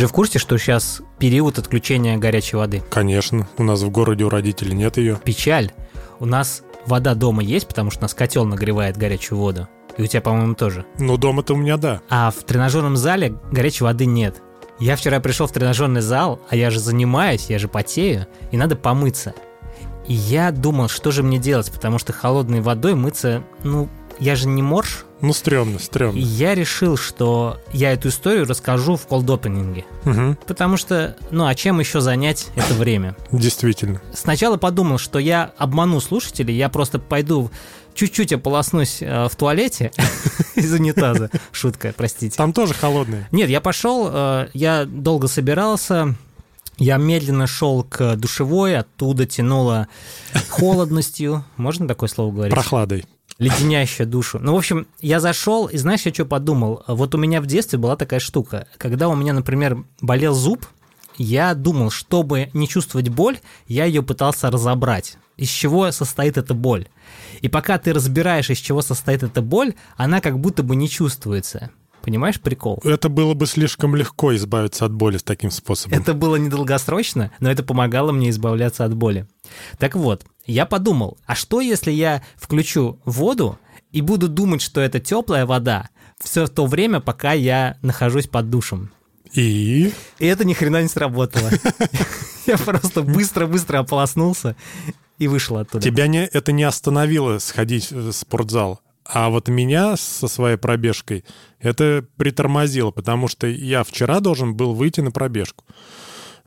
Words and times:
же 0.00 0.06
в 0.06 0.12
курсе, 0.12 0.38
что 0.38 0.56
сейчас 0.56 1.02
период 1.18 1.58
отключения 1.58 2.16
горячей 2.16 2.56
воды? 2.56 2.82
Конечно, 2.88 3.46
у 3.58 3.62
нас 3.62 3.82
в 3.82 3.90
городе 3.90 4.24
у 4.24 4.30
родителей 4.30 4.74
нет 4.74 4.96
ее. 4.96 5.20
Печаль. 5.22 5.72
У 6.18 6.24
нас 6.24 6.62
вода 6.86 7.14
дома 7.14 7.42
есть, 7.42 7.68
потому 7.68 7.90
что 7.90 8.00
у 8.00 8.02
нас 8.02 8.14
котел 8.14 8.46
нагревает 8.46 8.96
горячую 8.96 9.38
воду. 9.38 9.68
И 9.98 10.02
у 10.02 10.06
тебя, 10.06 10.22
по-моему, 10.22 10.54
тоже. 10.54 10.86
Ну, 10.98 11.18
дома-то 11.18 11.52
у 11.52 11.56
меня 11.58 11.76
да. 11.76 12.00
А 12.08 12.30
в 12.30 12.44
тренажерном 12.44 12.96
зале 12.96 13.34
горячей 13.52 13.84
воды 13.84 14.06
нет. 14.06 14.42
Я 14.78 14.96
вчера 14.96 15.20
пришел 15.20 15.46
в 15.46 15.52
тренажерный 15.52 16.00
зал, 16.00 16.40
а 16.48 16.56
я 16.56 16.70
же 16.70 16.80
занимаюсь, 16.80 17.50
я 17.50 17.58
же 17.58 17.68
потею, 17.68 18.26
и 18.50 18.56
надо 18.56 18.76
помыться. 18.76 19.34
И 20.06 20.14
я 20.14 20.50
думал, 20.50 20.88
что 20.88 21.10
же 21.10 21.22
мне 21.22 21.36
делать, 21.36 21.70
потому 21.70 21.98
что 21.98 22.14
холодной 22.14 22.62
водой 22.62 22.94
мыться, 22.94 23.42
ну, 23.64 23.90
я 24.20 24.36
же 24.36 24.46
не 24.48 24.62
морж. 24.62 25.04
Ну, 25.22 25.34
стрёмно, 25.34 25.76
И 25.76 25.80
стрёмно. 25.80 26.18
я 26.18 26.54
решил, 26.54 26.96
что 26.96 27.58
я 27.74 27.92
эту 27.92 28.08
историю 28.08 28.46
расскажу 28.46 28.96
в 28.96 29.06
колд-опенинге. 29.06 29.84
Мгм, 30.04 30.38
Потому 30.46 30.78
что, 30.78 31.14
ну, 31.30 31.46
а 31.46 31.54
чем 31.54 31.78
еще 31.78 32.00
занять 32.00 32.48
это 32.56 32.72
время? 32.72 33.16
Действительно. 33.30 34.00
Сначала 34.14 34.56
подумал, 34.56 34.96
что 34.96 35.18
я 35.18 35.50
обману 35.58 36.00
слушателей, 36.00 36.56
я 36.56 36.70
просто 36.70 36.98
пойду 36.98 37.50
чуть-чуть 37.92 38.32
ополоснусь 38.32 39.02
э, 39.02 39.28
в 39.28 39.36
туалете 39.36 39.92
из 40.54 40.72
унитаза. 40.72 41.28
Шутка, 41.52 41.92
простите. 41.94 42.34
Там 42.36 42.54
тоже 42.54 42.72
холодные. 42.72 43.28
Нет, 43.30 43.50
я 43.50 43.60
пошел, 43.60 44.08
э, 44.10 44.48
я 44.54 44.86
долго 44.86 45.28
собирался, 45.28 46.14
я 46.78 46.96
медленно 46.96 47.46
шел 47.46 47.82
к 47.84 48.16
душевой, 48.16 48.74
оттуда 48.78 49.26
тянуло 49.26 49.86
холодностью. 50.48 51.44
Можно 51.58 51.86
такое 51.86 52.08
слово 52.08 52.32
говорить? 52.32 52.54
Прохладой. 52.54 53.04
Леденящая 53.40 54.06
душу. 54.06 54.38
Ну, 54.38 54.54
в 54.54 54.58
общем, 54.58 54.86
я 55.00 55.18
зашел, 55.18 55.66
и 55.66 55.76
знаешь, 55.78 56.02
я 56.02 56.12
что 56.12 56.26
подумал? 56.26 56.84
Вот 56.86 57.14
у 57.14 57.18
меня 57.18 57.40
в 57.40 57.46
детстве 57.46 57.78
была 57.78 57.96
такая 57.96 58.20
штука. 58.20 58.68
Когда 58.76 59.08
у 59.08 59.16
меня, 59.16 59.32
например, 59.32 59.84
болел 60.00 60.34
зуб, 60.34 60.66
я 61.16 61.54
думал, 61.54 61.90
чтобы 61.90 62.50
не 62.52 62.68
чувствовать 62.68 63.08
боль, 63.08 63.38
я 63.66 63.86
ее 63.86 64.02
пытался 64.02 64.50
разобрать. 64.50 65.16
Из 65.36 65.48
чего 65.48 65.90
состоит 65.90 66.36
эта 66.36 66.52
боль. 66.52 66.88
И 67.40 67.48
пока 67.48 67.78
ты 67.78 67.94
разбираешь, 67.94 68.50
из 68.50 68.58
чего 68.58 68.82
состоит 68.82 69.22
эта 69.22 69.40
боль, 69.40 69.74
она 69.96 70.20
как 70.20 70.38
будто 70.38 70.62
бы 70.62 70.76
не 70.76 70.88
чувствуется. 70.88 71.70
Понимаешь 72.02 72.40
прикол? 72.40 72.80
Это 72.84 73.08
было 73.08 73.34
бы 73.34 73.46
слишком 73.46 73.94
легко 73.94 74.34
избавиться 74.34 74.84
от 74.84 74.92
боли 74.92 75.18
с 75.18 75.22
таким 75.22 75.50
способом. 75.50 75.98
Это 75.98 76.14
было 76.14 76.36
недолгосрочно, 76.36 77.30
но 77.40 77.50
это 77.50 77.62
помогало 77.62 78.12
мне 78.12 78.30
избавляться 78.30 78.84
от 78.84 78.94
боли. 78.94 79.26
Так 79.78 79.94
вот, 79.96 80.24
я 80.46 80.66
подумал, 80.66 81.18
а 81.26 81.34
что 81.34 81.60
если 81.60 81.90
я 81.90 82.22
включу 82.36 82.98
воду 83.04 83.58
и 83.92 84.00
буду 84.00 84.28
думать, 84.28 84.62
что 84.62 84.80
это 84.80 85.00
теплая 85.00 85.46
вода 85.46 85.90
все 86.18 86.46
то 86.46 86.66
время, 86.66 87.00
пока 87.00 87.32
я 87.32 87.76
нахожусь 87.82 88.26
под 88.26 88.50
душем? 88.50 88.90
И 89.32 89.92
И 90.18 90.26
это 90.26 90.44
ни 90.44 90.54
хрена 90.54 90.82
не 90.82 90.88
сработало. 90.88 91.50
Я 92.46 92.58
просто 92.58 93.02
быстро-быстро 93.02 93.78
ополоснулся 93.78 94.56
и 95.18 95.28
вышел 95.28 95.58
оттуда. 95.58 95.84
тебя 95.84 96.08
не, 96.08 96.24
это 96.24 96.50
не 96.50 96.64
остановило 96.64 97.38
сходить 97.38 97.92
в 97.92 98.10
спортзал. 98.10 98.80
А 99.04 99.30
вот 99.30 99.48
меня 99.48 99.96
со 99.96 100.28
своей 100.28 100.56
пробежкой 100.56 101.24
это 101.58 102.04
притормозило, 102.16 102.90
потому 102.90 103.28
что 103.28 103.46
я 103.46 103.82
вчера 103.82 104.20
должен 104.20 104.54
был 104.54 104.74
выйти 104.74 105.00
на 105.00 105.10
пробежку. 105.10 105.64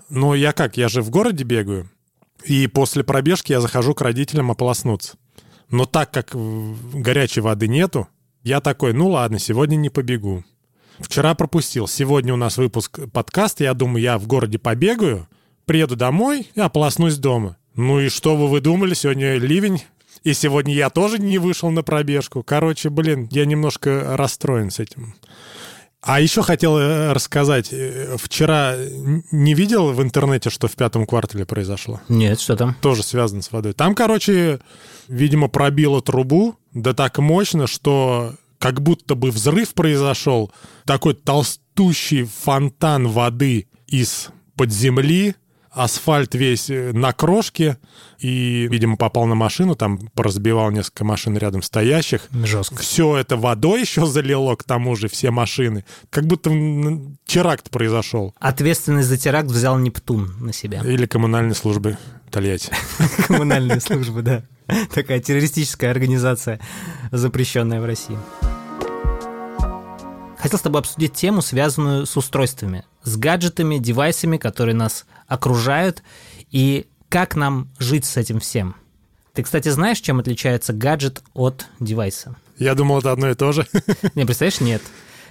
Но 0.10 0.36
я 0.36 0.54
как, 0.54 0.78
я 0.78 0.88
же 0.88 1.02
в 1.02 1.10
городе 1.10 1.44
бегаю, 1.44 1.90
и 2.46 2.68
после 2.68 3.04
пробежки 3.04 3.52
я 3.52 3.62
захожу 3.62 3.94
к 3.94 4.02
родителям 4.02 4.52
ополоснуться. 4.52 5.18
Но 5.70 5.86
так 5.86 6.12
как 6.12 6.32
горячей 6.34 7.42
воды 7.42 7.68
нету, 7.68 8.08
я 8.44 8.60
такой, 8.62 8.94
ну 8.94 9.10
ладно, 9.10 9.40
сегодня 9.40 9.76
не 9.76 9.90
побегу. 9.90 10.44
Вчера 11.00 11.34
пропустил. 11.34 11.88
Сегодня 11.88 12.34
у 12.34 12.38
нас 12.38 12.58
выпуск 12.58 13.00
подкаста. 13.12 13.64
Я 13.64 13.74
думаю, 13.74 14.04
я 14.04 14.18
в 14.18 14.28
городе 14.28 14.60
побегаю, 14.60 15.28
приеду 15.66 15.96
домой 15.96 16.50
и 16.54 16.60
ополоснусь 16.60 17.18
дома. 17.18 17.58
Ну 17.76 18.00
и 18.00 18.10
что 18.10 18.36
вы, 18.36 18.48
вы 18.48 18.62
думали? 18.62 18.94
Сегодня 18.94 19.38
ливень. 19.38 19.82
И 20.24 20.34
сегодня 20.34 20.74
я 20.74 20.90
тоже 20.90 21.20
не 21.20 21.38
вышел 21.38 21.70
на 21.70 21.84
пробежку. 21.84 22.44
Короче, 22.44 22.90
блин, 22.90 23.28
я 23.32 23.46
немножко 23.46 24.16
расстроен 24.16 24.72
с 24.72 24.80
этим. 24.80 25.16
А 26.06 26.20
еще 26.20 26.42
хотел 26.42 26.78
э, 26.78 27.14
рассказать. 27.14 27.70
Э, 27.72 28.18
Вчера 28.18 28.76
не 29.32 29.54
видел 29.54 29.94
в 29.94 30.02
интернете, 30.02 30.50
что 30.50 30.68
в 30.68 30.76
пятом 30.76 31.06
квартале 31.06 31.46
произошло? 31.46 32.02
Нет, 32.10 32.42
что 32.42 32.58
там? 32.58 32.76
Тоже 32.82 33.04
связано 33.04 33.42
с 33.42 33.52
водой. 33.52 33.72
Там, 33.74 33.96
короче, 33.96 34.60
видимо, 35.08 35.48
пробило 35.48 36.02
трубу, 36.02 36.58
да 36.74 36.94
так 36.94 37.20
мощно, 37.20 37.68
что 37.68 38.36
как 38.60 38.82
будто 38.82 39.16
бы 39.16 39.32
взрыв 39.32 39.74
произошел. 39.74 40.52
Такой 40.86 41.14
толстущий 41.14 42.24
фонтан 42.24 43.08
воды 43.08 43.68
из-под 43.88 44.72
земли, 44.72 45.36
асфальт 45.74 46.36
весь 46.36 46.70
э, 46.70 46.92
на 46.94 47.14
крошке, 47.14 47.78
и, 48.20 48.68
видимо, 48.70 48.96
попал 48.96 49.26
на 49.26 49.36
машину, 49.36 49.76
там 49.76 50.00
поразбивал 50.14 50.72
несколько 50.72 51.04
машин 51.04 51.38
рядом 51.38 51.62
стоящих. 51.62 52.28
Жестко. 52.32 52.78
Все 52.78 53.18
это 53.18 53.36
водой 53.38 53.82
еще 53.82 54.06
залило, 54.06 54.56
к 54.56 54.64
тому 54.64 54.96
же, 54.96 55.08
все 55.08 55.32
машины. 55.32 55.84
Как 56.10 56.26
будто 56.26 56.50
теракт 57.26 57.70
произошел. 57.70 58.34
Ответственность 58.40 59.10
за 59.10 59.18
теракт 59.18 59.50
взял 59.50 59.78
Нептун 59.78 60.34
на 60.40 60.54
себя. 60.54 60.82
Или 60.86 61.06
коммунальной 61.06 61.56
службы 61.56 61.98
Тольятти. 62.32 62.72
Коммунальные 63.28 63.80
службы, 63.80 64.22
да. 64.22 64.44
Такая 64.94 65.20
террористическая 65.20 65.92
организация, 65.92 66.60
запрещенная 67.12 67.82
в 67.82 67.86
России. 67.86 68.18
Хотел 70.38 70.60
с 70.60 70.62
тобой 70.62 70.82
обсудить 70.82 71.14
тему, 71.14 71.42
связанную 71.42 72.06
с 72.06 72.18
устройствами, 72.18 72.84
с 73.04 73.18
гаджетами, 73.18 73.78
девайсами, 73.78 74.38
которые 74.38 74.76
нас 74.76 75.06
окружают, 75.28 76.04
и 76.52 76.88
как 77.10 77.36
нам 77.36 77.70
жить 77.80 78.06
с 78.06 78.18
этим 78.18 78.40
всем. 78.40 78.76
Ты, 79.34 79.44
кстати, 79.44 79.70
знаешь, 79.70 80.00
чем 80.00 80.20
отличается 80.20 80.74
гаджет 80.74 81.24
от 81.34 81.66
девайса? 81.80 82.36
Я 82.58 82.76
думал, 82.76 83.00
это 83.00 83.12
одно 83.12 83.30
и 83.30 83.36
то 83.36 83.52
же. 83.52 83.68
Не, 84.16 84.26
представляешь, 84.26 84.62
нет. 84.62 84.82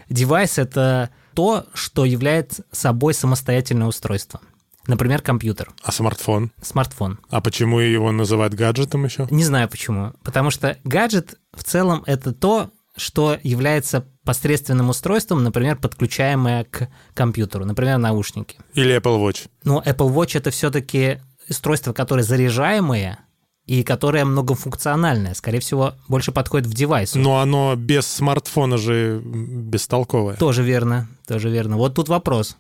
Девайс— 0.09 0.57
это 0.59 1.11
то, 1.35 1.67
что 1.73 2.05
является 2.05 2.65
собой 2.73 3.15
самостоятельное 3.15 3.87
устройство. 3.87 4.41
Например, 4.89 5.23
компьютер, 5.23 5.71
А 5.85 5.93
смартфон? 5.93 6.51
смартфон. 6.61 7.21
А 7.31 7.41
почему 7.41 7.79
его 7.79 8.11
называют 8.11 8.55
гаджетом 8.55 9.05
еще? 9.05 9.29
Не 9.31 9.45
знаю 9.45 9.69
почему. 9.69 10.13
Потому 10.25 10.51
что 10.51 10.77
гаджет 10.83 11.39
в 11.55 11.63
целом 11.63 12.03
это 12.07 12.33
то, 12.33 12.71
что 12.97 13.39
является 13.45 14.05
посредственным 14.25 14.91
устройством, 14.91 15.43
например, 15.43 15.77
подключаемое 15.77 16.65
к 16.65 16.89
компьютеру, 17.15 17.65
например, 17.65 17.99
наушники. 17.99 18.57
Или 18.75 18.97
Apple 18.97 19.19
Watch? 19.19 19.49
Но 19.65 19.83
Apple 19.85 20.13
Watch 20.15 20.37
это 20.37 20.51
все-таки 20.51 21.21
устройство, 21.49 21.93
которое 21.93 22.23
заряжаемое 22.23 23.19
и 23.67 23.83
которое 23.83 24.25
многофункциональное. 24.25 25.35
Скорее 25.35 25.61
всего, 25.61 25.95
больше 26.09 26.33
подходит 26.33 26.67
в 26.67 26.75
девайс. 26.75 27.15
Но 27.15 27.41
оно 27.41 27.75
без 27.77 28.07
смартфона 28.07 28.77
же 28.79 29.21
бестолковое. 29.25 30.37
Тоже 30.37 30.63
верно, 30.63 31.09
тоже 31.27 31.49
верно. 31.49 31.77
Вот 31.77 31.95
тут 31.95 32.09
вопрос. 32.09 32.57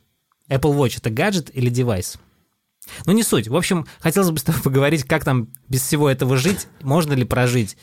Apple 0.49 0.77
Watch 0.77 0.99
это 0.99 1.11
гаджет 1.11 1.50
или 1.55 1.71
девайс? 1.71 2.19
Ну, 3.06 3.12
не 3.12 3.23
суть. 3.23 3.49
В 3.49 3.56
общем, 3.56 3.87
хотелось 4.00 4.31
бы 4.31 4.39
с 4.39 4.43
тобой 4.43 4.62
поговорить, 4.62 5.05
как 5.05 5.25
там 5.25 5.49
без 5.69 5.83
всего 5.83 6.11
этого 6.11 6.37
жить, 6.37 6.67
можно 6.83 7.12
ли 7.12 7.25
прожить. 7.25 7.77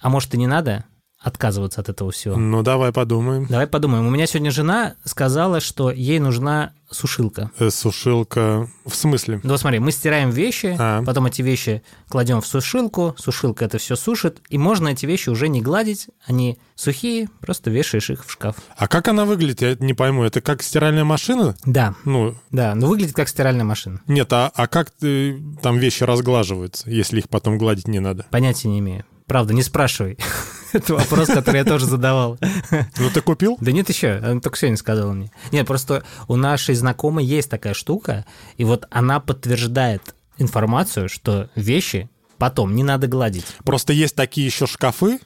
А 0.00 0.08
может, 0.08 0.34
и 0.34 0.38
не 0.38 0.46
надо 0.46 0.84
отказываться 1.20 1.80
от 1.80 1.88
этого 1.88 2.10
всего? 2.10 2.36
Ну, 2.36 2.62
давай 2.62 2.92
подумаем. 2.92 3.46
Давай 3.46 3.66
подумаем. 3.66 4.06
У 4.06 4.10
меня 4.10 4.26
сегодня 4.26 4.50
жена 4.50 4.94
сказала, 5.04 5.60
что 5.60 5.90
ей 5.90 6.18
нужна 6.18 6.72
сушилка. 6.90 7.50
Э, 7.58 7.68
Сушилка... 7.70 8.68
В 8.84 8.94
смысле? 8.94 9.40
Ну, 9.42 9.50
вот 9.50 9.60
смотри, 9.60 9.80
мы 9.80 9.90
стираем 9.90 10.30
вещи, 10.30 10.76
А. 10.78 11.02
потом 11.02 11.26
эти 11.26 11.42
вещи 11.42 11.82
кладем 12.08 12.40
в 12.40 12.46
сушилку, 12.46 13.16
сушилка 13.18 13.64
это 13.64 13.78
все 13.78 13.96
сушит, 13.96 14.40
и 14.50 14.56
можно 14.58 14.88
эти 14.88 15.04
вещи 15.04 15.28
уже 15.28 15.48
не 15.48 15.60
гладить, 15.60 16.06
они 16.26 16.58
сухие, 16.76 17.28
просто 17.40 17.70
вешаешь 17.70 18.10
их 18.10 18.24
в 18.24 18.30
шкаф. 18.30 18.56
А 18.76 18.86
как 18.86 19.08
она 19.08 19.24
выглядит? 19.24 19.62
Я 19.62 19.76
не 19.84 19.94
пойму. 19.94 20.22
Это 20.22 20.40
как 20.40 20.62
стиральная 20.62 21.02
машина? 21.04 21.56
Да, 21.64 21.94
Ну, 22.04 22.36
да, 22.52 22.76
но 22.76 22.86
выглядит 22.86 23.16
как 23.16 23.28
стиральная 23.28 23.64
машина. 23.64 24.00
нет, 24.06 24.32
а, 24.32 24.52
а 24.54 24.68
как 24.68 24.92
ты- 24.92 25.42
там 25.62 25.78
вещи 25.78 26.04
разглаживаются, 26.04 26.88
если 26.88 27.18
их 27.18 27.28
потом 27.28 27.58
гладить 27.58 27.88
не 27.88 27.98
надо? 27.98 28.26
Понятия 28.30 28.68
не 28.68 28.78
имею. 28.78 29.04
Правда, 29.26 29.54
не 29.54 29.62
спрашивай. 29.64 30.18
Это 30.76 30.94
вопрос, 30.94 31.28
который 31.28 31.58
я 31.58 31.64
тоже 31.64 31.86
задавал. 31.86 32.38
Ну, 32.70 33.10
ты 33.12 33.20
купил? 33.20 33.56
Да 33.60 33.72
нет 33.72 33.88
еще, 33.88 34.16
она 34.22 34.40
только 34.40 34.58
сегодня 34.58 34.76
сказала 34.76 35.12
мне. 35.12 35.30
Нет, 35.52 35.66
просто 35.66 36.04
у 36.28 36.36
нашей 36.36 36.74
знакомой 36.74 37.24
есть 37.24 37.50
такая 37.50 37.74
штука, 37.74 38.24
и 38.56 38.64
вот 38.64 38.86
она 38.90 39.20
подтверждает 39.20 40.14
информацию, 40.38 41.08
что 41.08 41.48
вещи 41.54 42.10
потом 42.38 42.74
не 42.74 42.82
надо 42.84 43.06
гладить. 43.06 43.46
Просто 43.64 43.92
есть 43.92 44.14
такие 44.14 44.46
еще 44.46 44.66
шкафы, 44.66 45.18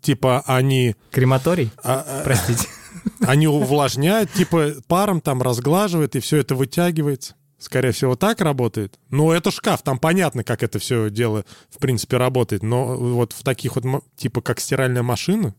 типа 0.00 0.42
они, 0.46 0.96
Крематорий? 1.10 1.70
а, 1.82 2.04
а, 2.06 2.22
Простите. 2.24 2.68
они 3.26 3.48
увлажняют, 3.48 4.32
типа 4.32 4.74
паром 4.86 5.20
там 5.20 5.42
разглаживает, 5.42 6.16
и 6.16 6.20
все 6.20 6.38
это 6.38 6.54
вытягивается. 6.54 7.34
Скорее 7.58 7.90
всего, 7.90 8.14
так 8.14 8.40
работает. 8.40 8.98
Ну, 9.10 9.32
это 9.32 9.50
шкаф, 9.50 9.82
там 9.82 9.98
понятно, 9.98 10.44
как 10.44 10.62
это 10.62 10.78
все 10.78 11.10
дело, 11.10 11.44
в 11.70 11.78
принципе, 11.78 12.16
работает. 12.16 12.62
Но 12.62 12.96
вот 12.96 13.32
в 13.32 13.42
таких 13.42 13.74
вот, 13.74 13.84
типа, 14.16 14.40
как 14.40 14.60
стиральная 14.60 15.02
машина, 15.02 15.54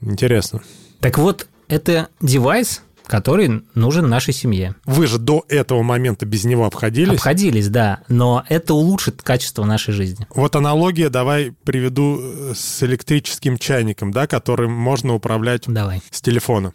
интересно. 0.00 0.62
Так 1.00 1.18
вот, 1.18 1.48
это 1.66 2.08
девайс, 2.20 2.82
который 3.08 3.64
нужен 3.74 4.08
нашей 4.08 4.32
семье. 4.32 4.76
Вы 4.84 5.08
же 5.08 5.18
до 5.18 5.44
этого 5.48 5.82
момента 5.82 6.26
без 6.26 6.44
него 6.44 6.64
обходились? 6.66 7.14
Обходились, 7.14 7.68
да, 7.68 8.02
но 8.08 8.44
это 8.48 8.74
улучшит 8.74 9.22
качество 9.22 9.64
нашей 9.64 9.94
жизни. 9.94 10.26
Вот 10.30 10.54
аналогия 10.54 11.08
давай 11.08 11.52
приведу 11.64 12.20
э, 12.20 12.52
с 12.54 12.82
электрическим 12.84 13.58
чайником, 13.58 14.12
да, 14.12 14.26
которым 14.26 14.72
можно 14.72 15.14
управлять 15.14 15.62
Давай. 15.66 16.02
с 16.10 16.20
телефона. 16.20 16.72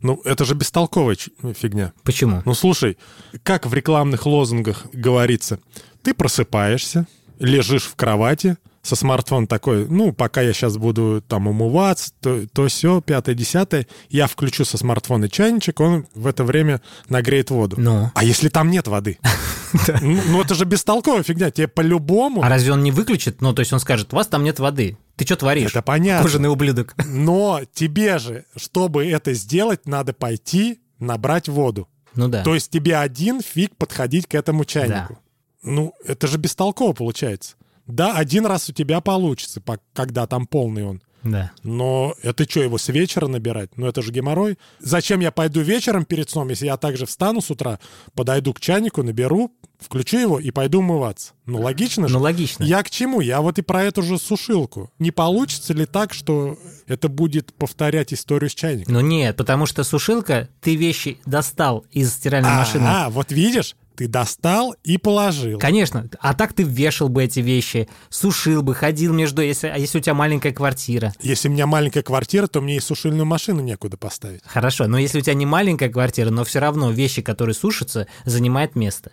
Ну, 0.00 0.20
это 0.24 0.44
же 0.44 0.54
бестолковая 0.54 1.16
фигня. 1.54 1.92
Почему? 2.02 2.42
Ну, 2.44 2.54
слушай, 2.54 2.98
как 3.42 3.66
в 3.66 3.74
рекламных 3.74 4.26
лозунгах 4.26 4.86
говорится, 4.92 5.58
ты 6.02 6.14
просыпаешься, 6.14 7.06
лежишь 7.38 7.84
в 7.84 7.96
кровати, 7.96 8.56
со 8.86 8.94
смартфона 8.94 9.46
такой, 9.46 9.86
ну, 9.88 10.12
пока 10.12 10.40
я 10.42 10.52
сейчас 10.52 10.76
буду 10.76 11.22
там 11.26 11.48
умываться, 11.48 12.12
то, 12.20 12.46
то 12.52 12.68
все, 12.68 13.00
пятое, 13.00 13.34
десятое, 13.34 13.86
я 14.08 14.26
включу 14.28 14.64
со 14.64 14.78
смартфона 14.78 15.28
чайничек, 15.28 15.80
он 15.80 16.06
в 16.14 16.26
это 16.26 16.44
время 16.44 16.80
нагреет 17.08 17.50
воду. 17.50 17.76
Ну. 17.78 18.10
А 18.14 18.24
если 18.24 18.48
там 18.48 18.70
нет 18.70 18.86
воды? 18.86 19.18
Ну, 20.00 20.20
ну, 20.28 20.40
это 20.40 20.54
же 20.54 20.64
бестолковая 20.64 21.22
фигня, 21.22 21.50
тебе 21.50 21.68
по-любому... 21.68 22.42
А 22.42 22.48
разве 22.48 22.72
он 22.72 22.82
не 22.82 22.90
выключит? 22.90 23.40
Ну, 23.40 23.52
то 23.52 23.60
есть 23.60 23.72
он 23.72 23.80
скажет, 23.80 24.12
у 24.12 24.16
вас 24.16 24.26
там 24.26 24.44
нет 24.44 24.58
воды. 24.58 24.96
Ты 25.16 25.24
что 25.24 25.36
творишь? 25.36 25.70
Это 25.70 25.82
понятно. 25.82 26.22
Кожаный 26.22 26.48
ублюдок. 26.48 26.94
Но 27.06 27.60
тебе 27.72 28.18
же, 28.18 28.44
чтобы 28.56 29.06
это 29.06 29.32
сделать, 29.34 29.86
надо 29.86 30.12
пойти 30.12 30.80
набрать 30.98 31.48
воду. 31.48 31.88
Ну 32.14 32.28
да. 32.28 32.42
То 32.42 32.54
есть 32.54 32.70
тебе 32.70 32.96
один 32.96 33.40
фиг 33.42 33.76
подходить 33.76 34.26
к 34.26 34.34
этому 34.34 34.64
чайнику. 34.64 35.18
Ну, 35.62 35.92
это 36.04 36.26
же 36.26 36.38
бестолково 36.38 36.92
получается. 36.92 37.56
Да, 37.86 38.12
один 38.16 38.46
раз 38.46 38.68
у 38.68 38.72
тебя 38.72 39.00
получится, 39.00 39.60
по- 39.60 39.78
когда 39.92 40.26
там 40.26 40.46
полный 40.46 40.84
он. 40.84 41.02
Да. 41.22 41.50
Но 41.64 42.14
это 42.22 42.48
что, 42.48 42.62
его 42.62 42.78
с 42.78 42.88
вечера 42.88 43.26
набирать? 43.26 43.76
Ну, 43.76 43.86
это 43.86 44.00
же 44.00 44.12
геморрой. 44.12 44.58
Зачем 44.78 45.20
я 45.20 45.32
пойду 45.32 45.60
вечером 45.60 46.04
перед 46.04 46.30
сном, 46.30 46.48
если 46.50 46.66
я 46.66 46.76
также 46.76 47.04
встану 47.06 47.40
с 47.40 47.50
утра, 47.50 47.80
подойду 48.14 48.52
к 48.54 48.60
чайнику, 48.60 49.02
наберу, 49.02 49.50
включу 49.78 50.18
его 50.18 50.40
и 50.40 50.50
пойду 50.50 50.78
умываться? 50.78 51.32
Ну, 51.46 51.60
логично 51.60 52.08
же. 52.08 52.14
Ну, 52.14 52.20
логично. 52.20 52.64
Я 52.64 52.82
к 52.82 52.90
чему? 52.90 53.20
Я 53.20 53.40
вот 53.40 53.58
и 53.58 53.62
про 53.62 53.84
эту 53.84 54.02
же 54.02 54.18
сушилку. 54.18 54.90
Не 54.98 55.10
получится 55.10 55.72
ли 55.74 55.86
так, 55.86 56.14
что 56.14 56.58
это 56.86 57.08
будет 57.08 57.54
повторять 57.54 58.12
историю 58.12 58.50
с 58.50 58.54
чайником? 58.54 58.94
Ну 58.94 59.00
нет, 59.00 59.36
потому 59.36 59.66
что 59.66 59.84
сушилка, 59.84 60.48
ты 60.60 60.76
вещи 60.76 61.18
достал 61.26 61.84
из 61.92 62.12
стиральной 62.12 62.54
машины. 62.54 62.84
А, 62.86 63.10
вот 63.10 63.30
видишь, 63.32 63.76
ты 63.96 64.08
достал 64.08 64.74
и 64.84 64.98
положил. 64.98 65.58
Конечно, 65.58 66.08
а 66.20 66.34
так 66.34 66.52
ты 66.52 66.62
вешал 66.62 67.08
бы 67.08 67.24
эти 67.24 67.40
вещи, 67.40 67.88
сушил 68.10 68.62
бы, 68.62 68.74
ходил 68.74 69.12
между, 69.12 69.42
если, 69.42 69.68
а 69.68 69.78
если 69.78 69.98
у 69.98 70.00
тебя 70.00 70.14
маленькая 70.14 70.52
квартира. 70.52 71.12
Если 71.20 71.48
у 71.48 71.52
меня 71.52 71.66
маленькая 71.66 72.02
квартира, 72.02 72.46
то 72.46 72.60
мне 72.60 72.76
и 72.76 72.80
сушильную 72.80 73.24
машину 73.24 73.62
некуда 73.62 73.96
поставить. 73.96 74.42
Хорошо, 74.44 74.86
но 74.86 74.98
если 74.98 75.18
у 75.18 75.22
тебя 75.22 75.34
не 75.34 75.46
маленькая 75.46 75.88
квартира, 75.88 76.30
но 76.30 76.44
все 76.44 76.58
равно 76.58 76.90
вещи, 76.90 77.22
которые 77.22 77.54
сушатся, 77.54 78.06
занимают 78.24 78.76
место. 78.76 79.12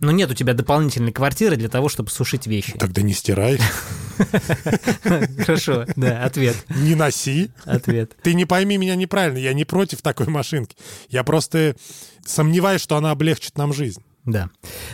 Но 0.00 0.12
нет 0.12 0.30
у 0.30 0.34
тебя 0.34 0.54
дополнительной 0.54 1.12
квартиры 1.12 1.56
для 1.56 1.68
того, 1.68 1.88
чтобы 1.88 2.10
сушить 2.10 2.46
вещи. 2.46 2.72
Тогда 2.78 3.02
не 3.02 3.12
стирай, 3.12 3.58
Хорошо, 5.44 5.86
да, 5.96 6.24
ответ, 6.24 6.56
не 6.68 6.94
носи. 6.94 7.50
ответ. 7.64 8.16
Ты 8.22 8.34
не 8.34 8.44
пойми 8.44 8.76
меня 8.76 8.96
неправильно, 8.96 9.38
я 9.38 9.52
не 9.52 9.64
против 9.64 10.02
такой 10.02 10.26
машинки. 10.28 10.76
Я 11.08 11.24
просто 11.24 11.76
сомневаюсь, 12.24 12.80
что 12.80 12.96
она 12.96 13.10
облегчит 13.10 13.56
нам 13.56 13.72
жизнь. 13.72 14.02
Да. 14.24 14.50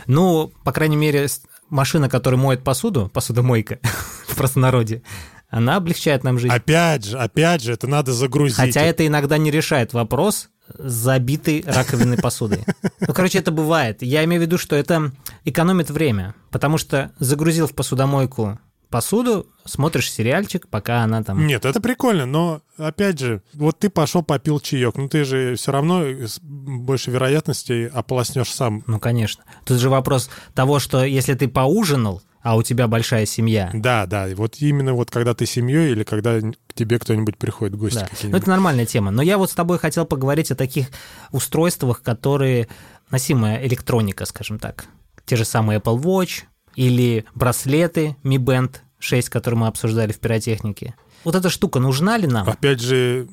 Ну, 0.07 0.53
по 0.65 0.73
крайней 0.73 0.97
мере, 0.97 1.27
машина, 1.69 2.09
которая 2.09 2.41
моет 2.41 2.63
посуду, 2.63 3.11
посудомойка 3.13 3.81
в 4.29 4.37
простонародье, 4.37 5.03
она 5.49 5.77
облегчает 5.77 6.25
нам 6.25 6.39
жизнь. 6.39 6.55
Опять 6.55 7.05
же, 7.05 7.19
опять 7.19 7.63
же, 7.63 7.73
это 7.73 7.87
надо 7.87 8.13
загрузить. 8.13 8.57
Хотя 8.57 8.83
это 8.83 9.07
иногда 9.07 9.39
не 9.39 9.51
решает 9.51 9.93
вопрос 9.93 10.49
забитой 10.79 11.65
раковиной 11.67 12.19
посудой. 12.19 12.65
Ну, 13.01 13.13
короче, 13.13 13.39
это 13.39 13.51
бывает. 13.51 14.03
Я 14.03 14.25
имею 14.25 14.43
в 14.43 14.45
виду, 14.45 14.59
что 14.59 14.77
это 14.77 15.13
экономит 15.45 15.91
время, 15.91 16.35
потому 16.51 16.79
что 16.79 17.13
загрузил 17.19 17.67
в 17.67 17.75
посудомойку 17.75 18.59
посуду, 18.95 19.49
смотришь 19.65 20.09
сериальчик, 20.09 20.69
пока 20.69 21.03
она 21.03 21.21
там... 21.25 21.49
Нет, 21.49 21.65
это 21.65 21.81
прикольно, 21.81 22.27
но 22.27 22.63
опять 22.79 23.19
же, 23.19 23.43
вот 23.53 23.81
ты 23.81 23.91
пошел 23.91 24.23
попил 24.23 24.61
чаек, 24.61 24.95
ну 24.97 25.09
ты 25.09 25.25
же 25.25 25.57
все 25.57 25.73
равно 25.73 26.05
с 26.05 26.39
большей 26.41 27.13
вероятностью 27.13 27.91
ополоснешь 27.93 28.53
сам. 28.53 28.85
Ну, 28.87 29.01
конечно. 29.01 29.43
Тут 29.65 29.81
же 29.81 29.91
вопрос 29.91 30.31
того, 30.55 30.79
что 30.79 31.03
если 31.03 31.35
ты 31.35 31.49
поужинал, 31.49 32.23
а 32.45 32.57
у 32.57 32.63
тебя 32.63 32.87
большая 32.89 33.25
семья, 33.25 33.71
Да, 33.73 34.05
да, 34.05 34.29
и 34.29 34.35
вот 34.35 34.57
именно 34.61 34.93
вот 34.93 35.11
когда 35.11 35.35
ты 35.35 35.47
семьей 35.47 35.93
или 35.93 36.05
когда 36.05 36.41
к 36.41 36.75
тебе 36.75 36.99
кто-нибудь 36.99 37.39
приходит 37.39 37.75
гости 37.75 38.01
Да. 38.01 38.09
Ну, 38.23 38.37
это 38.37 38.51
нормальная 38.51 38.85
тема. 38.85 39.11
Но 39.11 39.23
я 39.23 39.39
вот 39.39 39.51
с 39.51 39.55
тобой 39.55 39.79
хотел 39.79 40.05
поговорить 40.05 40.51
о 40.51 40.55
таких 40.55 40.89
устройствах, 41.33 42.03
которые 42.03 42.69
носимая 43.11 43.67
электроника, 43.67 44.27
скажем 44.27 44.59
так. 44.59 44.85
Те 45.25 45.37
же 45.37 45.47
самые 45.47 45.81
Apple 45.81 45.99
Watch 45.99 46.43
или 46.77 47.25
браслеты 47.35 48.17
Mi 48.23 48.37
Band 48.37 48.77
6, 48.99 49.31
которые 49.31 49.61
мы 49.61 49.67
обсуждали 49.67 50.13
в 50.13 50.19
пиротехнике. 50.19 50.95
Вот 51.25 51.35
эта 51.35 51.49
штука 51.49 51.81
нужна 51.81 52.19
ли 52.19 52.27
нам? 52.27 52.47
Опять 52.47 52.81
же, 52.81 53.27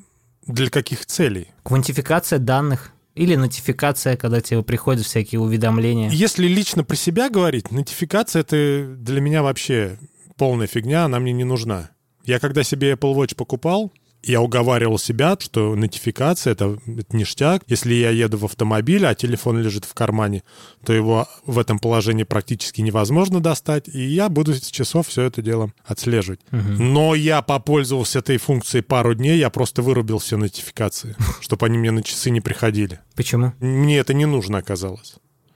для 0.47 0.69
каких 0.69 1.05
целей? 1.05 1.49
Квантификация 1.63 2.39
данных 2.39 2.91
или 3.15 3.35
нотификация, 3.35 4.15
когда 4.15 4.41
тебе 4.41 4.63
приходят 4.63 5.05
всякие 5.05 5.41
уведомления. 5.41 6.09
Если 6.09 6.47
лично 6.47 6.83
про 6.83 6.95
себя 6.95 7.29
говорить, 7.29 7.71
нотификация 7.71 8.41
это 8.41 8.95
для 8.97 9.21
меня 9.21 9.43
вообще 9.43 9.97
полная 10.37 10.67
фигня, 10.67 11.05
она 11.05 11.19
мне 11.19 11.33
не 11.33 11.43
нужна. 11.43 11.91
Я 12.25 12.39
когда 12.39 12.63
себе 12.63 12.93
Apple 12.93 13.15
Watch 13.15 13.35
покупал, 13.35 13.91
я 14.23 14.41
уговаривал 14.41 14.97
себя, 14.97 15.35
что 15.39 15.75
нотификация 15.75 16.53
это, 16.53 16.77
это 16.85 17.15
ништяк. 17.15 17.63
Если 17.67 17.93
я 17.93 18.11
еду 18.11 18.37
в 18.37 18.45
автомобиле, 18.45 19.07
а 19.07 19.15
телефон 19.15 19.59
лежит 19.59 19.85
в 19.85 19.93
кармане, 19.93 20.43
то 20.85 20.93
его 20.93 21.27
в 21.45 21.57
этом 21.57 21.79
положении 21.79 22.23
практически 22.23 22.81
невозможно 22.81 23.39
достать, 23.39 23.87
и 23.87 23.99
я 23.99 24.29
буду 24.29 24.53
с 24.53 24.69
часов 24.69 25.07
все 25.07 25.23
это 25.23 25.41
дело 25.41 25.71
отслеживать. 25.83 26.41
Но 26.51 27.15
я 27.15 27.41
попользовался 27.41 28.19
этой 28.19 28.37
функцией 28.37 28.83
пару 28.83 29.13
дней, 29.15 29.37
я 29.37 29.49
просто 29.49 29.81
вырубил 29.81 30.19
все 30.19 30.37
нотификации, 30.37 31.15
чтобы 31.41 31.65
они 31.65 31.77
мне 31.77 31.91
на 31.91 32.03
часы 32.03 32.29
не 32.29 32.41
приходили. 32.41 32.99
Почему? 33.15 33.53
Мне 33.59 33.97
это 33.97 34.13
не 34.13 34.25
нужно 34.25 34.59
оказалось. 34.59 35.15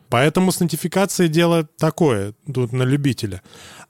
Поэтому 0.09 0.51
с 0.51 0.59
нотификацией 0.59 1.29
дело 1.29 1.67
такое, 1.77 2.33
тут 2.51 2.71
на 2.71 2.83
любителя. 2.83 3.41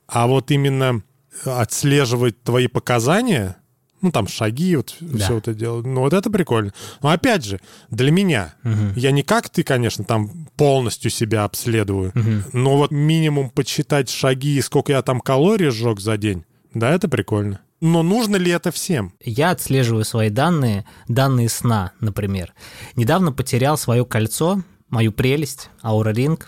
А 0.08 0.27
вот 0.27 0.51
именно 0.51 1.03
отслеживать 1.44 2.41
твои 2.44 2.67
показания, 2.67 3.58
ну 4.05 4.12
там 4.12 4.27
шаги, 4.27 4.75
вот 4.75 4.95
Да. 5.01 5.25
все 5.25 5.38
это 5.39 5.53
дело, 5.53 5.81
ну 5.81 6.01
вот 6.01 6.13
это 6.13 6.29
прикольно. 6.29 6.71
Но 7.01 7.09
опять 7.09 7.43
же, 7.43 7.59
для 7.89 8.12
меня, 8.12 8.53
я 8.95 9.12
не 9.12 9.24
как 9.24 9.50
ты, 9.50 9.63
конечно, 9.63 10.03
там 10.05 10.47
полностью 10.55 11.12
себя 11.12 11.43
обследую, 11.43 12.13
но 12.53 12.77
вот 12.77 12.91
минимум 12.91 13.50
подсчитать 13.50 14.09
шаги 14.09 14.57
и 14.57 14.62
сколько 14.62 14.91
я 14.93 15.01
там 15.01 15.19
калорий 15.19 15.69
сжег 15.71 16.00
за 16.00 16.17
день, 16.17 16.45
да, 16.74 16.91
это 16.91 17.07
прикольно. 17.09 17.59
Но 17.81 18.03
нужно 18.03 18.38
ли 18.38 18.51
это 18.51 18.71
всем? 18.71 19.13
Я 19.24 19.51
отслеживаю 19.51 20.05
свои 20.05 20.29
данные, 20.29 20.85
данные 21.07 21.50
сна, 21.50 21.91
например. 22.00 22.53
Недавно 22.95 23.31
потерял 23.33 23.77
свое 23.77 24.05
кольцо, 24.05 24.62
мою 24.89 25.12
прелесть, 25.12 25.69
Aura 25.83 26.13
Ring, 26.13 26.41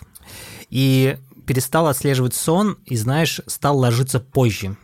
и 0.70 1.18
перестал 1.46 1.86
отслеживать 1.86 2.34
сон, 2.34 2.78
и, 2.86 2.96
знаешь, 2.96 3.40
стал 3.46 3.78
ложиться 3.78 4.20
позже. 4.20 4.76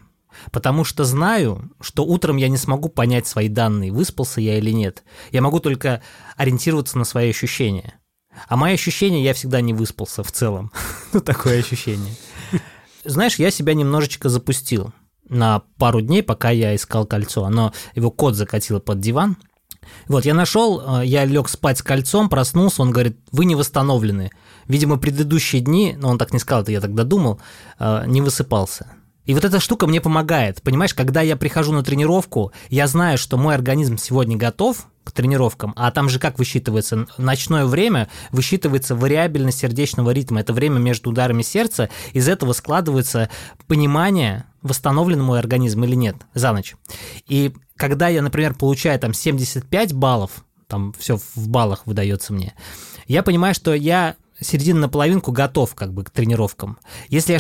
Потому 0.51 0.85
что 0.85 1.05
знаю, 1.05 1.71
что 1.81 2.05
утром 2.05 2.37
я 2.37 2.49
не 2.49 2.57
смогу 2.57 2.89
понять 2.89 3.27
свои 3.27 3.49
данные, 3.49 3.93
выспался 3.93 4.41
я 4.41 4.59
или 4.59 4.71
нет. 4.71 5.05
Я 5.31 5.43
могу 5.43 5.61
только 5.61 6.03
ориентироваться 6.37 6.99
на 6.99 7.05
свои 7.05 7.31
ощущения. 7.31 8.01
А 8.49 8.57
мои 8.57 8.75
ощущения, 8.75 9.23
я 9.23 9.35
всегда 9.35 9.61
не 9.61 9.73
выспался 9.73 10.23
в 10.23 10.33
целом. 10.33 10.73
Ну, 11.13 11.21
такое 11.21 11.61
ощущение. 11.61 12.13
Знаешь, 13.05 13.37
я 13.37 13.53
себя 13.53 13.75
немножечко 13.75 14.29
запустил 14.29 14.93
на 15.29 15.61
пару 15.79 16.01
дней, 16.01 16.25
пока 16.25 16.51
я 16.51 16.75
искал 16.75 17.07
кольцо. 17.07 17.45
Оно, 17.45 17.73
его 17.95 18.11
кот 18.11 18.35
закатило 18.35 18.81
под 18.81 18.99
диван. 18.99 19.37
Вот, 20.09 20.25
я 20.25 20.35
нашел, 20.35 21.01
э, 21.01 21.07
я 21.07 21.25
лег 21.25 21.49
спать 21.49 21.79
с 21.79 21.83
кольцом, 21.83 22.29
проснулся, 22.29 22.83
он 22.83 22.91
говорит, 22.91 23.19
вы 23.31 23.45
не 23.45 23.55
восстановлены. 23.55 24.31
Видимо, 24.67 24.99
предыдущие 24.99 25.63
дни, 25.63 25.95
но 25.97 26.09
он 26.09 26.19
так 26.19 26.33
не 26.33 26.39
сказал, 26.39 26.63
это 26.63 26.73
я 26.73 26.81
тогда 26.81 27.05
думал, 27.05 27.41
э, 27.79 28.05
не 28.07 28.21
высыпался. 28.21 28.97
И 29.25 29.35
вот 29.35 29.45
эта 29.45 29.61
штука 29.61 29.87
мне 29.87 30.01
помогает. 30.01 30.63
Понимаешь, 30.63 30.95
когда 30.95 31.23
я 31.23 31.37
прихожу 31.37 31.73
на 31.73 31.83
тренировку, 31.83 32.53
я 32.69 32.87
знаю, 32.87 33.19
что 33.19 33.37
мой 33.37 33.55
организм 33.55 33.97
сегодня 33.97 34.37
готов 34.37 34.87
к 35.05 35.13
тренировкам, 35.13 35.75
а 35.77 35.91
там 35.91 36.09
же 36.09 36.19
как 36.19 36.39
высчитывается? 36.39 37.07
Ночное 37.19 37.67
время 37.67 38.09
высчитывается 38.33 38.95
вариабельность 38.95 39.59
сердечного 39.59 40.11
ритма. 40.11 40.41
Это 40.41 40.53
время 40.53 40.79
между 40.79 41.11
ударами 41.11 41.43
сердца. 41.43 41.91
Из 42.13 42.27
этого 42.29 42.53
складывается 42.55 43.29
понимание, 43.67 44.47
восстановлен 44.63 45.23
мой 45.23 45.39
организм 45.39 45.85
или 45.85 45.95
нет 45.95 46.17
за 46.33 46.53
ночь. 46.53 46.75
И 47.29 47.53
когда 47.77 48.09
я, 48.09 48.23
например, 48.23 48.55
получаю 48.55 48.99
там 48.99 49.13
75 49.13 49.93
баллов, 49.93 50.45
там 50.69 50.95
все 50.99 51.19
в 51.19 51.49
баллах 51.49 51.87
выдается 51.87 52.33
мне, 52.33 52.55
я 53.07 53.23
понимаю, 53.23 53.55
что 53.55 53.75
я 53.75 54.17
середина 54.41 54.81
на 54.81 54.89
половинку 54.89 55.33
готов 55.33 55.75
как 55.75 55.93
бы 55.93 56.05
к 56.05 56.11
тренировкам. 56.11 56.79
Если 57.09 57.33
я 57.33 57.39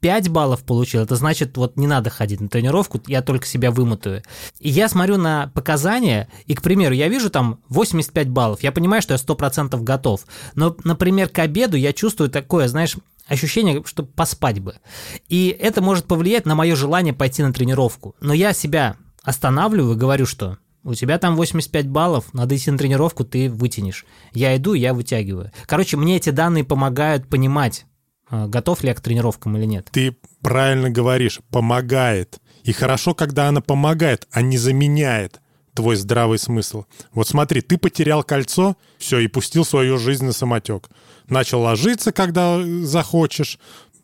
5 0.00 0.28
баллов 0.28 0.64
получил, 0.64 1.02
это 1.02 1.16
значит, 1.16 1.56
вот 1.56 1.76
не 1.76 1.86
надо 1.86 2.10
ходить 2.10 2.40
на 2.40 2.48
тренировку, 2.48 3.00
я 3.06 3.22
только 3.22 3.46
себя 3.46 3.70
вымотаю. 3.70 4.22
И 4.60 4.68
я 4.68 4.88
смотрю 4.88 5.16
на 5.16 5.50
показания, 5.54 6.28
и, 6.46 6.54
к 6.54 6.62
примеру, 6.62 6.94
я 6.94 7.08
вижу 7.08 7.30
там 7.30 7.60
85 7.68 8.28
баллов, 8.28 8.62
я 8.62 8.72
понимаю, 8.72 9.02
что 9.02 9.14
я 9.14 9.18
100% 9.18 9.80
готов. 9.82 10.26
Но, 10.54 10.76
например, 10.84 11.28
к 11.28 11.38
обеду 11.40 11.76
я 11.76 11.92
чувствую 11.92 12.30
такое, 12.30 12.68
знаешь, 12.68 12.96
ощущение, 13.26 13.82
что 13.84 14.02
поспать 14.04 14.60
бы. 14.60 14.76
И 15.28 15.48
это 15.58 15.82
может 15.82 16.06
повлиять 16.06 16.46
на 16.46 16.54
мое 16.54 16.76
желание 16.76 17.12
пойти 17.12 17.42
на 17.42 17.52
тренировку. 17.52 18.14
Но 18.20 18.32
я 18.32 18.52
себя 18.52 18.96
останавливаю 19.22 19.94
и 19.94 19.98
говорю, 19.98 20.26
что 20.26 20.58
у 20.84 20.94
тебя 20.94 21.18
там 21.18 21.36
85 21.36 21.88
баллов, 21.88 22.32
надо 22.32 22.56
идти 22.56 22.70
на 22.70 22.78
тренировку, 22.78 23.24
ты 23.24 23.50
вытянешь. 23.50 24.06
Я 24.32 24.56
иду, 24.56 24.74
я 24.74 24.94
вытягиваю. 24.94 25.52
Короче, 25.66 25.96
мне 25.96 26.16
эти 26.16 26.30
данные 26.30 26.64
помогают 26.64 27.28
понимать, 27.28 27.84
готов 28.30 28.82
ли 28.82 28.88
я 28.88 28.94
к 28.94 29.00
тренировкам 29.00 29.56
или 29.56 29.64
нет. 29.64 29.88
Ты 29.92 30.16
правильно 30.40 30.90
говоришь, 30.90 31.40
помогает. 31.50 32.40
И 32.64 32.72
хорошо, 32.72 33.14
когда 33.14 33.48
она 33.48 33.60
помогает, 33.60 34.26
а 34.30 34.42
не 34.42 34.58
заменяет 34.58 35.40
твой 35.74 35.96
здравый 35.96 36.38
смысл. 36.38 36.84
Вот 37.12 37.28
смотри, 37.28 37.60
ты 37.60 37.78
потерял 37.78 38.24
кольцо, 38.24 38.76
все, 38.98 39.20
и 39.20 39.28
пустил 39.28 39.64
свою 39.64 39.96
жизнь 39.96 40.24
на 40.24 40.32
самотек. 40.32 40.88
Начал 41.28 41.60
ложиться, 41.62 42.10
когда 42.10 42.60
захочешь. 42.82 43.58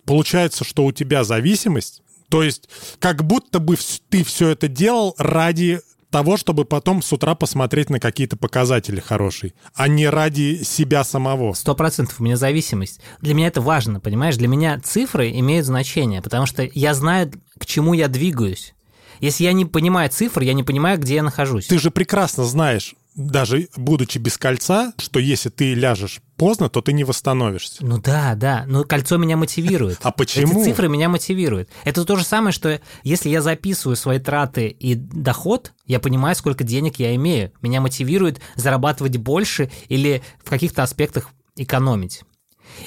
Получается, 0.05 0.63
что 0.65 0.85
у 0.85 0.93
тебя 0.93 1.25
зависимость. 1.25 2.03
То 2.29 2.43
есть, 2.43 2.69
как 3.01 3.25
будто 3.25 3.59
бы 3.59 3.77
ты 4.09 4.23
все 4.23 4.51
это 4.51 4.69
делал 4.69 5.15
ради 5.19 5.81
того, 6.15 6.37
чтобы 6.37 6.65
потом 6.65 7.03
с 7.03 7.13
утра 7.13 7.35
посмотреть 7.35 7.91
на 7.91 7.99
какие-то 7.99 8.37
показатели 8.37 9.01
хорошие, 9.01 9.53
а 9.75 9.89
не 9.89 10.09
ради 10.09 10.63
себя 10.63 11.03
самого. 11.03 11.55
Сто 11.55 11.75
процентов 11.75 12.21
у 12.21 12.23
меня 12.23 12.37
зависимость. 12.37 13.01
Для 13.21 13.35
меня 13.35 13.49
это 13.49 13.61
важно, 13.61 13.99
понимаешь? 13.99 14.37
Для 14.37 14.47
меня 14.47 14.79
цифры 14.79 15.33
имеют 15.33 15.67
значение, 15.67 16.23
потому 16.23 16.47
что 16.47 16.71
я 16.73 16.95
знаю, 16.95 17.33
к 17.59 17.67
чему 17.67 17.95
я 17.95 18.07
двигаюсь. 18.07 18.75
Если 19.19 19.43
я 19.43 19.53
не 19.53 19.65
понимаю 19.65 20.09
цифр, 20.09 20.43
я 20.43 20.53
не 20.53 20.63
понимаю, 20.63 21.01
где 21.01 21.17
я 21.17 21.25
нахожусь. 21.25 21.67
Ты 21.67 21.81
же 21.81 21.91
прекрасно 21.91 22.45
знаешь, 22.45 22.95
даже 23.15 23.69
будучи 23.77 24.19
без 24.19 24.37
кольца, 24.39 24.93
что 24.99 25.19
если 25.19 25.49
ты 25.49 25.75
ляжешь 25.75 26.21
поздно, 26.37 26.69
то 26.69 26.81
ты 26.81 26.93
не 26.93 27.05
восстановишься. 27.05 27.85
Ну 27.85 27.99
да, 27.99 28.35
да, 28.35 28.65
но 28.67 28.85
кольцо 28.85 29.17
меня 29.17 29.37
мотивирует. 29.37 29.99
А 30.03 30.11
почему? 30.11 30.61
Эти 30.61 30.71
цифры 30.71 30.89
меня 30.89 31.09
мотивируют. 31.09 31.69
Это 31.85 32.05
то 32.05 32.17
же 32.17 32.25
самое, 32.25 32.53
что 32.53 32.81
если 33.03 33.29
я 33.29 33.41
записываю 33.41 33.97
свои 33.97 34.19
траты 34.19 34.67
и 34.67 34.95
доход, 34.95 35.73
я 35.87 36.01
понимаю, 36.01 36.35
сколько 36.35 36.65
денег 36.65 36.99
я 36.99 37.15
имею. 37.15 37.53
Меня 37.63 37.81
мотивирует 37.81 38.41
зарабатывать 38.57 39.17
больше 39.17 39.71
или 39.89 40.23
в 40.43 40.51
каких-то 40.51 40.83
аспектах 40.83 41.31
экономить. 41.57 42.23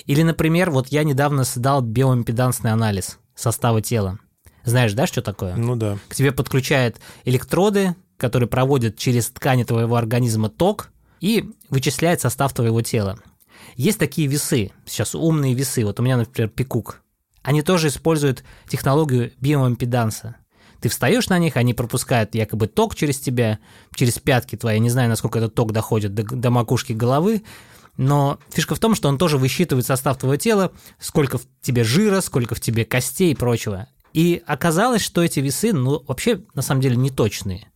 Или, 0.06 0.24
например, 0.24 0.72
вот 0.72 0.88
я 0.90 1.04
недавно 1.04 1.44
сдал 1.44 1.82
биоимпедансный 1.82 2.72
анализ 2.72 3.20
состава 3.36 3.82
тела. 3.82 4.20
Знаешь, 4.64 4.94
да, 4.94 5.08
что 5.08 5.22
такое? 5.22 5.56
Ну 5.56 5.78
да. 5.78 5.98
К 6.10 6.16
тебе 6.16 6.34
подключают 6.34 6.98
электроды, 7.24 7.96
которые 8.18 8.50
проводят 8.50 8.98
через 8.98 9.30
ткани 9.30 9.64
твоего 9.64 9.96
организма 9.96 10.50
ток 10.50 10.90
и 11.20 11.50
вычисляют 11.70 12.22
состав 12.22 12.54
твоего 12.54 12.82
тела. 12.82 13.20
Есть 13.76 14.00
такие 14.00 14.28
весы, 14.28 14.72
сейчас 14.86 15.16
умные 15.16 15.54
весы, 15.54 15.86
вот 15.86 16.00
у 16.00 16.04
меня, 16.04 16.18
например, 16.18 16.50
Пикук. 16.50 17.02
Они 17.44 17.62
тоже 17.62 17.88
используют 17.88 18.44
технологию 18.68 19.32
биоимпеданса. 19.40 20.36
Ты 20.82 20.90
встаешь 20.90 21.30
на 21.30 21.40
них, 21.40 21.58
они 21.58 21.74
пропускают 21.74 22.36
якобы 22.36 22.68
ток 22.68 22.96
через 22.96 23.20
тебя, 23.20 23.60
через 23.96 24.20
пятки 24.20 24.56
твои. 24.56 24.80
Не 24.80 24.90
знаю, 24.90 25.10
насколько 25.10 25.40
этот 25.40 25.56
ток 25.56 25.72
доходит 25.72 26.14
до, 26.14 26.24
до 26.24 26.50
макушки 26.52 26.94
головы, 26.94 27.44
но 27.98 28.38
фишка 28.52 28.76
в 28.76 28.80
том, 28.80 28.94
что 28.94 29.10
он 29.10 29.18
тоже 29.18 29.38
высчитывает 29.38 29.86
состав 29.86 30.18
твоего 30.18 30.36
тела, 30.38 30.72
сколько 31.00 31.40
в 31.40 31.48
тебе 31.62 31.84
жира, 31.84 32.22
сколько 32.22 32.54
в 32.54 32.62
тебе 32.62 32.86
костей 32.86 33.32
и 33.32 33.36
прочего. 33.36 33.88
И 34.18 34.42
оказалось, 34.48 35.04
что 35.04 35.24
эти 35.24 35.42
весы, 35.42 35.74
ну, 35.74 36.04
вообще, 36.08 36.42
на 36.56 36.64
самом 36.64 36.82
деле, 36.82 36.96
не 36.96 37.12
точные. 37.12 37.70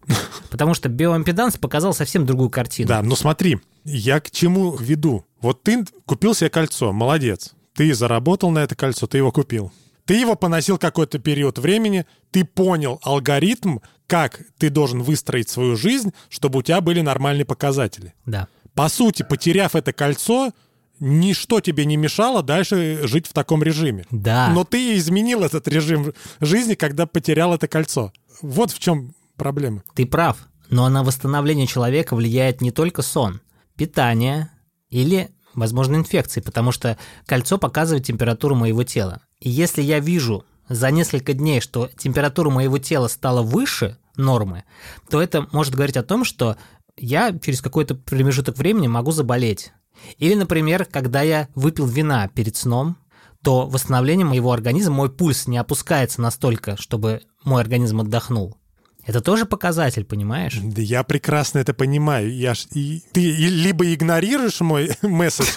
Потому 0.49 0.73
что 0.73 0.89
биоимпеданс 0.89 1.57
показал 1.57 1.93
совсем 1.93 2.25
другую 2.25 2.49
картину. 2.49 2.87
Да, 2.87 3.03
но 3.03 3.15
смотри, 3.15 3.59
я 3.83 4.19
к 4.19 4.31
чему 4.31 4.75
веду? 4.75 5.23
Вот 5.39 5.61
ты 5.61 5.85
купил 6.07 6.33
себе 6.33 6.49
кольцо, 6.49 6.91
молодец. 6.93 7.53
Ты 7.75 7.93
заработал 7.93 8.49
на 8.49 8.63
это 8.63 8.75
кольцо, 8.75 9.05
ты 9.05 9.19
его 9.19 9.31
купил. 9.31 9.71
Ты 10.05 10.15
его 10.15 10.33
поносил 10.33 10.79
какой-то 10.79 11.19
период 11.19 11.59
времени, 11.59 12.07
ты 12.31 12.43
понял 12.43 12.99
алгоритм, 13.03 13.77
как 14.07 14.41
ты 14.57 14.71
должен 14.71 15.03
выстроить 15.03 15.47
свою 15.47 15.75
жизнь, 15.75 16.11
чтобы 16.27 16.57
у 16.57 16.61
тебя 16.63 16.81
были 16.81 17.01
нормальные 17.01 17.45
показатели. 17.45 18.15
Да. 18.25 18.47
По 18.73 18.89
сути, 18.89 19.21
потеряв 19.21 19.75
это 19.75 19.93
кольцо, 19.93 20.53
ничто 21.01 21.59
тебе 21.59 21.83
не 21.85 21.97
мешало 21.97 22.43
дальше 22.43 23.05
жить 23.05 23.27
в 23.27 23.33
таком 23.33 23.61
режиме. 23.63 24.05
Да. 24.11 24.49
Но 24.49 24.63
ты 24.63 24.95
изменил 24.97 25.43
этот 25.43 25.67
режим 25.67 26.13
жизни, 26.39 26.75
когда 26.75 27.05
потерял 27.05 27.53
это 27.53 27.67
кольцо. 27.67 28.13
Вот 28.41 28.71
в 28.71 28.79
чем 28.79 29.13
проблема. 29.35 29.83
Ты 29.95 30.05
прав, 30.05 30.37
но 30.69 30.87
на 30.87 31.03
восстановление 31.03 31.67
человека 31.67 32.15
влияет 32.15 32.61
не 32.61 32.71
только 32.71 33.01
сон, 33.01 33.41
питание 33.75 34.51
или, 34.89 35.31
возможно, 35.55 35.95
инфекции, 35.95 36.39
потому 36.39 36.71
что 36.71 36.97
кольцо 37.25 37.57
показывает 37.57 38.05
температуру 38.05 38.55
моего 38.55 38.83
тела. 38.83 39.21
И 39.39 39.49
если 39.49 39.81
я 39.81 39.99
вижу 39.99 40.45
за 40.69 40.91
несколько 40.91 41.33
дней, 41.33 41.61
что 41.61 41.89
температура 41.97 42.49
моего 42.51 42.77
тела 42.77 43.07
стала 43.07 43.41
выше 43.41 43.97
нормы, 44.15 44.63
то 45.09 45.21
это 45.21 45.47
может 45.51 45.73
говорить 45.73 45.97
о 45.97 46.03
том, 46.03 46.23
что 46.23 46.57
я 46.95 47.37
через 47.37 47.61
какой-то 47.61 47.95
промежуток 47.95 48.57
времени 48.57 48.87
могу 48.87 49.11
заболеть. 49.11 49.71
Или, 50.17 50.35
например, 50.35 50.85
когда 50.85 51.21
я 51.21 51.47
выпил 51.55 51.85
вина 51.85 52.27
перед 52.27 52.55
сном, 52.55 52.97
то 53.43 53.67
восстановление 53.67 54.25
моего 54.25 54.51
организма, 54.51 54.95
мой 54.95 55.11
пульс 55.11 55.47
не 55.47 55.57
опускается 55.57 56.21
настолько, 56.21 56.77
чтобы 56.77 57.21
мой 57.43 57.61
организм 57.61 58.01
отдохнул. 58.01 58.57
Это 59.03 59.19
тоже 59.19 59.45
показатель, 59.45 60.05
понимаешь? 60.05 60.59
Да 60.61 60.81
я 60.81 61.03
прекрасно 61.03 61.57
это 61.57 61.73
понимаю. 61.73 62.31
Я 62.33 62.53
ж, 62.53 62.67
и, 62.73 63.01
ты 63.11 63.19
либо 63.31 63.91
игнорируешь 63.91 64.61
мой 64.61 64.91
месседж, 65.01 65.47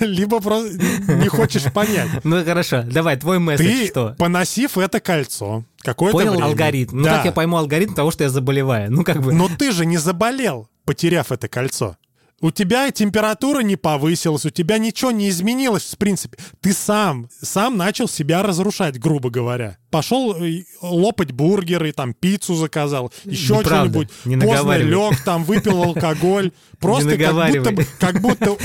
либо 0.00 0.40
просто 0.40 0.78
не 1.14 1.28
хочешь 1.28 1.72
понять. 1.72 2.08
Ну 2.22 2.44
хорошо, 2.44 2.84
давай, 2.84 3.16
твой 3.16 3.40
месседж 3.40 3.88
что? 3.88 4.14
Поносив 4.18 4.78
это 4.78 5.00
кольцо, 5.00 5.64
какое-то 5.80 6.18
Понял 6.18 6.40
алгоритм. 6.40 6.98
Ну 7.00 7.04
как 7.06 7.24
я 7.24 7.32
пойму 7.32 7.56
алгоритм 7.56 7.94
того, 7.94 8.12
что 8.12 8.22
я 8.22 8.30
заболеваю? 8.30 8.92
Ну 8.92 9.02
как 9.02 9.20
бы... 9.20 9.32
Но 9.32 9.48
ты 9.48 9.72
же 9.72 9.84
не 9.84 9.96
заболел, 9.96 10.68
потеряв 10.84 11.32
это 11.32 11.48
кольцо. 11.48 11.96
У 12.44 12.50
тебя 12.50 12.90
температура 12.90 13.60
не 13.60 13.76
повысилась, 13.76 14.44
у 14.44 14.50
тебя 14.50 14.76
ничего 14.76 15.10
не 15.10 15.30
изменилось, 15.30 15.94
в 15.94 15.96
принципе. 15.96 16.36
Ты 16.60 16.74
сам, 16.74 17.30
сам 17.40 17.78
начал 17.78 18.06
себя 18.06 18.42
разрушать, 18.42 18.98
грубо 18.98 19.30
говоря. 19.30 19.78
Пошел 19.94 20.34
э, 20.34 20.64
лопать 20.82 21.30
бургеры, 21.30 21.92
там 21.92 22.14
пиццу 22.14 22.56
заказал, 22.56 23.12
еще 23.24 23.62
что-нибудь. 23.62 24.08
Не 24.24 24.36
Поздно 24.36 24.76
лег, 24.76 25.20
там 25.24 25.44
выпил 25.44 25.84
алкоголь. 25.84 26.50
Просто 26.80 27.16
как 27.16 27.32
будто, 27.32 27.84
как, 28.00 28.20
будто, 28.20 28.56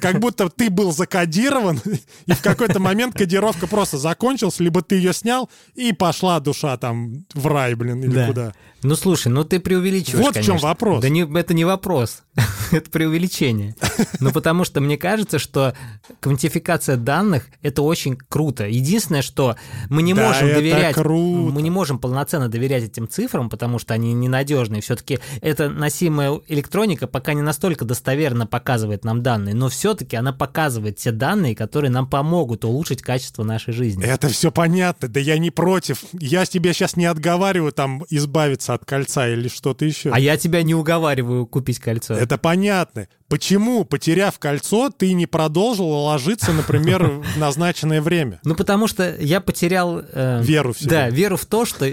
как 0.00 0.20
будто 0.20 0.50
ты 0.50 0.68
был 0.68 0.92
закодирован, 0.92 1.80
и 2.26 2.32
в 2.32 2.42
какой-то 2.42 2.78
момент 2.80 3.16
кодировка 3.16 3.66
просто 3.66 3.96
закончилась, 3.96 4.60
либо 4.60 4.82
ты 4.82 4.96
ее 4.96 5.14
снял, 5.14 5.48
и 5.74 5.92
пошла 5.92 6.38
душа 6.38 6.76
там 6.76 7.24
в 7.32 7.46
рай, 7.46 7.74
блин, 7.74 8.04
или 8.04 8.12
Да. 8.12 8.26
куда. 8.26 8.52
Ну 8.84 8.96
слушай, 8.96 9.28
ну 9.28 9.44
ты 9.44 9.60
преувеличиваешь, 9.60 10.24
Вот 10.24 10.34
в 10.34 10.38
чем 10.38 10.46
конечно. 10.56 10.68
вопрос. 10.68 11.02
Да 11.02 11.08
не, 11.08 11.22
это 11.38 11.54
не 11.54 11.64
вопрос, 11.64 12.22
это 12.72 12.90
преувеличение. 12.90 13.76
Ну 14.20 14.32
потому 14.32 14.64
что 14.64 14.80
мне 14.80 14.96
кажется, 14.96 15.38
что 15.38 15.74
квантификация 16.20 16.96
данных– 16.96 17.46
это 17.62 17.82
очень 17.82 18.16
круто. 18.16 18.66
Единственное, 18.66 19.22
что 19.22 19.56
мы 19.88 20.02
не 20.02 20.14
Да, 20.14 20.28
можем 20.28 20.41
это 20.46 20.54
доверять, 20.60 20.94
круто. 20.94 21.52
мы 21.52 21.62
не 21.62 21.70
можем 21.70 21.98
полноценно 21.98 22.48
доверять 22.48 22.84
этим 22.84 23.08
цифрам, 23.08 23.48
потому 23.48 23.78
что 23.78 23.94
они 23.94 24.12
ненадежные. 24.12 24.82
Все-таки 24.82 25.18
эта 25.40 25.68
носимая 25.68 26.40
электроника 26.48 27.06
пока 27.06 27.34
не 27.34 27.42
настолько 27.42 27.84
достоверно 27.84 28.46
показывает 28.46 29.04
нам 29.04 29.22
данные, 29.22 29.54
но 29.54 29.68
все-таки 29.68 30.16
она 30.16 30.32
показывает 30.32 30.96
те 30.96 31.12
данные, 31.12 31.54
которые 31.54 31.90
нам 31.90 32.06
помогут 32.06 32.64
улучшить 32.64 33.02
качество 33.02 33.44
нашей 33.44 33.72
жизни. 33.72 34.04
Это 34.04 34.28
все 34.28 34.50
понятно, 34.50 35.08
да 35.08 35.20
я 35.20 35.38
не 35.38 35.50
против. 35.50 36.02
Я 36.12 36.44
тебя 36.46 36.72
сейчас 36.72 36.96
не 36.96 37.06
отговариваю 37.06 37.72
там 37.72 38.04
избавиться 38.10 38.74
от 38.74 38.84
кольца 38.84 39.28
или 39.28 39.48
что-то 39.48 39.84
еще. 39.84 40.10
А 40.10 40.18
я 40.18 40.36
тебя 40.36 40.62
не 40.62 40.74
уговариваю 40.74 41.46
купить 41.46 41.78
кольцо. 41.78 42.14
Это 42.14 42.38
понятно. 42.38 43.08
Почему, 43.32 43.86
потеряв 43.86 44.38
кольцо, 44.38 44.90
ты 44.90 45.14
не 45.14 45.24
продолжил 45.24 45.88
ложиться, 45.88 46.52
например, 46.52 47.02
в 47.34 47.38
назначенное 47.38 48.02
время? 48.02 48.40
Ну, 48.44 48.54
потому 48.54 48.86
что 48.86 49.16
я 49.18 49.40
потерял... 49.40 50.02
э, 50.02 50.42
Веру 50.42 50.74
в 50.74 50.78
себя. 50.78 50.90
Да, 50.90 51.08
веру 51.08 51.38
в 51.38 51.46
то, 51.46 51.64
что... 51.64 51.90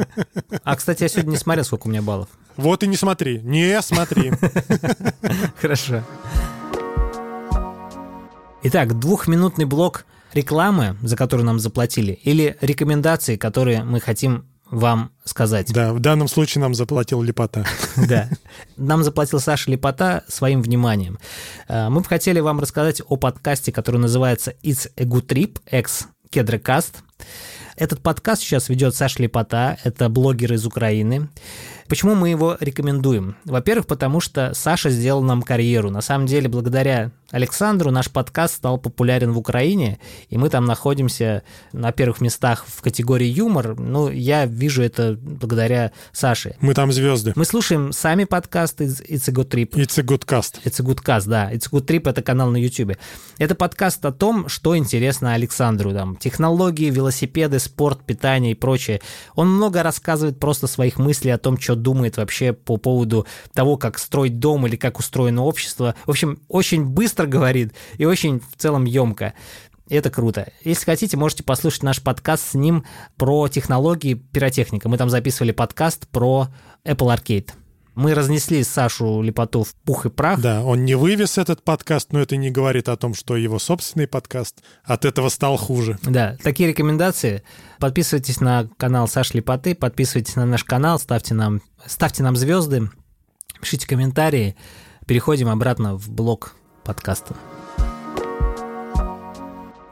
А, 0.64 0.74
кстати, 0.74 1.04
я 1.04 1.08
сегодня 1.08 1.30
не 1.30 1.36
смотрел, 1.36 1.64
сколько 1.64 1.86
у 1.86 1.90
меня 1.90 2.02
баллов. 2.02 2.26
Вот 2.56 2.82
и 2.82 2.88
не 2.88 2.96
смотри. 2.96 3.38
Не 3.44 3.80
смотри. 3.80 4.32
Хорошо. 5.60 6.02
Итак, 8.64 8.98
двухминутный 8.98 9.66
блок 9.66 10.04
рекламы, 10.34 10.96
за 11.00 11.16
которую 11.16 11.46
нам 11.46 11.60
заплатили, 11.60 12.18
или 12.24 12.56
рекомендации, 12.60 13.36
которые 13.36 13.84
мы 13.84 14.00
хотим 14.00 14.46
вам 14.70 15.12
сказать. 15.24 15.72
Да, 15.72 15.92
в 15.92 16.00
данном 16.00 16.28
случае 16.28 16.62
нам 16.62 16.74
заплатил 16.74 17.22
Лепота. 17.22 17.64
Да. 18.08 18.28
Нам 18.76 19.02
заплатил 19.02 19.40
Саша 19.40 19.70
Лепота 19.70 20.24
своим 20.28 20.62
вниманием. 20.62 21.18
Э, 21.68 21.88
мы 21.88 22.00
бы 22.00 22.06
хотели 22.06 22.40
вам 22.40 22.60
рассказать 22.60 23.00
о 23.06 23.16
подкасте, 23.16 23.72
который 23.72 23.98
называется 23.98 24.54
It's 24.62 24.90
a 24.96 25.04
Good 25.04 25.26
Trip, 25.26 25.60
ex 25.70 26.06
Кедрокаст. 26.30 27.02
Этот 27.76 28.02
подкаст 28.02 28.42
сейчас 28.42 28.68
ведет 28.68 28.94
Саша 28.94 29.22
Лепота, 29.22 29.78
это 29.84 30.08
блогер 30.08 30.54
из 30.54 30.66
Украины. 30.66 31.28
Почему 31.88 32.14
мы 32.14 32.30
его 32.30 32.56
рекомендуем? 32.60 33.36
Во-первых, 33.44 33.86
потому 33.86 34.20
что 34.20 34.52
Саша 34.54 34.90
сделал 34.90 35.22
нам 35.22 35.42
карьеру. 35.42 35.90
На 35.90 36.00
самом 36.00 36.26
деле, 36.26 36.48
благодаря 36.48 37.12
Александру 37.30 37.90
наш 37.90 38.10
подкаст 38.10 38.54
стал 38.54 38.78
популярен 38.78 39.32
в 39.32 39.38
Украине, 39.38 39.98
и 40.28 40.38
мы 40.38 40.48
там 40.48 40.64
находимся 40.64 41.42
на 41.72 41.92
первых 41.92 42.20
местах 42.20 42.64
в 42.66 42.82
категории 42.82 43.26
юмор. 43.26 43.78
Ну, 43.78 44.10
я 44.10 44.46
вижу 44.46 44.82
это 44.82 45.18
благодаря 45.20 45.92
Саше. 46.12 46.56
Мы 46.60 46.74
там 46.74 46.92
звезды. 46.92 47.32
Мы 47.36 47.44
слушаем 47.44 47.92
сами 47.92 48.24
подкасты 48.24 48.84
It's 48.84 49.28
a 49.28 49.32
Good 49.32 49.48
Trip. 49.48 49.70
It's 49.70 49.98
a 50.00 50.02
Good 50.02 50.24
Cast. 50.24 50.62
It's 50.64 50.80
a 50.80 50.84
Good 50.84 51.02
Cast, 51.04 51.28
да. 51.28 51.52
It's 51.52 51.68
a 51.70 51.76
Good 51.76 51.86
Trip— 51.86 52.10
это 52.10 52.22
канал 52.22 52.50
на 52.50 52.56
YouTube. 52.56 52.96
Это 53.38 53.54
подкаст 53.54 54.04
о 54.04 54.12
том, 54.12 54.48
что 54.48 54.76
интересно 54.76 55.34
Александру. 55.34 55.92
Там, 55.92 56.16
технологии, 56.16 56.90
велосипеды, 56.90 57.58
спорт, 57.58 58.04
питание 58.04 58.52
и 58.52 58.54
прочее. 58.54 59.00
Он 59.34 59.50
много 59.50 59.82
рассказывает 59.82 60.38
просто 60.40 60.66
своих 60.66 60.98
мыслей 60.98 61.32
о 61.32 61.38
том, 61.38 61.58
что 61.58 61.75
думает 61.76 62.16
вообще 62.16 62.52
по 62.52 62.76
поводу 62.76 63.26
того, 63.52 63.76
как 63.76 63.98
строить 63.98 64.38
дом 64.38 64.66
или 64.66 64.76
как 64.76 64.98
устроено 64.98 65.44
общество. 65.44 65.94
В 66.04 66.10
общем, 66.10 66.40
очень 66.48 66.84
быстро 66.84 67.26
говорит 67.26 67.72
и 67.98 68.04
очень 68.04 68.40
в 68.40 68.56
целом 68.56 68.84
емко. 68.84 69.34
Это 69.88 70.10
круто. 70.10 70.52
Если 70.64 70.84
хотите, 70.84 71.16
можете 71.16 71.44
послушать 71.44 71.84
наш 71.84 72.02
подкаст 72.02 72.50
с 72.50 72.54
ним 72.54 72.84
про 73.16 73.46
технологии 73.48 74.14
пиротехника. 74.14 74.88
Мы 74.88 74.98
там 74.98 75.10
записывали 75.10 75.52
подкаст 75.52 76.08
про 76.08 76.48
Apple 76.84 77.16
Arcade. 77.16 77.50
Мы 77.96 78.12
разнесли 78.12 78.62
Сашу 78.62 79.22
Лепоту 79.22 79.64
в 79.64 79.74
пух 79.74 80.04
и 80.04 80.10
прах. 80.10 80.38
Да, 80.42 80.62
он 80.62 80.84
не 80.84 80.94
вывез 80.94 81.38
этот 81.38 81.64
подкаст, 81.64 82.12
но 82.12 82.20
это 82.20 82.36
не 82.36 82.50
говорит 82.50 82.90
о 82.90 82.96
том, 82.98 83.14
что 83.14 83.36
его 83.36 83.58
собственный 83.58 84.06
подкаст 84.06 84.62
от 84.84 85.06
этого 85.06 85.30
стал 85.30 85.56
хуже. 85.56 85.98
Да, 86.02 86.36
такие 86.42 86.68
рекомендации. 86.68 87.42
Подписывайтесь 87.80 88.42
на 88.42 88.68
канал 88.76 89.08
Саши 89.08 89.38
Лепоты, 89.38 89.74
подписывайтесь 89.74 90.36
на 90.36 90.44
наш 90.44 90.62
канал, 90.62 90.98
ставьте 90.98 91.32
нам, 91.32 91.62
ставьте 91.86 92.22
нам 92.22 92.36
звезды, 92.36 92.90
пишите 93.62 93.86
комментарии. 93.86 94.56
Переходим 95.06 95.48
обратно 95.48 95.96
в 95.96 96.10
блог 96.10 96.54
подкаста. 96.84 97.34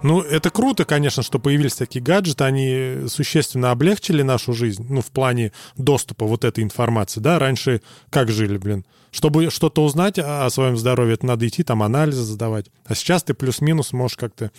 Ну, 0.04 0.20
это 0.20 0.50
круто, 0.50 0.84
конечно, 0.84 1.22
что 1.22 1.38
появились 1.38 1.76
такие 1.76 2.04
гаджеты, 2.04 2.44
они 2.44 3.08
существенно 3.08 3.70
облегчили 3.70 4.20
нашу 4.20 4.52
жизнь, 4.52 4.84
ну, 4.86 5.00
в 5.00 5.06
плане 5.06 5.50
доступа 5.78 6.26
вот 6.26 6.44
этой 6.44 6.62
информации, 6.62 7.20
да, 7.20 7.38
раньше 7.38 7.80
как 8.10 8.30
жили, 8.30 8.58
блин, 8.58 8.84
чтобы 9.10 9.48
что-то 9.48 9.82
узнать 9.82 10.18
о 10.18 10.46
своем 10.50 10.76
здоровье, 10.76 11.14
это 11.14 11.24
надо 11.24 11.48
идти 11.48 11.62
там 11.62 11.82
анализы 11.82 12.22
задавать, 12.22 12.66
а 12.84 12.94
сейчас 12.94 13.22
ты 13.22 13.32
плюс-минус 13.32 13.94
можешь 13.94 14.18
как-то 14.18 14.52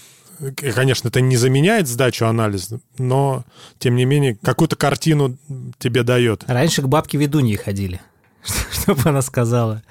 Конечно, 0.58 1.08
это 1.10 1.22
не 1.22 1.38
заменяет 1.38 1.88
сдачу 1.88 2.26
анализа, 2.26 2.82
но, 2.98 3.46
тем 3.78 3.96
не 3.96 4.04
менее, 4.04 4.36
какую-то 4.36 4.76
картину 4.76 5.38
тебе 5.78 6.04
дает. 6.04 6.44
Раньше 6.48 6.82
к 6.82 6.88
бабке 6.88 7.20
ведуньи 7.20 7.56
ходили, 7.56 8.02
чтобы 8.72 9.00
она 9.06 9.22
сказала, 9.22 9.84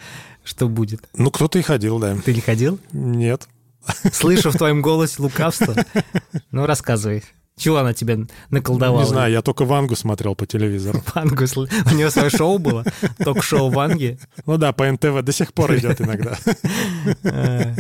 что 0.43 0.69
будет? 0.69 1.09
Ну, 1.17 1.31
кто-то 1.31 1.61
и 1.61 1.63
ходил, 1.63 1.99
да. 2.01 2.17
Ты 2.23 2.35
не 2.35 2.41
ходил? 2.41 2.79
Нет. 2.93 3.49
Слышу 4.13 4.51
в 4.51 4.57
твоем 4.57 4.83
голосе 4.83 5.23
лукавство. 5.23 5.75
Ну, 6.51 6.67
рассказывай. 6.67 7.25
Чего 7.57 7.77
она 7.79 7.95
тебе 7.95 8.27
наколдовала? 8.51 9.03
Не 9.03 9.07
знаю, 9.07 9.33
я 9.33 9.41
только 9.41 9.65
Вангу 9.65 9.95
смотрел 9.95 10.35
по 10.35 10.45
телевизору. 10.47 11.03
Вангу? 11.15 11.45
У 11.45 11.95
нее 11.95 12.11
свое 12.11 12.29
шоу 12.29 12.59
было? 12.59 12.85
Ток-шоу 13.19 13.71
Ванги? 13.71 14.19
Ну 14.45 14.57
да, 14.57 14.73
по 14.73 14.91
НТВ 14.91 15.23
до 15.23 15.33
сих 15.33 15.53
пор 15.53 15.77
идет 15.77 16.01
иногда. 16.01 16.37
Э, 17.23 17.77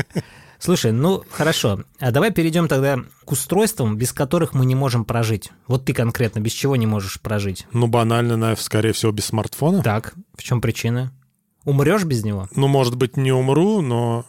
слушай, 0.60 0.92
ну 0.92 1.24
хорошо. 1.30 1.80
А 1.98 2.12
давай 2.12 2.30
перейдем 2.30 2.68
тогда 2.68 3.00
к 3.24 3.32
устройствам, 3.32 3.96
без 3.96 4.12
которых 4.12 4.54
мы 4.54 4.64
не 4.64 4.76
можем 4.76 5.04
прожить. 5.04 5.50
Вот 5.66 5.84
ты 5.84 5.92
конкретно 5.92 6.38
без 6.38 6.52
чего 6.52 6.76
не 6.76 6.86
можешь 6.86 7.20
прожить? 7.20 7.66
Ну, 7.72 7.88
банально, 7.88 8.54
скорее 8.56 8.92
всего, 8.92 9.10
без 9.10 9.26
смартфона. 9.26 9.82
Так, 9.82 10.14
в 10.36 10.42
чем 10.42 10.60
причина? 10.60 11.12
Умрешь 11.64 12.04
без 12.04 12.24
него? 12.24 12.48
Ну, 12.54 12.68
может 12.68 12.94
быть, 12.94 13.16
не 13.16 13.32
умру, 13.32 13.80
но, 13.80 14.24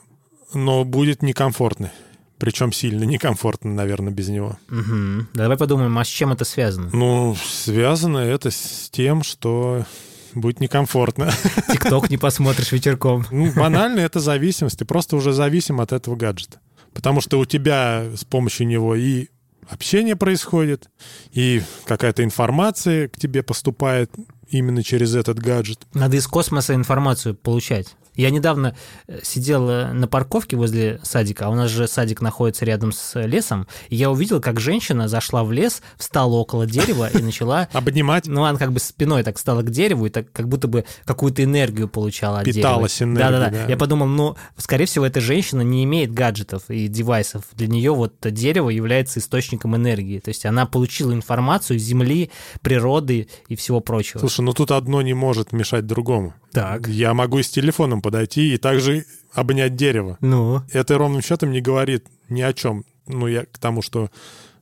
но 0.53 0.83
будет 0.83 1.21
некомфортно. 1.21 1.91
Причем 2.37 2.73
сильно 2.73 3.03
некомфортно, 3.03 3.73
наверное, 3.73 4.11
без 4.11 4.27
него. 4.27 4.57
Угу. 4.69 5.27
Давай 5.33 5.57
подумаем, 5.57 5.97
а 5.97 6.03
с 6.03 6.07
чем 6.07 6.33
это 6.33 6.43
связано? 6.43 6.89
Ну, 6.91 7.35
связано 7.35 8.17
это 8.17 8.51
с 8.51 8.89
тем, 8.91 9.23
что 9.23 9.85
будет 10.33 10.59
некомфортно. 10.59 11.31
Тикток 11.71 12.09
не 12.09 12.17
посмотришь 12.17 12.73
вечерком. 12.73 13.25
Ну, 13.31 13.51
банально, 13.53 14.01
это 14.01 14.19
зависимость. 14.19 14.79
Ты 14.79 14.85
просто 14.85 15.15
уже 15.15 15.31
зависим 15.31 15.79
от 15.79 15.93
этого 15.93 16.15
гаджета. 16.15 16.59
Потому 16.93 17.21
что 17.21 17.39
у 17.39 17.45
тебя 17.45 18.05
с 18.15 18.25
помощью 18.25 18.67
него 18.67 18.95
и 18.95 19.29
общение 19.69 20.15
происходит, 20.15 20.89
и 21.31 21.61
какая-то 21.85 22.23
информация 22.23 23.07
к 23.07 23.17
тебе 23.17 23.43
поступает 23.43 24.11
именно 24.49 24.83
через 24.83 25.15
этот 25.15 25.39
гаджет. 25.39 25.79
Надо 25.93 26.17
из 26.17 26.27
космоса 26.27 26.75
информацию 26.75 27.35
получать. 27.35 27.95
Я 28.15 28.29
недавно 28.29 28.75
э, 29.07 29.19
сидел 29.23 29.69
э, 29.69 29.91
на 29.93 30.07
парковке 30.07 30.55
возле 30.55 30.99
садика, 31.03 31.45
а 31.45 31.49
у 31.49 31.55
нас 31.55 31.69
же 31.69 31.87
садик 31.87 32.21
находится 32.21 32.65
рядом 32.65 32.91
с 32.91 33.19
лесом, 33.21 33.67
и 33.89 33.95
я 33.95 34.11
увидел, 34.11 34.41
как 34.41 34.59
женщина 34.59 35.07
зашла 35.07 35.43
в 35.43 35.51
лес, 35.51 35.81
встала 35.97 36.35
около 36.35 36.65
дерева 36.65 37.09
и 37.09 37.21
начала... 37.21 37.67
Обнимать? 37.73 38.27
Ну, 38.27 38.43
она 38.43 38.57
как 38.57 38.71
бы 38.71 38.79
спиной 38.79 39.23
так 39.23 39.37
стала 39.37 39.61
к 39.61 39.69
дереву 39.69 40.05
и 40.05 40.09
так 40.09 40.31
как 40.31 40.47
будто 40.47 40.67
бы 40.67 40.85
какую-то 41.05 41.43
энергию 41.43 41.87
получала 41.87 42.39
от 42.39 42.45
Питалась 42.45 42.99
дерева. 42.99 43.13
энергией, 43.13 43.39
Да-да-да. 43.39 43.65
Я 43.69 43.77
подумал, 43.77 44.07
ну, 44.07 44.35
скорее 44.57 44.85
всего, 44.85 45.05
эта 45.05 45.21
женщина 45.21 45.61
не 45.61 45.83
имеет 45.83 46.13
гаджетов 46.13 46.63
и 46.69 46.87
девайсов. 46.87 47.43
Для 47.53 47.67
нее 47.67 47.93
вот 47.93 48.13
дерево 48.23 48.69
является 48.69 49.19
источником 49.19 49.75
энергии. 49.75 50.19
То 50.19 50.29
есть 50.29 50.45
она 50.45 50.65
получила 50.65 51.13
информацию 51.13 51.79
Земли, 51.79 52.31
природы 52.61 53.27
и 53.47 53.55
всего 53.55 53.79
прочего. 53.79 54.19
Слушай, 54.19 54.41
ну 54.41 54.53
тут 54.53 54.71
одно 54.71 55.01
не 55.01 55.13
может 55.13 55.51
мешать 55.51 55.85
другому. 55.85 56.33
Так. 56.55 56.87
Я 56.87 57.13
могу 57.13 57.41
с 57.41 57.49
телефоном 57.49 58.01
подойти 58.01 58.53
и 58.53 58.57
также 58.57 59.05
обнять 59.33 59.75
дерево. 59.75 60.17
Ну? 60.21 60.61
Это 60.71 60.97
ровным 60.97 61.21
счетом 61.21 61.51
не 61.51 61.59
говорит 61.59 62.07
ни 62.29 62.41
о 62.41 62.53
чем. 62.53 62.85
Ну, 63.07 63.27
я 63.27 63.43
к 63.43 63.57
тому, 63.57 63.81
что 63.81 64.09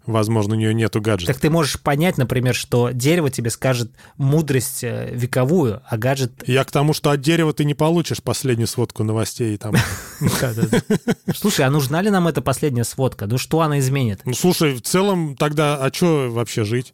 возможно, 0.07 0.55
у 0.55 0.57
нее 0.57 0.73
нету 0.73 0.99
гаджета. 0.99 1.31
Так 1.31 1.41
ты 1.41 1.49
можешь 1.51 1.79
понять, 1.79 2.17
например, 2.17 2.55
что 2.55 2.89
дерево 2.89 3.29
тебе 3.29 3.49
скажет 3.51 3.91
мудрость 4.17 4.83
э, 4.83 5.11
вековую, 5.13 5.81
а 5.87 5.97
гаджет... 5.97 6.43
Я 6.47 6.63
к 6.63 6.71
тому, 6.71 6.93
что 6.93 7.11
от 7.11 7.21
дерева 7.21 7.53
ты 7.53 7.63
не 7.63 7.73
получишь 7.73 8.21
последнюю 8.21 8.67
сводку 8.67 9.03
новостей 9.03 9.55
там. 9.57 9.75
Слушай, 11.35 11.65
а 11.65 11.69
нужна 11.69 12.01
ли 12.01 12.09
нам 12.09 12.27
эта 12.27 12.41
последняя 12.41 12.83
сводка? 12.83 13.27
Ну 13.27 13.37
что 13.37 13.61
она 13.61 13.79
изменит? 13.79 14.21
Ну 14.25 14.33
слушай, 14.33 14.73
в 14.73 14.81
целом 14.81 15.35
тогда, 15.37 15.77
а 15.77 15.93
что 15.93 16.29
вообще 16.29 16.63
жить? 16.63 16.93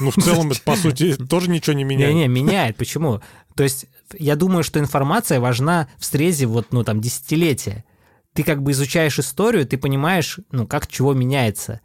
Ну 0.00 0.10
в 0.10 0.16
целом 0.16 0.50
по 0.64 0.76
сути, 0.76 1.14
тоже 1.14 1.50
ничего 1.50 1.74
не 1.74 1.84
меняет. 1.84 2.14
Не-не, 2.14 2.28
меняет. 2.28 2.76
Почему? 2.76 3.20
То 3.54 3.62
есть 3.62 3.86
я 4.18 4.36
думаю, 4.36 4.62
что 4.62 4.78
информация 4.78 5.40
важна 5.40 5.88
в 5.98 6.04
срезе 6.04 6.46
вот, 6.46 6.68
ну, 6.72 6.84
там, 6.84 7.00
десятилетия. 7.00 7.84
Ты 8.32 8.42
как 8.42 8.62
бы 8.62 8.70
изучаешь 8.72 9.18
историю, 9.18 9.66
ты 9.66 9.76
понимаешь, 9.76 10.38
ну, 10.52 10.66
как 10.66 10.86
чего 10.86 11.14
меняется. 11.14 11.80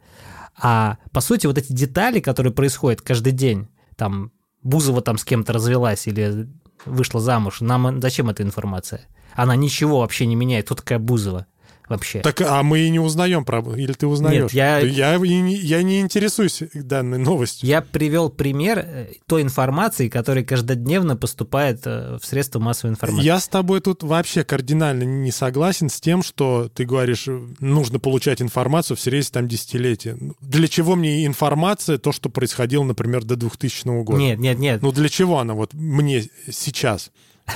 А 0.56 0.98
по 1.12 1.20
сути 1.20 1.46
вот 1.46 1.58
эти 1.58 1.72
детали, 1.72 2.20
которые 2.20 2.52
происходят 2.52 3.02
каждый 3.02 3.32
день, 3.32 3.68
там 3.96 4.32
Бузова 4.62 5.02
там 5.02 5.18
с 5.18 5.24
кем-то 5.24 5.52
развелась 5.52 6.06
или 6.06 6.48
вышла 6.84 7.20
замуж, 7.20 7.60
нам 7.60 8.00
зачем 8.00 8.30
эта 8.30 8.42
информация? 8.42 9.02
Она 9.34 9.54
ничего 9.54 10.00
вообще 10.00 10.26
не 10.26 10.34
меняет. 10.34 10.66
Кто 10.66 10.76
такая 10.76 10.98
Бузова? 10.98 11.46
Вообще. 11.88 12.20
Так, 12.20 12.40
а 12.40 12.62
мы 12.62 12.80
и 12.80 12.90
не 12.90 12.98
узнаем, 12.98 13.44
правда? 13.44 13.76
Или 13.76 13.92
ты 13.92 14.06
узнаешь? 14.06 14.52
Нет, 14.52 14.52
я... 14.52 14.78
Я, 14.78 15.14
я 15.16 15.82
не 15.82 16.00
интересуюсь 16.00 16.62
данной 16.74 17.18
новостью. 17.18 17.68
Я 17.68 17.82
привел 17.82 18.30
пример 18.30 18.78
э, 18.78 19.06
той 19.26 19.42
информации, 19.42 20.08
которая 20.08 20.44
каждодневно 20.44 21.16
поступает 21.16 21.82
э, 21.84 22.18
в 22.20 22.26
средства 22.26 22.58
массовой 22.58 22.92
информации. 22.92 23.24
Я 23.24 23.40
с 23.40 23.48
тобой 23.48 23.80
тут 23.80 24.02
вообще 24.02 24.44
кардинально 24.44 25.04
не 25.04 25.30
согласен 25.30 25.88
с 25.88 26.00
тем, 26.00 26.22
что 26.22 26.68
ты 26.72 26.84
говоришь, 26.84 27.28
нужно 27.60 27.98
получать 27.98 28.42
информацию 28.42 28.96
в 28.96 29.00
срезе 29.00 29.30
там 29.32 29.48
десятилетия. 29.48 30.18
Для 30.40 30.68
чего 30.68 30.96
мне 30.96 31.26
информация, 31.26 31.98
то, 31.98 32.12
что 32.12 32.28
происходило, 32.28 32.84
например, 32.84 33.24
до 33.24 33.36
2000 33.36 34.02
года? 34.02 34.18
Нет, 34.18 34.38
нет, 34.38 34.58
нет. 34.58 34.82
Ну 34.82 34.92
для 34.92 35.08
чего 35.08 35.38
она 35.38 35.54
вот 35.54 35.74
мне 35.74 36.24
сейчас? 36.50 37.10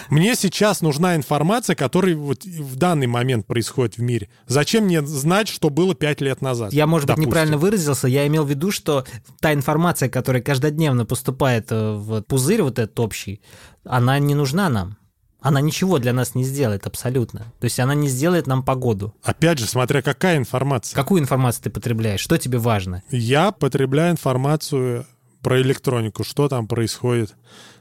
Мне 0.08 0.34
сейчас 0.34 0.80
нужна 0.80 1.16
информация, 1.16 1.76
которая 1.76 2.16
вот 2.16 2.44
в 2.44 2.76
данный 2.76 3.06
момент 3.06 3.46
происходит 3.46 3.96
в 3.96 4.02
мире. 4.02 4.28
Зачем 4.46 4.84
мне 4.84 5.04
знать, 5.04 5.48
что 5.48 5.70
было 5.70 5.94
пять 5.94 6.20
лет 6.20 6.42
назад? 6.42 6.72
Я, 6.72 6.86
может 6.86 7.08
допустим. 7.08 7.22
быть, 7.22 7.28
неправильно 7.28 7.58
выразился. 7.58 8.08
Я 8.08 8.26
имел 8.26 8.44
в 8.44 8.50
виду, 8.50 8.70
что 8.70 9.04
та 9.40 9.52
информация, 9.52 10.08
которая 10.08 10.42
каждодневно 10.42 11.04
поступает 11.04 11.70
э, 11.70 11.92
в 11.92 12.22
пузырь 12.22 12.62
вот 12.62 12.78
этот 12.78 12.98
общий, 13.00 13.40
она 13.84 14.18
не 14.18 14.34
нужна 14.34 14.68
нам. 14.68 14.96
Она 15.40 15.60
ничего 15.60 15.98
для 15.98 16.12
нас 16.12 16.34
не 16.34 16.44
сделает 16.44 16.86
абсолютно. 16.86 17.40
То 17.60 17.64
есть 17.64 17.80
она 17.80 17.94
не 17.94 18.08
сделает 18.08 18.46
нам 18.46 18.62
погоду. 18.62 19.14
Опять 19.22 19.58
же, 19.58 19.66
смотря 19.66 20.02
какая 20.02 20.36
информация. 20.36 20.94
Какую 20.94 21.22
информацию 21.22 21.64
ты 21.64 21.70
потребляешь? 21.70 22.20
Что 22.20 22.36
тебе 22.36 22.58
важно? 22.58 23.02
Я 23.10 23.50
потребляю 23.50 24.12
информацию 24.12 25.06
про 25.42 25.60
электронику, 25.62 26.24
что 26.24 26.48
там 26.48 26.68
происходит 26.68 27.34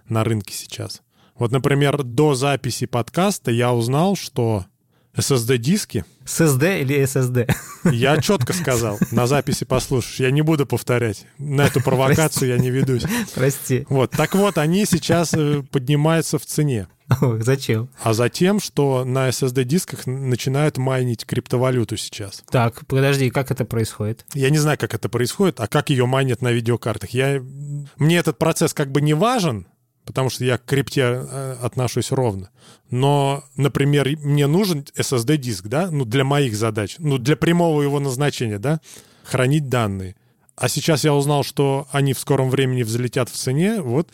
на 0.07 0.23
рынке 0.23 0.53
сейчас. 0.53 1.01
Вот, 1.39 1.51
например, 1.51 2.03
до 2.03 2.35
записи 2.35 2.85
подкаста 2.85 3.49
я 3.49 3.73
узнал, 3.73 4.17
что 4.17 4.65
SSD-диски... 5.15 6.03
SSD 6.25 6.81
или 6.81 7.01
SSD? 7.01 7.51
Я 7.91 8.17
четко 8.21 8.53
сказал. 8.53 8.99
На 9.11 9.25
записи 9.25 9.63
послушаешь. 9.63 10.19
Я 10.19 10.31
не 10.31 10.41
буду 10.41 10.65
повторять. 10.65 11.25
На 11.37 11.65
эту 11.65 11.81
провокацию 11.81 12.49
я 12.49 12.57
не 12.57 12.69
ведусь. 12.69 13.03
Прости. 13.33 13.85
Вот. 13.89 14.11
Так 14.11 14.35
вот, 14.35 14.57
они 14.57 14.85
сейчас 14.85 15.33
э, 15.33 15.63
поднимаются 15.71 16.37
в 16.37 16.45
цене. 16.45 16.87
Ох, 17.21 17.41
зачем? 17.41 17.89
А 18.03 18.13
затем, 18.13 18.59
что 18.59 19.03
на 19.03 19.29
SSD-дисках 19.29 20.05
начинают 20.05 20.77
майнить 20.77 21.25
криптовалюту 21.25 21.97
сейчас. 21.97 22.43
Так, 22.51 22.85
подожди, 22.85 23.31
как 23.31 23.49
это 23.49 23.65
происходит? 23.65 24.25
Я 24.33 24.51
не 24.51 24.59
знаю, 24.59 24.77
как 24.77 24.93
это 24.93 25.09
происходит, 25.09 25.59
а 25.59 25.67
как 25.67 25.89
ее 25.89 26.05
майнят 26.05 26.41
на 26.41 26.51
видеокартах. 26.51 27.09
Я... 27.11 27.41
Мне 27.97 28.17
этот 28.17 28.37
процесс 28.37 28.73
как 28.73 28.91
бы 28.91 29.01
не 29.01 29.15
важен, 29.15 29.65
потому 30.09 30.31
что 30.31 30.43
я 30.43 30.57
к 30.57 30.65
крипте 30.65 31.01
э, 31.03 31.57
отношусь 31.61 32.11
ровно. 32.11 32.49
Но, 32.89 33.43
например, 33.55 34.09
мне 34.23 34.47
нужен 34.47 34.83
SSD-диск, 34.97 35.67
да, 35.67 35.91
ну, 35.91 36.03
для 36.03 36.23
моих 36.23 36.57
задач, 36.57 36.95
ну, 36.97 37.19
для 37.19 37.35
прямого 37.35 37.83
его 37.83 37.99
назначения, 37.99 38.57
да, 38.57 38.81
хранить 39.23 39.69
данные. 39.69 40.15
А 40.55 40.67
сейчас 40.67 41.03
я 41.03 41.13
узнал, 41.13 41.43
что 41.43 41.87
они 41.91 42.13
в 42.13 42.19
скором 42.19 42.49
времени 42.49 42.81
взлетят 42.81 43.29
в 43.29 43.33
цене, 43.33 43.81
вот 43.81 44.09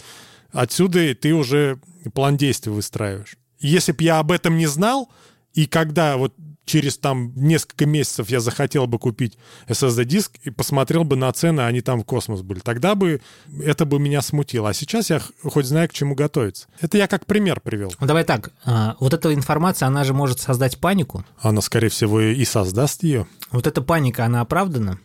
отсюда 0.51 1.15
ты 1.15 1.33
уже 1.33 1.79
план 2.13 2.35
действий 2.35 2.73
выстраиваешь. 2.73 3.37
Если 3.59 3.93
бы 3.93 4.03
я 4.03 4.19
об 4.19 4.33
этом 4.33 4.57
не 4.57 4.67
знал, 4.67 5.09
и 5.53 5.65
когда 5.65 6.17
вот 6.17 6.33
через 6.65 6.97
там 6.97 7.31
несколько 7.35 7.85
месяцев 7.85 8.29
я 8.29 8.39
захотел 8.39 8.87
бы 8.87 8.99
купить 8.99 9.37
SSD-диск 9.67 10.31
и 10.43 10.49
посмотрел 10.49 11.03
бы 11.03 11.15
на 11.15 11.31
цены, 11.31 11.61
они 11.61 11.81
там 11.81 12.01
в 12.01 12.05
космос 12.05 12.41
были, 12.41 12.59
тогда 12.59 12.95
бы 12.95 13.21
это 13.63 13.85
бы 13.85 13.99
меня 13.99 14.21
смутило. 14.21 14.69
А 14.69 14.73
сейчас 14.73 15.09
я 15.09 15.21
хоть 15.43 15.65
знаю, 15.65 15.87
к 15.89 15.93
чему 15.93 16.15
готовиться. 16.15 16.67
Это 16.81 16.97
я 16.97 17.07
как 17.07 17.25
пример 17.25 17.61
привел. 17.61 17.93
Ну, 17.99 18.07
давай 18.07 18.23
так, 18.23 18.51
а, 18.65 18.95
вот 18.99 19.13
эта 19.13 19.33
информация, 19.33 19.87
она 19.87 20.03
же 20.03 20.13
может 20.13 20.39
создать 20.39 20.79
панику. 20.79 21.23
Она, 21.39 21.61
скорее 21.61 21.89
всего, 21.89 22.19
и 22.19 22.43
создаст 22.45 23.03
ее. 23.03 23.27
Вот 23.51 23.67
эта 23.67 23.81
паника, 23.81 24.25
она 24.25 24.41
оправдана? 24.41 24.99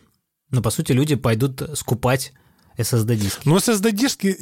Но, 0.49 0.61
по 0.61 0.69
сути, 0.69 0.91
люди 0.91 1.15
пойдут 1.15 1.63
скупать 1.75 2.33
SSD-диски. 2.77 3.41
Ну, 3.45 3.57
SSD-дишки... 3.57 4.37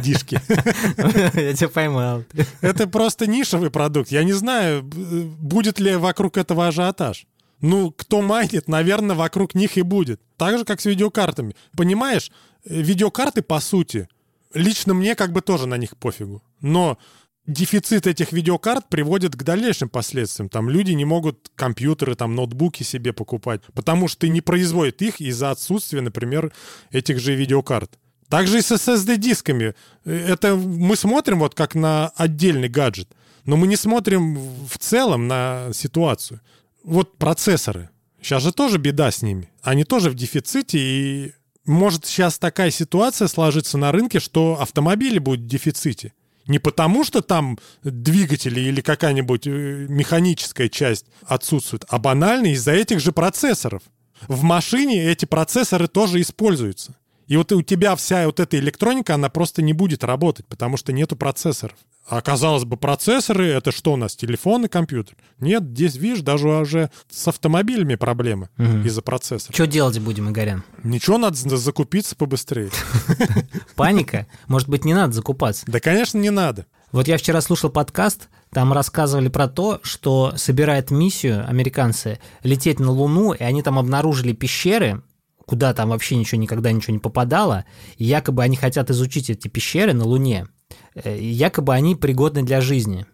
Дишки. 0.00 0.40
Я 1.40 1.54
тебя 1.54 1.68
поймал. 1.68 2.24
Это 2.60 2.86
просто 2.86 3.26
нишевый 3.26 3.70
продукт. 3.70 4.10
Я 4.10 4.24
не 4.24 4.32
знаю, 4.32 4.82
будет 4.82 5.80
ли 5.80 5.96
вокруг 5.96 6.36
этого 6.36 6.68
ажиотаж. 6.68 7.26
Ну, 7.60 7.90
кто 7.90 8.20
майнит, 8.20 8.68
наверное, 8.68 9.16
вокруг 9.16 9.54
них 9.54 9.76
и 9.78 9.82
будет. 9.82 10.20
Так 10.36 10.58
же, 10.58 10.64
как 10.64 10.80
с 10.80 10.84
видеокартами. 10.84 11.54
Понимаешь, 11.76 12.30
видеокарты, 12.64 13.42
по 13.42 13.60
сути, 13.60 14.08
лично 14.52 14.94
мне 14.94 15.14
как 15.14 15.32
бы 15.32 15.40
тоже 15.40 15.66
на 15.66 15.76
них 15.76 15.96
пофигу. 15.96 16.42
Но 16.60 16.98
дефицит 17.46 18.06
этих 18.06 18.32
видеокарт 18.32 18.88
приводит 18.88 19.36
к 19.36 19.42
дальнейшим 19.42 19.88
последствиям. 19.88 20.48
Там 20.48 20.70
люди 20.70 20.92
не 20.92 21.04
могут 21.04 21.50
компьютеры, 21.54 22.14
там 22.14 22.34
ноутбуки 22.34 22.82
себе 22.82 23.12
покупать, 23.12 23.62
потому 23.74 24.08
что 24.08 24.28
не 24.28 24.40
производят 24.40 25.02
их 25.02 25.20
из-за 25.20 25.50
отсутствия, 25.50 26.00
например, 26.00 26.52
этих 26.90 27.18
же 27.20 27.34
видеокарт. 27.34 27.98
Также 28.28 28.58
и 28.58 28.62
с 28.62 28.72
SSD-дисками. 28.72 29.74
Это 30.04 30.56
мы 30.56 30.96
смотрим 30.96 31.38
вот 31.38 31.54
как 31.54 31.74
на 31.74 32.08
отдельный 32.16 32.68
гаджет, 32.68 33.08
но 33.44 33.56
мы 33.56 33.66
не 33.66 33.76
смотрим 33.76 34.38
в 34.66 34.78
целом 34.78 35.28
на 35.28 35.70
ситуацию. 35.72 36.40
Вот 36.82 37.16
процессоры. 37.18 37.90
Сейчас 38.20 38.42
же 38.42 38.52
тоже 38.52 38.78
беда 38.78 39.10
с 39.10 39.20
ними. 39.20 39.50
Они 39.62 39.84
тоже 39.84 40.08
в 40.08 40.14
дефиците, 40.14 40.78
и 40.78 41.32
может 41.66 42.06
сейчас 42.06 42.38
такая 42.38 42.70
ситуация 42.70 43.28
сложиться 43.28 43.76
на 43.76 43.92
рынке, 43.92 44.18
что 44.18 44.58
автомобили 44.60 45.18
будут 45.18 45.42
в 45.42 45.46
дефиците. 45.46 46.14
Не 46.46 46.58
потому, 46.58 47.04
что 47.04 47.22
там 47.22 47.58
двигатели 47.82 48.60
или 48.60 48.80
какая-нибудь 48.80 49.46
э, 49.46 49.86
механическая 49.88 50.68
часть 50.68 51.06
отсутствует, 51.26 51.84
а 51.88 51.98
банально 51.98 52.48
из-за 52.48 52.72
этих 52.72 53.00
же 53.00 53.12
процессоров. 53.12 53.82
В 54.28 54.42
машине 54.42 55.04
эти 55.04 55.24
процессоры 55.24 55.88
тоже 55.88 56.20
используются. 56.20 56.96
И 57.26 57.36
вот 57.36 57.52
у 57.52 57.62
тебя 57.62 57.96
вся 57.96 58.26
вот 58.26 58.40
эта 58.40 58.58
электроника, 58.58 59.14
она 59.14 59.28
просто 59.28 59.62
не 59.62 59.72
будет 59.72 60.04
работать, 60.04 60.46
потому 60.46 60.76
что 60.76 60.92
нету 60.92 61.16
процессоров. 61.16 61.76
А 62.06 62.20
казалось 62.20 62.64
бы, 62.64 62.76
процессоры— 62.76 63.46
это 63.48 63.72
что 63.72 63.94
у 63.94 63.96
нас, 63.96 64.14
телефон 64.14 64.66
и 64.66 64.68
компьютер? 64.68 65.16
Нет, 65.38 65.62
здесь, 65.62 65.96
видишь, 65.96 66.20
даже 66.20 66.48
уже 66.48 66.90
с 67.10 67.26
автомобилями 67.28 67.94
проблемы 67.94 68.50
угу. 68.58 68.80
из-за 68.84 69.00
процессора. 69.00 69.54
Что 69.54 69.66
делать 69.66 69.98
будем, 70.00 70.28
Игорян? 70.30 70.64
Ничего, 70.82 71.16
надо 71.16 71.36
закупиться 71.36 72.14
побыстрее. 72.14 72.70
Паника? 73.74 74.26
Может 74.48 74.68
быть, 74.68 74.84
не 74.84 74.92
надо 74.92 75.14
закупаться? 75.14 75.64
Да, 75.66 75.80
конечно, 75.80 76.18
не 76.18 76.30
надо. 76.30 76.66
Вот 76.92 77.08
я 77.08 77.16
вчера 77.16 77.40
слушал 77.40 77.70
подкаст, 77.70 78.28
там 78.50 78.72
рассказывали 78.72 79.28
про 79.28 79.48
то, 79.48 79.80
что 79.82 80.34
собирают 80.36 80.90
миссию 80.90 81.48
американцы 81.48 82.20
лететь 82.42 82.80
на 82.80 82.90
Луну, 82.90 83.32
и 83.32 83.42
они 83.42 83.62
там 83.62 83.78
обнаружили 83.78 84.32
пещеры, 84.32 85.02
куда 85.46 85.74
там 85.74 85.90
вообще 85.90 86.16
ничего 86.16 86.40
никогда 86.40 86.72
ничего 86.72 86.94
не 86.94 87.00
попадало, 87.00 87.64
и 87.96 88.04
якобы 88.04 88.42
они 88.42 88.56
хотят 88.56 88.90
изучить 88.90 89.30
эти 89.30 89.48
пещеры 89.48 89.92
на 89.92 90.04
Луне. 90.04 90.46
Э, 90.94 91.18
якобы 91.18 91.74
они 91.74 91.94
пригодны 91.94 92.42
для 92.42 92.60
жизни. 92.60 93.06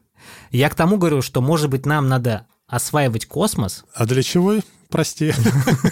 Я 0.50 0.68
к 0.68 0.74
тому 0.74 0.98
говорю, 0.98 1.22
что, 1.22 1.40
может 1.40 1.70
быть, 1.70 1.86
нам 1.86 2.08
надо 2.08 2.46
осваивать 2.66 3.26
космос. 3.26 3.84
А 3.94 4.06
для 4.06 4.22
чего? 4.22 4.60
Прости. 4.90 5.32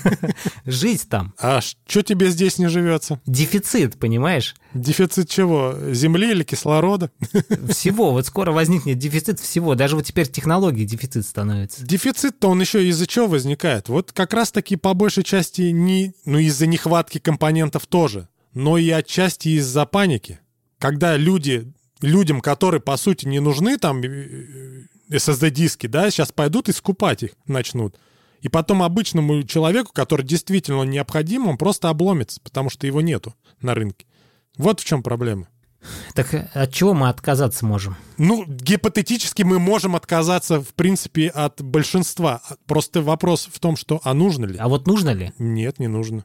Жить 0.67 1.09
там. 1.09 1.35
А 1.39 1.61
что 1.61 2.03
тебе 2.03 2.31
здесь 2.31 2.59
не 2.59 2.69
живется? 2.69 3.21
Дефицит, 3.27 3.99
понимаешь? 3.99 4.57
Дефицит 4.75 5.31
чего? 5.31 5.77
Земли 5.93 6.33
или 6.33 6.43
кислорода? 6.43 7.11
Всего. 7.69 8.11
Вот 8.11 8.27
скоро 8.27 8.53
возникнет 8.53 8.99
дефицит 8.99 9.41
всего. 9.41 9.75
Даже 9.75 9.97
вот 9.97 10.05
теперь 10.05 10.29
технологии 10.29 10.85
дефицит 10.85 11.25
становится. 11.25 11.85
Дефицит-то 11.85 12.49
он 12.49 12.61
еще 12.61 12.87
из-за 12.89 13.07
чего 13.07 13.29
возникает? 13.29 13.89
Вот 13.89 14.13
как 14.13 14.35
раз-таки 14.35 14.77
по 14.77 14.95
большей 14.95 15.23
части 15.23 15.63
не... 15.63 16.13
Ну, 16.25 16.39
из-за 16.39 16.67
нехватки 16.67 17.19
компонентов 17.19 17.87
тоже. 17.87 18.29
Но 18.53 18.79
и 18.79 18.91
отчасти 18.91 19.49
из-за 19.51 19.87
паники. 19.87 20.41
Когда 20.79 21.17
люди 21.17 21.73
людям, 22.01 22.41
которые, 22.41 22.81
по 22.81 22.97
сути, 22.97 23.27
не 23.27 23.41
нужны 23.41 23.79
там 23.79 24.01
э, 24.03 24.87
SSD-диски, 25.11 25.87
да, 25.87 26.11
сейчас 26.11 26.33
пойдут 26.33 26.69
и 26.69 26.73
скупать 26.73 27.23
их 27.23 27.31
начнут. 27.47 27.97
И 28.41 28.49
потом 28.49 28.83
обычному 28.83 29.43
человеку, 29.43 29.93
который 29.93 30.25
действительно 30.25 30.83
необходим, 30.83 31.49
он 31.49 31.57
просто 31.57 31.89
обломится, 31.89 32.41
потому 32.41 32.71
что 32.71 32.87
его 32.87 33.01
нету 33.01 33.35
на 33.61 33.75
рынке. 33.75 34.07
Вот 34.57 34.81
в 34.81 34.85
чем 34.85 35.03
проблема. 35.03 35.49
Так 36.15 36.35
от 36.55 36.73
чего 36.73 36.93
мы 36.93 37.09
отказаться 37.09 37.65
можем? 37.65 37.97
Ну, 38.17 38.45
гипотетически 38.47 39.43
мы 39.43 39.59
можем 39.59 39.95
отказаться, 39.95 40.61
в 40.61 40.75
принципе, 40.75 41.29
от 41.29 41.63
большинства. 41.63 42.43
Просто 42.67 43.01
вопрос 43.01 43.49
в 43.53 43.59
том, 43.61 43.77
что 43.77 44.01
а 44.03 44.15
нужно 44.15 44.47
ли? 44.47 44.59
А 44.59 44.69
вот 44.69 44.87
нужно 44.87 45.11
ли? 45.11 45.33
Нет, 45.39 45.79
не 45.79 45.87
нужно. 45.87 46.25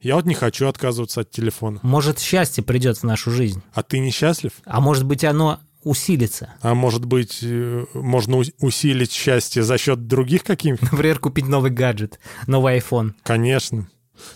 Я 0.00 0.16
вот 0.16 0.26
не 0.26 0.34
хочу 0.34 0.68
отказываться 0.68 1.22
от 1.22 1.30
телефона. 1.30 1.80
Может, 1.82 2.18
счастье 2.18 2.62
придет 2.62 2.98
в 2.98 3.04
нашу 3.04 3.30
жизнь. 3.30 3.62
А 3.72 3.82
ты 3.82 3.98
несчастлив? 3.98 4.52
А 4.64 4.80
может 4.80 5.04
быть, 5.04 5.24
оно 5.24 5.60
усилится. 5.84 6.54
А 6.60 6.74
может 6.74 7.04
быть, 7.04 7.38
э, 7.42 7.84
можно 7.94 8.42
усилить 8.60 9.12
счастье 9.12 9.62
за 9.62 9.78
счет 9.78 10.06
других 10.06 10.44
каких-нибудь? 10.44 10.90
Например, 10.92 11.18
купить 11.18 11.46
новый 11.46 11.70
гаджет, 11.70 12.18
новый 12.46 12.78
iPhone. 12.78 13.12
Конечно. 13.22 13.88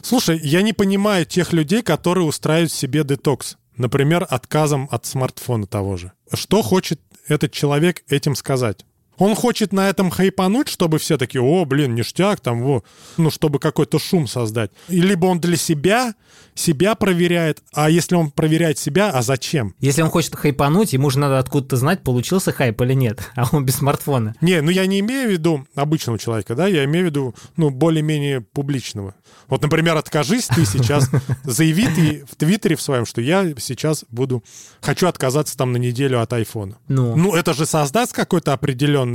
Слушай, 0.03 0.39
я 0.43 0.63
не 0.63 0.73
понимаю 0.73 1.25
тех 1.25 1.53
людей, 1.53 1.83
которые 1.83 2.27
устраивают 2.27 2.73
себе 2.73 3.05
детокс. 3.05 3.57
Например, 3.77 4.27
отказом 4.29 4.89
от 4.91 5.07
смартфона 5.07 5.67
того 5.67 5.97
же. 5.97 6.13
Что 6.33 6.63
хочет 6.63 7.01
этот 7.29 7.53
человек 7.53 8.03
этим 8.09 8.35
сказать? 8.35 8.85
Он 9.19 9.35
хочет 9.35 9.73
на 9.73 9.89
этом 9.89 10.11
хайпануть, 10.11 10.69
чтобы 10.69 10.99
все 10.99 11.17
такие, 11.17 11.43
о, 11.43 11.65
блин, 11.65 11.95
ништяк, 11.95 12.41
там, 12.41 12.63
во, 12.63 12.85
ну, 13.17 13.31
чтобы 13.31 13.59
какой-то 13.59 13.99
шум 13.99 14.27
создать. 14.27 14.71
И 14.89 15.01
либо 15.01 15.27
он 15.27 15.41
для 15.41 15.57
себя, 15.57 16.15
себя 16.55 16.95
проверяет, 16.95 17.63
а 17.73 17.91
если 17.91 18.15
он 18.15 18.31
проверяет 18.31 18.79
себя, 18.79 19.11
а 19.11 19.23
зачем? 19.23 19.75
Если 19.81 20.03
он 20.03 20.11
хочет 20.11 20.35
хайпануть, 20.35 20.93
ему 20.93 21.11
же 21.11 21.19
надо 21.19 21.39
откуда-то 21.39 21.77
знать, 21.77 22.03
получился 22.03 22.53
хайп 22.53 22.81
или 22.83 22.95
нет, 22.95 23.21
а 23.37 23.47
он 23.53 23.65
без 23.65 23.77
смартфона. 23.77 24.35
Не, 24.41 24.61
ну 24.61 24.71
я 24.71 24.87
не 24.87 25.01
имею 25.01 25.29
в 25.29 25.33
виду 25.33 25.67
обычного 25.75 26.19
человека, 26.19 26.55
да, 26.55 26.67
я 26.67 26.85
имею 26.85 27.07
в 27.07 27.09
виду, 27.09 27.35
ну, 27.57 27.71
более-менее 27.71 28.41
публичного. 28.41 29.15
Вот, 29.49 29.63
например, 29.63 29.97
откажись 29.97 30.47
ты 30.47 30.65
сейчас, 30.65 31.11
заяви 31.45 31.87
ты 31.87 32.25
в 32.31 32.37
Твиттере 32.37 32.77
в 32.77 32.83
своем, 32.83 33.07
что 33.07 33.21
я 33.21 33.47
сейчас 33.59 34.05
буду, 34.11 34.45
хочу 34.81 35.07
отказаться 35.07 35.57
там 35.57 35.73
на 35.73 35.77
неделю 35.77 36.21
от 36.21 36.33
айфона. 36.33 36.79
Ну, 36.89 37.17
ну 37.17 37.35
это 37.35 37.55
же 37.55 37.67
создаст 37.67 38.13
какой-то 38.13 38.53
определенный 38.53 39.08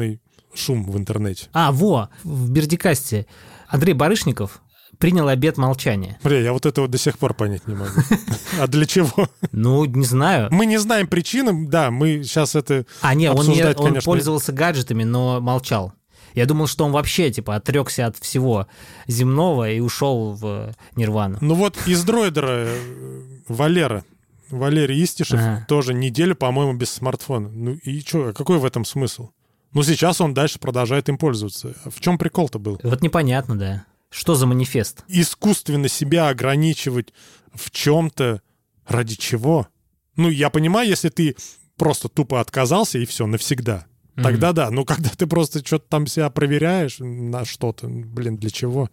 шум 0.54 0.84
в 0.84 0.98
интернете. 0.98 1.48
А, 1.54 1.72
во, 1.72 2.10
в 2.24 2.50
Бердикасте 2.50 3.26
Андрей 3.68 3.94
Барышников 3.94 4.62
принял 5.00 5.28
обед 5.28 5.58
молчания. 5.58 6.18
Бля, 6.24 6.40
я 6.40 6.54
вот 6.54 6.66
этого 6.66 6.88
до 6.88 6.98
сих 6.98 7.18
пор 7.18 7.34
понять 7.34 7.68
не 7.68 7.76
могу. 7.76 7.92
А 8.60 8.68
для 8.68 8.86
чего? 8.86 9.28
Ну, 9.52 9.84
не 9.86 10.06
знаю. 10.06 10.48
Мы 10.52 10.66
не 10.66 10.78
знаем 10.78 11.08
причины, 11.08 11.68
да, 11.68 11.90
мы 11.92 12.24
сейчас 12.24 12.56
это 12.56 12.86
А, 13.02 13.16
не, 13.16 13.32
он, 13.32 13.48
не, 13.48 13.64
он 13.76 14.00
пользовался 14.02 14.52
гаджетами, 14.54 15.04
но 15.04 15.42
молчал. 15.42 15.94
Я 16.36 16.46
думал, 16.46 16.68
что 16.68 16.86
он 16.86 16.92
вообще, 16.92 17.32
типа, 17.32 17.56
отрекся 17.56 18.08
от 18.08 18.18
всего 18.18 18.68
земного 19.08 19.70
и 19.70 19.80
ушел 19.80 20.34
в 20.34 20.74
нирвану. 20.96 21.38
Ну 21.42 21.54
вот 21.56 21.78
из 21.86 22.04
дроидера 22.04 22.66
э, 22.68 23.22
Валера, 23.48 24.04
Валерий 24.50 25.04
Истишев 25.04 25.40
Ага. 25.40 25.66
тоже 25.68 25.94
неделю, 25.94 26.36
по-моему, 26.36 26.74
без 26.74 26.92
смартфона. 26.92 27.50
Ну 27.50 27.74
и 27.74 28.00
что, 28.02 28.34
какой 28.34 28.58
в 28.58 28.66
этом 28.66 28.86
смысл? 28.86 29.30
Ну 29.74 29.84
сейчас 29.84 30.22
он 30.22 30.34
дальше 30.34 30.60
продолжает 30.60 31.10
им 31.10 31.18
пользоваться. 31.18 31.74
В 31.86 32.00
чем 32.00 32.18
прикол-то 32.18 32.60
был? 32.60 32.80
Вот 32.84 33.02
непонятно, 33.02 33.58
да. 33.58 33.86
Что 34.10 34.36
за 34.36 34.46
манифест? 34.46 35.04
Искусственно 35.08 35.88
себя 35.88 36.30
ограничивать 36.30 37.14
в 37.54 37.72
чем-то 37.72 38.42
ради 38.86 39.16
чего? 39.16 39.68
Ну, 40.16 40.30
я 40.30 40.52
понимаю, 40.52 40.88
если 40.88 41.10
ты 41.10 41.36
просто 41.76 42.10
тупо 42.10 42.40
отказался 42.40 43.00
и 43.00 43.06
все, 43.06 43.26
навсегда. 43.26 43.88
Тогда 44.16 44.54
да, 44.54 44.70
но 44.70 44.86
когда 44.86 45.10
ты 45.10 45.26
просто 45.26 45.66
что-то 45.66 45.86
там 45.90 46.06
себя 46.06 46.30
проверяешь 46.30 46.98
на 47.00 47.46
что-то, 47.46 47.88
блин, 47.88 48.38
для 48.38 48.52
чего? 48.52 48.92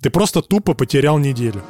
Ты 0.00 0.08
просто 0.08 0.40
тупо 0.40 0.72
потерял 0.72 1.18
неделю. 1.18 1.62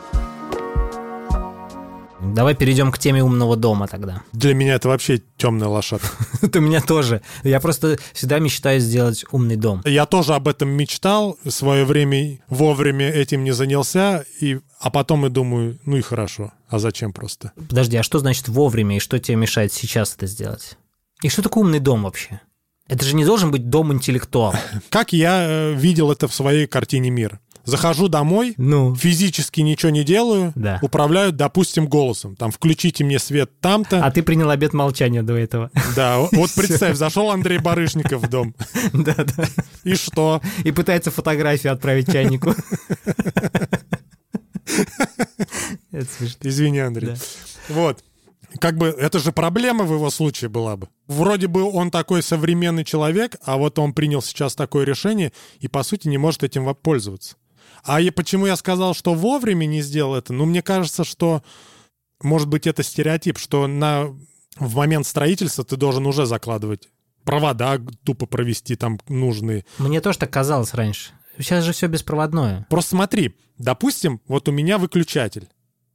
Давай 2.34 2.54
перейдем 2.54 2.92
к 2.92 2.98
теме 2.98 3.22
умного 3.22 3.56
дома 3.56 3.86
тогда. 3.88 4.22
Для 4.32 4.54
меня 4.54 4.74
это 4.74 4.88
вообще 4.88 5.22
темная 5.36 5.68
лошадка. 5.68 6.08
Это 6.42 6.58
у 6.58 6.62
меня 6.62 6.80
тоже. 6.80 7.22
Я 7.44 7.60
просто 7.60 7.98
всегда 8.12 8.38
мечтаю 8.38 8.80
сделать 8.80 9.24
умный 9.30 9.56
дом. 9.56 9.82
Я 9.84 10.06
тоже 10.06 10.34
об 10.34 10.48
этом 10.48 10.68
мечтал, 10.68 11.38
в 11.44 11.50
свое 11.50 11.84
время 11.84 12.38
вовремя 12.48 13.10
этим 13.10 13.44
не 13.44 13.52
занялся, 13.52 14.24
и, 14.40 14.60
а 14.80 14.90
потом 14.90 15.26
и 15.26 15.30
думаю, 15.30 15.78
ну 15.84 15.96
и 15.96 16.02
хорошо, 16.02 16.52
а 16.68 16.78
зачем 16.78 17.12
просто? 17.12 17.52
Подожди, 17.68 17.96
а 17.96 18.02
что 18.02 18.18
значит 18.18 18.48
вовремя 18.48 18.96
и 18.96 19.00
что 19.00 19.18
тебе 19.18 19.36
мешает 19.36 19.72
сейчас 19.72 20.14
это 20.14 20.26
сделать? 20.26 20.76
И 21.22 21.28
что 21.28 21.42
такое 21.42 21.64
умный 21.64 21.80
дом 21.80 22.02
вообще? 22.04 22.40
Это 22.88 23.04
же 23.04 23.16
не 23.16 23.24
должен 23.24 23.50
быть 23.50 23.68
дом 23.68 23.92
интеллектуал. 23.92 24.54
Как 24.90 25.12
я 25.12 25.44
э, 25.48 25.74
видел 25.74 26.12
это 26.12 26.28
в 26.28 26.34
своей 26.34 26.66
картине 26.66 27.10
мира? 27.10 27.40
Захожу 27.66 28.08
домой, 28.08 28.54
Ну, 28.56 28.94
физически 28.94 29.60
ничего 29.60 29.90
не 29.90 30.04
делаю, 30.04 30.52
Да. 30.54 30.78
управляю, 30.82 31.32
допустим, 31.32 31.86
голосом. 31.88 32.36
Там, 32.36 32.50
включите 32.50 33.04
мне 33.04 33.18
свет 33.18 33.60
там-то. 33.60 34.04
а 34.04 34.10
ты 34.10 34.22
принял 34.22 34.48
обед 34.50 34.72
молчания 34.72 35.22
до 35.22 35.34
этого. 35.36 35.70
Да, 35.94 36.18
вот 36.32 36.50
представь, 36.54 36.96
зашел 36.96 37.30
Андрей 37.30 37.58
Барышников 37.58 38.22
в 38.22 38.28
дом. 38.30 38.54
Да-да. 38.92 39.46
И 39.84 39.94
что? 39.94 40.40
И 40.64 40.70
пытается 40.72 41.10
фотографию 41.10 41.72
отправить 41.72 42.10
чайнику. 42.10 42.54
Извини, 46.42 46.78
Андрей. 46.80 47.10
Да. 47.10 47.16
Вот. 47.68 48.02
Как 48.60 48.76
бы 48.78 48.86
это 48.86 49.18
же 49.18 49.32
проблема 49.32 49.84
в 49.84 49.92
его 49.92 50.08
случае 50.10 50.48
была 50.48 50.76
бы. 50.76 50.88
Вроде 51.08 51.46
бы 51.46 51.64
он 51.64 51.90
такой 51.90 52.22
современный 52.22 52.84
человек, 52.84 53.36
а 53.44 53.56
вот 53.56 53.78
он 53.78 53.92
принял 53.92 54.22
сейчас 54.22 54.54
такое 54.54 54.84
решение 54.86 55.32
и, 55.58 55.68
по 55.68 55.82
сути, 55.82 56.08
не 56.08 56.16
может 56.18 56.42
этим 56.42 56.72
пользоваться. 56.74 57.36
А 57.86 58.00
я, 58.00 58.12
почему 58.12 58.46
я 58.46 58.56
сказал, 58.56 58.94
что 58.94 59.14
вовремя 59.14 59.66
не 59.66 59.80
сделал 59.82 60.14
это? 60.16 60.32
Ну, 60.32 60.44
мне 60.44 60.62
кажется, 60.62 61.04
что, 61.04 61.42
может 62.22 62.48
быть, 62.48 62.66
это 62.66 62.82
стереотип, 62.82 63.38
что 63.38 63.66
на, 63.66 64.06
в 64.58 64.76
момент 64.76 65.06
строительства 65.06 65.64
ты 65.64 65.76
должен 65.76 66.06
уже 66.06 66.26
закладывать 66.26 66.88
провода 67.24 67.80
тупо 68.04 68.26
провести 68.26 68.76
там 68.76 69.00
нужные. 69.08 69.64
Мне 69.78 70.00
тоже 70.00 70.18
так 70.18 70.30
казалось 70.30 70.74
раньше. 70.74 71.10
Сейчас 71.38 71.64
же 71.64 71.72
все 71.72 71.86
беспроводное. 71.88 72.66
Просто 72.70 72.90
смотри, 72.90 73.36
допустим, 73.58 74.20
вот 74.28 74.48
у 74.48 74.52
меня 74.52 74.78
выключатель 74.78 75.48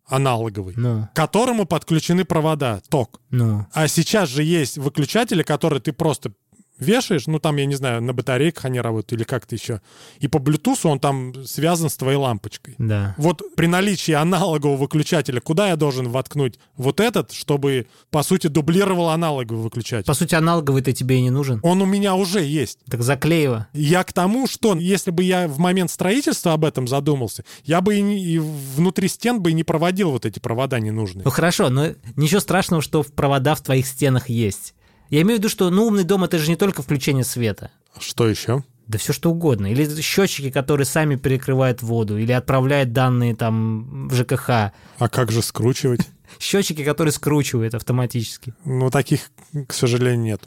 аналоговый, 0.05 0.73
Ну, 0.77 1.07
к 1.13 1.15
которому 1.15 1.65
подключены 1.65 2.25
провода, 2.25 2.81
ток. 2.89 3.21
ну. 3.29 3.65
А 3.71 3.87
сейчас 3.87 4.27
же 4.29 4.43
есть 4.43 4.77
выключатели, 4.77 5.41
которые 5.41 5.79
ты 5.81 5.93
просто 5.93 6.33
вешаешь, 6.81 7.27
ну 7.27 7.39
там, 7.39 7.55
я 7.57 7.65
не 7.65 7.75
знаю, 7.75 8.01
на 8.01 8.11
батарейках 8.13 8.65
они 8.65 8.81
работают 8.81 9.21
или 9.21 9.23
как-то 9.25 9.55
еще. 9.55 9.79
И 10.19 10.27
по 10.27 10.37
Bluetooth 10.37 10.79
он 10.83 10.99
там 10.99 11.33
связан 11.45 11.89
с 11.89 11.95
твоей 11.95 12.17
лампочкой. 12.17 12.75
Да. 12.77 13.15
Вот 13.17 13.41
при 13.55 13.67
наличии 13.67 14.11
аналогового 14.11 14.75
выключателя, 14.77 15.39
куда 15.39 15.69
я 15.69 15.75
должен 15.75 16.09
воткнуть 16.09 16.59
вот 16.75 16.99
этот, 16.99 17.31
чтобы, 17.31 17.87
по 18.09 18.23
сути, 18.23 18.47
дублировал 18.47 19.09
аналоговый 19.09 19.61
выключатель? 19.61 20.05
По 20.07 20.13
сути, 20.13 20.35
аналоговый-то 20.35 20.91
тебе 20.91 21.17
и 21.17 21.21
не 21.21 21.29
нужен. 21.29 21.59
Он 21.63 21.81
у 21.81 21.85
меня 21.85 22.15
уже 22.15 22.43
есть. 22.43 22.79
Так 22.89 23.01
заклеива. 23.03 23.67
Я 23.73 24.03
к 24.03 24.11
тому, 24.13 24.47
что 24.47 24.75
если 24.75 25.11
бы 25.11 25.23
я 25.23 25.47
в 25.47 25.59
момент 25.59 25.91
строительства 25.91 26.53
об 26.53 26.65
этом 26.65 26.87
задумался, 26.87 27.43
я 27.63 27.81
бы 27.81 27.95
и, 27.97 28.01
не- 28.01 28.21
и 28.23 28.39
внутри 28.39 29.07
стен 29.07 29.41
бы 29.41 29.51
и 29.51 29.53
не 29.53 29.63
проводил 29.63 30.11
вот 30.11 30.25
эти 30.25 30.39
провода 30.39 30.79
ненужные. 30.79 31.23
Ну 31.23 31.31
хорошо, 31.31 31.69
но 31.69 31.89
ничего 32.15 32.39
страшного, 32.39 32.81
что 32.81 33.03
в 33.03 33.11
провода 33.13 33.55
в 33.55 33.61
твоих 33.61 33.85
стенах 33.85 34.29
есть. 34.29 34.73
Я 35.11 35.21
имею 35.21 35.35
в 35.35 35.39
виду, 35.39 35.49
что 35.49 35.69
ну, 35.69 35.87
умный 35.87 36.05
дом 36.05 36.23
это 36.23 36.37
же 36.39 36.49
не 36.49 36.55
только 36.55 36.81
включение 36.81 37.25
света. 37.25 37.69
Что 37.99 38.27
еще? 38.29 38.63
Да 38.87 38.97
все 38.97 39.11
что 39.11 39.29
угодно. 39.29 39.67
Или 39.69 40.01
счетчики, 40.01 40.49
которые 40.49 40.85
сами 40.85 41.17
перекрывают 41.17 41.83
воду, 41.83 42.17
или 42.17 42.31
отправляют 42.31 42.93
данные 42.93 43.35
там 43.35 44.07
в 44.07 44.15
ЖКХ. 44.15 44.49
А 44.49 44.73
как 45.09 45.31
же 45.31 45.41
скручивать? 45.41 46.07
Счетчики, 46.39 46.85
которые 46.85 47.11
скручивают 47.11 47.75
автоматически. 47.75 48.53
Ну, 48.63 48.89
таких, 48.89 49.31
к 49.67 49.73
сожалению, 49.73 50.21
нет. 50.23 50.41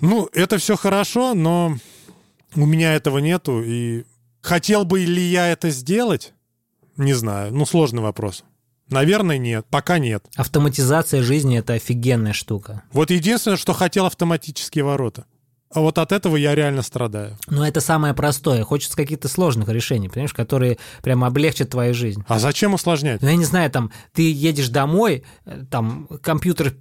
Ну, 0.00 0.28
это 0.34 0.58
все 0.58 0.76
хорошо, 0.76 1.32
но 1.32 1.78
у 2.54 2.66
меня 2.66 2.94
этого 2.94 3.18
нету. 3.18 3.62
И 3.64 4.04
хотел 4.42 4.84
бы 4.84 5.00
ли 5.00 5.22
я 5.22 5.48
это 5.48 5.70
сделать? 5.70 6.34
Не 6.98 7.14
знаю. 7.14 7.50
Ну, 7.54 7.64
сложный 7.64 8.02
вопрос. 8.02 8.44
Наверное, 8.90 9.38
нет. 9.38 9.66
Пока 9.70 9.98
нет. 9.98 10.24
Автоматизация 10.36 11.22
жизни 11.22 11.58
это 11.58 11.74
офигенная 11.74 12.32
штука. 12.32 12.82
Вот 12.92 13.10
единственное, 13.10 13.56
что 13.56 13.72
хотел 13.72 14.06
автоматические 14.06 14.84
ворота. 14.84 15.24
А 15.72 15.80
вот 15.80 15.98
от 15.98 16.10
этого 16.10 16.36
я 16.36 16.56
реально 16.56 16.82
страдаю. 16.82 17.38
Но 17.48 17.66
это 17.66 17.80
самое 17.80 18.12
простое. 18.12 18.64
Хочется 18.64 18.96
каких-то 18.96 19.28
сложных 19.28 19.68
решений, 19.68 20.08
понимаешь, 20.08 20.34
которые 20.34 20.78
прямо 21.00 21.28
облегчат 21.28 21.70
твою 21.70 21.94
жизнь. 21.94 22.24
А 22.26 22.40
зачем 22.40 22.74
усложнять? 22.74 23.22
Ну, 23.22 23.28
я 23.28 23.36
не 23.36 23.44
знаю, 23.44 23.70
там, 23.70 23.92
ты 24.12 24.32
едешь 24.32 24.68
домой, 24.68 25.22
э, 25.46 25.64
там, 25.70 26.08
компьютер 26.22 26.74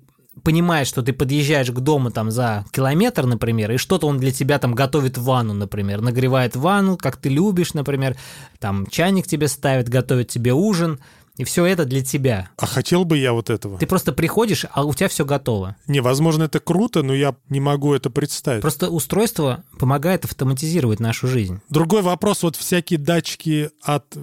понимает, 0.43 0.87
что 0.87 1.01
ты 1.03 1.13
подъезжаешь 1.13 1.69
к 1.69 1.79
дому 1.79 2.11
там 2.11 2.31
за 2.31 2.65
километр, 2.71 3.25
например, 3.25 3.71
и 3.71 3.77
что-то 3.77 4.07
он 4.07 4.17
для 4.17 4.31
тебя 4.31 4.57
там 4.57 4.73
готовит 4.73 5.17
ванну, 5.17 5.53
например, 5.53 6.01
нагревает 6.01 6.55
ванну, 6.55 6.97
как 6.97 7.17
ты 7.17 7.29
любишь, 7.29 7.73
например, 7.73 8.15
там 8.59 8.87
чайник 8.87 9.27
тебе 9.27 9.47
ставит, 9.47 9.89
готовит 9.89 10.29
тебе 10.29 10.53
ужин, 10.53 10.99
и 11.39 11.45
все 11.45 11.65
это 11.65 11.85
для 11.85 12.03
тебя. 12.03 12.49
А 12.57 12.65
хотел 12.65 13.05
бы 13.05 13.17
я 13.17 13.31
вот 13.31 13.49
этого? 13.49 13.79
Ты 13.79 13.87
просто 13.87 14.11
приходишь, 14.11 14.65
а 14.71 14.83
у 14.83 14.93
тебя 14.93 15.07
все 15.07 15.23
готово. 15.23 15.77
Невозможно, 15.87 16.43
это 16.43 16.59
круто, 16.59 17.01
но 17.01 17.13
я 17.13 17.33
не 17.47 17.61
могу 17.61 17.93
это 17.93 18.09
представить. 18.09 18.61
Просто 18.61 18.89
устройство 18.89 19.63
помогает 19.79 20.25
автоматизировать 20.25 20.99
нашу 20.99 21.27
жизнь. 21.27 21.61
Другой 21.69 22.01
вопрос, 22.01 22.43
вот 22.43 22.57
всякие 22.57 22.99
датчики 22.99 23.69
от 23.81 24.17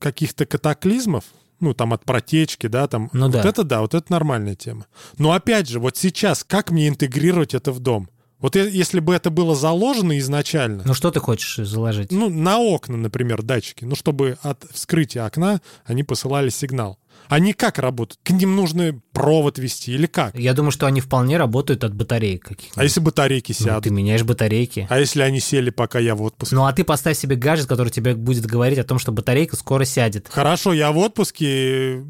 каких-то 0.00 0.44
катаклизмов, 0.44 1.22
ну, 1.60 1.72
там, 1.72 1.92
от 1.92 2.04
протечки, 2.04 2.66
да, 2.66 2.88
там. 2.88 3.10
Ну 3.12 3.26
вот 3.26 3.32
да. 3.34 3.48
это 3.48 3.62
да, 3.62 3.80
вот 3.80 3.94
это 3.94 4.10
нормальная 4.10 4.56
тема. 4.56 4.86
Но 5.18 5.30
опять 5.30 5.68
же, 5.68 5.78
вот 5.78 5.96
сейчас, 5.96 6.42
как 6.42 6.72
мне 6.72 6.88
интегрировать 6.88 7.54
это 7.54 7.70
в 7.70 7.78
дом? 7.78 8.08
Вот 8.40 8.54
если 8.56 9.00
бы 9.00 9.14
это 9.14 9.30
было 9.30 9.54
заложено 9.56 10.18
изначально, 10.18 10.82
Ну 10.84 10.94
что 10.94 11.10
ты 11.10 11.20
хочешь 11.20 11.56
заложить? 11.66 12.12
ну, 12.12 12.28
на 12.28 12.58
окна, 12.58 12.96
например, 12.96 13.42
датчики, 13.42 13.84
ну, 13.84 13.94
чтобы 13.96 14.36
от 14.42 14.64
вскрытия 14.72 15.24
окна 15.24 15.60
они 15.84 16.02
посылали 16.02 16.50
сигнал. 16.50 16.98
Они 17.28 17.54
как 17.54 17.78
работают? 17.78 18.20
К 18.22 18.30
ним 18.30 18.54
нужно 18.54 19.00
провод 19.12 19.58
вести 19.58 19.90
или 19.92 20.06
как? 20.06 20.38
Я 20.38 20.52
думаю, 20.52 20.70
что 20.70 20.86
они 20.86 21.00
вполне 21.00 21.38
работают 21.38 21.82
от 21.82 21.92
батареек 21.94 22.44
каких-то. 22.44 22.78
А 22.80 22.84
если 22.84 23.00
батарейки 23.00 23.52
Ну, 23.58 23.64
сядут? 23.64 23.84
ты 23.84 23.90
меняешь 23.90 24.22
батарейки. 24.22 24.86
А 24.90 25.00
если 25.00 25.22
они 25.22 25.40
сели, 25.40 25.70
пока 25.70 25.98
я 25.98 26.14
в 26.14 26.22
отпуске? 26.22 26.54
Ну 26.54 26.66
а 26.66 26.72
ты 26.72 26.84
поставь 26.84 27.18
себе 27.18 27.34
гаджет, 27.34 27.66
который 27.66 27.88
тебе 27.88 28.14
будет 28.14 28.46
говорить 28.46 28.78
о 28.78 28.84
том, 28.84 28.98
что 29.00 29.10
батарейка 29.12 29.56
скоро 29.56 29.84
сядет. 29.84 30.28
Хорошо, 30.30 30.72
я 30.72 30.92
в 30.92 30.98
отпуске 30.98 32.04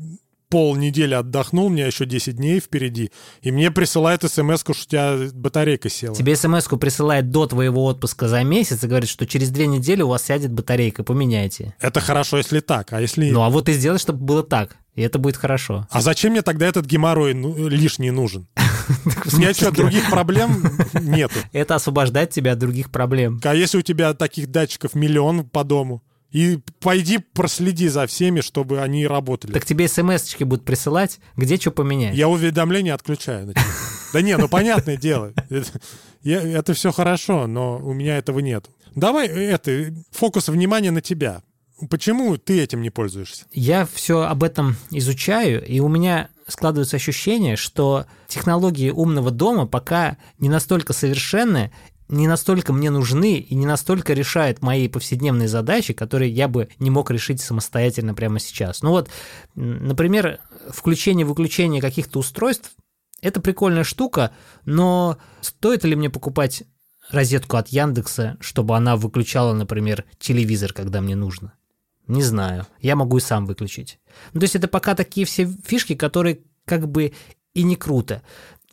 полнедели 0.49 1.15
отдохнул, 1.15 1.67
у 1.67 1.69
меня 1.69 1.87
еще 1.87 2.07
10 2.07 2.37
дней 2.37 2.61
впереди, 2.61 3.11
и 3.43 3.51
мне 3.51 3.71
присылают 3.71 4.23
смс 4.23 4.61
что 4.61 4.73
у 4.73 4.75
тебя 4.75 5.17
батарейка 5.33 5.89
села. 5.89 6.15
Тебе 6.15 6.37
смс-ку 6.37 6.77
присылает 6.77 7.31
до 7.31 7.47
твоего 7.47 7.85
отпуска 7.85 8.29
за 8.29 8.43
месяц 8.43 8.83
и 8.85 8.87
говорит, 8.87 9.09
что 9.09 9.27
через 9.27 9.51
две 9.51 9.67
недели 9.67 10.03
у 10.03 10.09
вас 10.09 10.25
сядет 10.25 10.53
батарейка, 10.53 11.05
поменяйте. 11.05 11.75
Это 11.81 12.01
хорошо, 12.01 12.39
если 12.39 12.61
так, 12.61 12.93
а 12.93 13.01
если... 13.01 13.31
Ну 13.31 13.43
а 13.43 13.51
вот 13.51 13.67
ты 13.67 13.73
сделай, 13.73 13.99
чтобы 13.99 14.25
было 14.25 14.43
так, 14.43 14.77
и 14.95 15.03
это 15.03 15.19
будет 15.19 15.37
хорошо. 15.37 15.87
А 15.91 16.01
зачем 16.01 16.33
мне 16.33 16.43
тогда 16.43 16.67
этот 16.67 16.87
геморрой 16.87 17.35
ну, 17.35 17.69
лишний 17.69 18.11
нужен? 18.11 18.49
У 19.33 19.37
меня 19.37 19.53
что, 19.53 19.71
других 19.71 20.09
проблем 20.11 20.65
нету? 20.95 21.35
Это 21.53 21.75
освобождает 21.75 22.31
тебя 22.31 22.53
от 22.53 22.59
других 22.59 22.91
проблем. 22.91 23.41
А 23.45 23.55
если 23.55 23.79
у 23.79 23.83
тебя 23.83 24.15
таких 24.15 24.51
датчиков 24.51 24.95
миллион 24.95 25.45
по 25.45 25.65
дому? 25.65 26.03
И 26.37 26.59
пойди 26.81 27.16
проследи 27.16 27.88
за 27.88 28.07
всеми, 28.07 28.42
чтобы 28.42 28.83
они 28.83 29.07
работали. 29.07 29.53
Так 29.53 29.64
тебе 29.64 29.88
смс-очки 29.88 30.44
будут 30.44 30.66
присылать, 30.66 31.18
где 31.35 31.57
что 31.57 31.70
поменять. 31.70 32.14
Я 32.14 32.29
уведомления 32.29 32.92
отключаю. 32.92 33.55
Да 34.12 34.20
не, 34.20 34.37
ну 34.37 34.46
понятное 34.46 34.99
дело. 34.99 35.33
Это, 36.22 36.75
все 36.75 36.92
хорошо, 36.92 37.46
но 37.46 37.79
у 37.79 37.94
меня 37.94 38.18
этого 38.18 38.40
нет. 38.40 38.68
Давай 38.94 39.29
это, 39.29 39.94
фокус 40.11 40.49
внимания 40.49 40.90
на 40.90 41.01
тебя. 41.01 41.42
Почему 41.88 42.37
ты 42.37 42.61
этим 42.61 42.83
не 42.83 42.90
пользуешься? 42.90 43.46
Я 43.53 43.88
все 43.90 44.25
об 44.25 44.42
этом 44.42 44.77
изучаю, 44.90 45.64
и 45.64 45.81
у 45.81 45.88
меня 45.88 46.29
складывается 46.46 46.96
ощущение, 46.96 47.57
что 47.57 48.05
технологии 48.29 48.90
умного 48.90 49.31
дома 49.31 49.66
пока 49.66 50.18
не 50.38 50.51
настолько 50.51 50.92
совершенны, 50.92 51.72
не 52.09 52.29
настолько 52.29 52.73
мне 52.73 52.90
нужны 52.90 53.38
и 53.38 53.55
не 53.55 53.66
настолько 53.66 54.12
решают 54.12 54.62
мои 54.62 54.88
повседневные 54.88 55.49
задачи, 55.49 55.92
которые 55.92 56.31
я 56.31 56.49
бы 56.49 56.69
не 56.79 56.90
мог 56.90 57.11
решить 57.11 57.40
самостоятельно 57.40 58.14
прямо 58.14 58.38
сейчас. 58.38 58.83
Ну 58.83 58.90
вот, 58.90 59.09
например, 59.55 60.40
включение-выключение 60.69 61.81
каких-то 61.81 62.19
устройств– 62.19 62.73
это 63.21 63.40
прикольная 63.40 63.85
штука, 63.85 64.33
но 64.64 65.19
стоит 65.40 65.85
ли 65.85 65.97
мне 65.97 66.11
покупать 66.11 66.64
розетку 67.11 67.57
от 67.57 67.69
Яндекса, 67.69 68.37
чтобы 68.40 68.77
она 68.77 68.97
выключала, 68.97 69.53
например, 69.53 70.05
телевизор, 70.19 70.73
когда 70.73 71.01
мне 71.01 71.16
нужно? 71.16 71.55
Не 72.07 72.23
знаю. 72.23 72.66
Я 72.81 72.95
могу 72.95 73.16
и 73.16 73.21
сам 73.21 73.47
выключить. 73.47 73.99
Ну, 74.33 74.40
то 74.40 74.45
есть 74.45 74.55
это 74.55 74.69
пока 74.69 74.95
такие 74.95 75.27
все 75.27 75.47
фишки, 75.64 75.95
которые 75.95 76.40
как 76.64 76.88
бы 76.88 77.12
и 77.55 77.62
не 77.62 77.75
круто. 77.75 78.23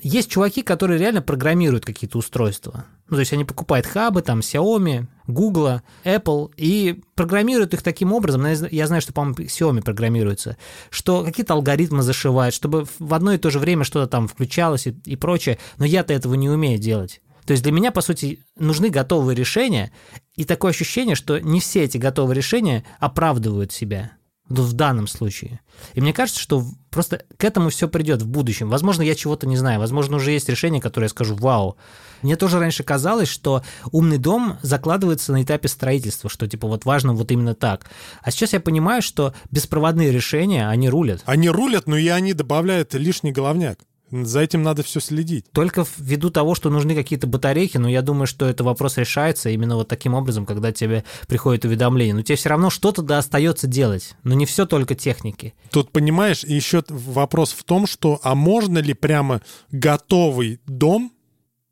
Есть 0.02 0.30
чуваки, 0.30 0.62
которые 0.62 1.00
реально 1.00 1.22
программируют 1.22 1.86
какие-то 1.86 2.18
устройства. 2.18 2.86
Ну, 3.10 3.18
то 3.18 3.20
есть 3.20 3.34
они 3.34 3.44
покупают 3.44 3.86
хабы, 3.86 4.22
там, 4.22 4.40
Xiaomi, 4.40 5.06
Google, 5.28 5.82
Apple, 6.04 6.52
и 6.58 7.02
программируют 7.16 7.74
их 7.74 7.82
таким 7.82 8.14
образом, 8.14 8.46
я 8.72 8.88
знаю, 8.88 9.02
что, 9.02 9.14
по-моему, 9.14 9.36
Xiaomi 9.38 9.84
программируется, 9.84 10.58
что 10.90 11.24
какие-то 11.24 11.54
алгоритмы 11.54 12.02
зашивают, 12.02 12.56
чтобы 12.56 12.86
в 13.00 13.14
одно 13.14 13.34
и 13.34 13.38
то 13.38 13.50
же 13.50 13.60
время 13.60 13.84
что-то 13.84 14.08
там 14.10 14.28
включалось 14.28 14.88
и, 14.88 14.96
и 15.06 15.16
прочее, 15.16 15.60
но 15.78 15.86
я-то 15.86 16.14
этого 16.14 16.36
не 16.36 16.50
умею 16.50 16.80
делать. 16.80 17.22
То 17.46 17.52
есть 17.52 17.64
для 17.64 17.74
меня, 17.74 17.92
по 17.92 18.02
сути, 18.02 18.40
нужны 18.58 18.90
готовые 18.90 19.36
решения, 19.36 19.92
и 20.36 20.46
такое 20.46 20.72
ощущение, 20.72 21.16
что 21.16 21.40
не 21.40 21.60
все 21.60 21.84
эти 21.84 21.98
готовые 21.98 22.38
решения 22.38 22.86
оправдывают 23.00 23.72
себя 23.72 24.14
в 24.62 24.74
данном 24.74 25.08
случае. 25.08 25.60
И 25.94 26.02
мне 26.02 26.14
кажется, 26.14 26.40
что 26.40 26.64
просто 26.92 27.24
к 27.38 27.44
этому 27.44 27.70
все 27.70 27.88
придет 27.88 28.22
в 28.22 28.28
будущем. 28.28 28.70
Возможно, 28.70 29.02
я 29.02 29.16
чего-то 29.16 29.48
не 29.48 29.58
знаю. 29.58 29.80
Возможно, 29.80 30.18
уже 30.18 30.32
есть 30.32 30.48
решение, 30.48 30.82
которое 30.82 31.06
я 31.06 31.10
скажу 31.10 31.36
«Вау». 31.36 31.76
Мне 32.22 32.36
тоже 32.36 32.60
раньше 32.60 32.84
казалось, 32.84 33.28
что 33.28 33.64
умный 33.92 34.18
дом 34.18 34.58
закладывается 34.62 35.32
на 35.34 35.44
этапе 35.44 35.68
строительства, 35.68 36.30
что 36.30 36.48
типа 36.48 36.68
вот 36.68 36.86
важно 36.86 37.14
вот 37.14 37.32
именно 37.32 37.56
так. 37.56 37.86
А 38.22 38.32
сейчас 38.32 38.54
я 38.54 38.60
понимаю, 38.60 39.02
что 39.02 39.34
беспроводные 39.52 40.12
решения, 40.12 40.70
они 40.70 40.90
рулят. 40.90 41.22
Они 41.26 41.50
рулят, 41.50 41.88
но 41.88 41.98
и 41.98 42.08
они 42.08 42.34
добавляют 42.34 42.94
лишний 42.94 43.32
головняк. 43.32 43.80
За 44.22 44.42
этим 44.42 44.62
надо 44.62 44.84
все 44.84 45.00
следить. 45.00 45.50
Только 45.52 45.84
ввиду 45.98 46.30
того, 46.30 46.54
что 46.54 46.70
нужны 46.70 46.94
какие-то 46.94 47.26
батарейки, 47.26 47.78
но 47.78 47.90
я 47.90 48.04
думаю, 48.04 48.28
что 48.28 48.48
это 48.48 48.64
вопрос 48.64 48.98
решается 48.98 49.50
именно 49.50 49.76
вот 49.76 49.88
таким 49.88 50.14
образом, 50.14 50.46
когда 50.46 50.72
тебе 50.72 51.04
приходит 51.28 51.66
уведомление. 51.66 52.14
Но 52.14 52.22
тебе 52.22 52.36
все 52.36 52.50
равно 52.50 52.70
что-то 52.70 53.02
да 53.02 53.18
остается 53.18 53.66
делать, 53.66 54.16
но 54.24 54.36
не 54.36 54.46
все 54.46 54.68
только 54.68 54.94
техники. 54.94 55.56
Тут, 55.72 55.92
понимаешь, 55.92 56.44
еще 56.44 56.84
вопрос 56.90 57.54
в 57.54 57.64
том, 57.64 57.88
что 57.88 58.20
а 58.22 58.36
можно 58.36 58.78
ли 58.78 58.94
прямо 58.94 59.42
готовый 59.72 60.60
дом, 60.68 61.12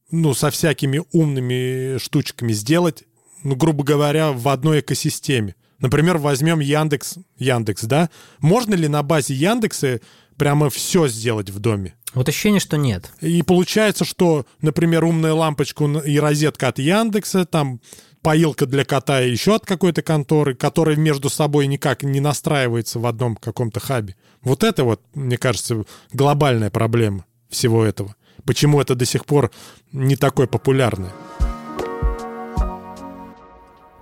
ну, 0.10 0.34
со 0.34 0.49
всякими 0.49 1.04
умными 1.12 1.99
штучками 1.99 2.54
сделать, 2.54 3.04
ну, 3.43 3.56
грубо 3.56 3.84
говоря, 3.84 4.32
в 4.32 4.47
одной 4.47 4.80
экосистеме? 4.80 5.54
Например, 5.82 6.17
возьмем 6.17 6.60
Яндекс, 6.60 7.15
Яндекс, 7.38 7.84
да? 7.86 8.10
Можно 8.39 8.75
ли 8.75 8.88
на 8.88 9.01
базе 9.01 9.34
Яндекса 9.34 9.99
прямо 10.41 10.71
все 10.71 11.08
сделать 11.08 11.51
в 11.51 11.60
доме? 11.60 11.93
Вот 12.15 12.27
ощущение, 12.27 12.60
что 12.60 12.75
нет. 12.75 13.12
И 13.21 13.43
получается, 13.43 14.06
что, 14.06 14.47
например, 14.60 15.04
умная 15.04 15.34
лампочка 15.34 15.86
и 15.86 16.17
розетка 16.17 16.69
от 16.69 16.80
Яндекса, 16.80 17.45
там 17.45 17.80
поилка 18.23 18.65
для 18.65 18.84
кота 18.84 19.19
еще 19.19 19.54
от 19.54 19.67
какой-то 19.67 20.01
конторы, 20.01 20.56
которая 20.56 20.95
между 20.95 21.30
собой 21.30 21.67
никак 21.67 22.01
не 22.01 22.19
настраивается 22.19 22.97
в 22.97 23.06
одном 23.06 23.36
каком-то 23.36 23.80
хабе. 23.80 24.15
Вот 24.41 24.63
это 24.63 24.84
вот, 24.84 25.04
мне 25.13 25.38
кажется, 25.38 25.84
глобальная 26.12 26.71
проблема 26.71 27.25
всего 27.47 27.86
этого. 27.86 28.15
Почему 28.43 28.82
это 28.82 28.95
до 28.95 29.06
сих 29.06 29.27
пор 29.27 29.51
не 29.91 30.15
такое 30.15 30.47
популярное? 30.47 31.12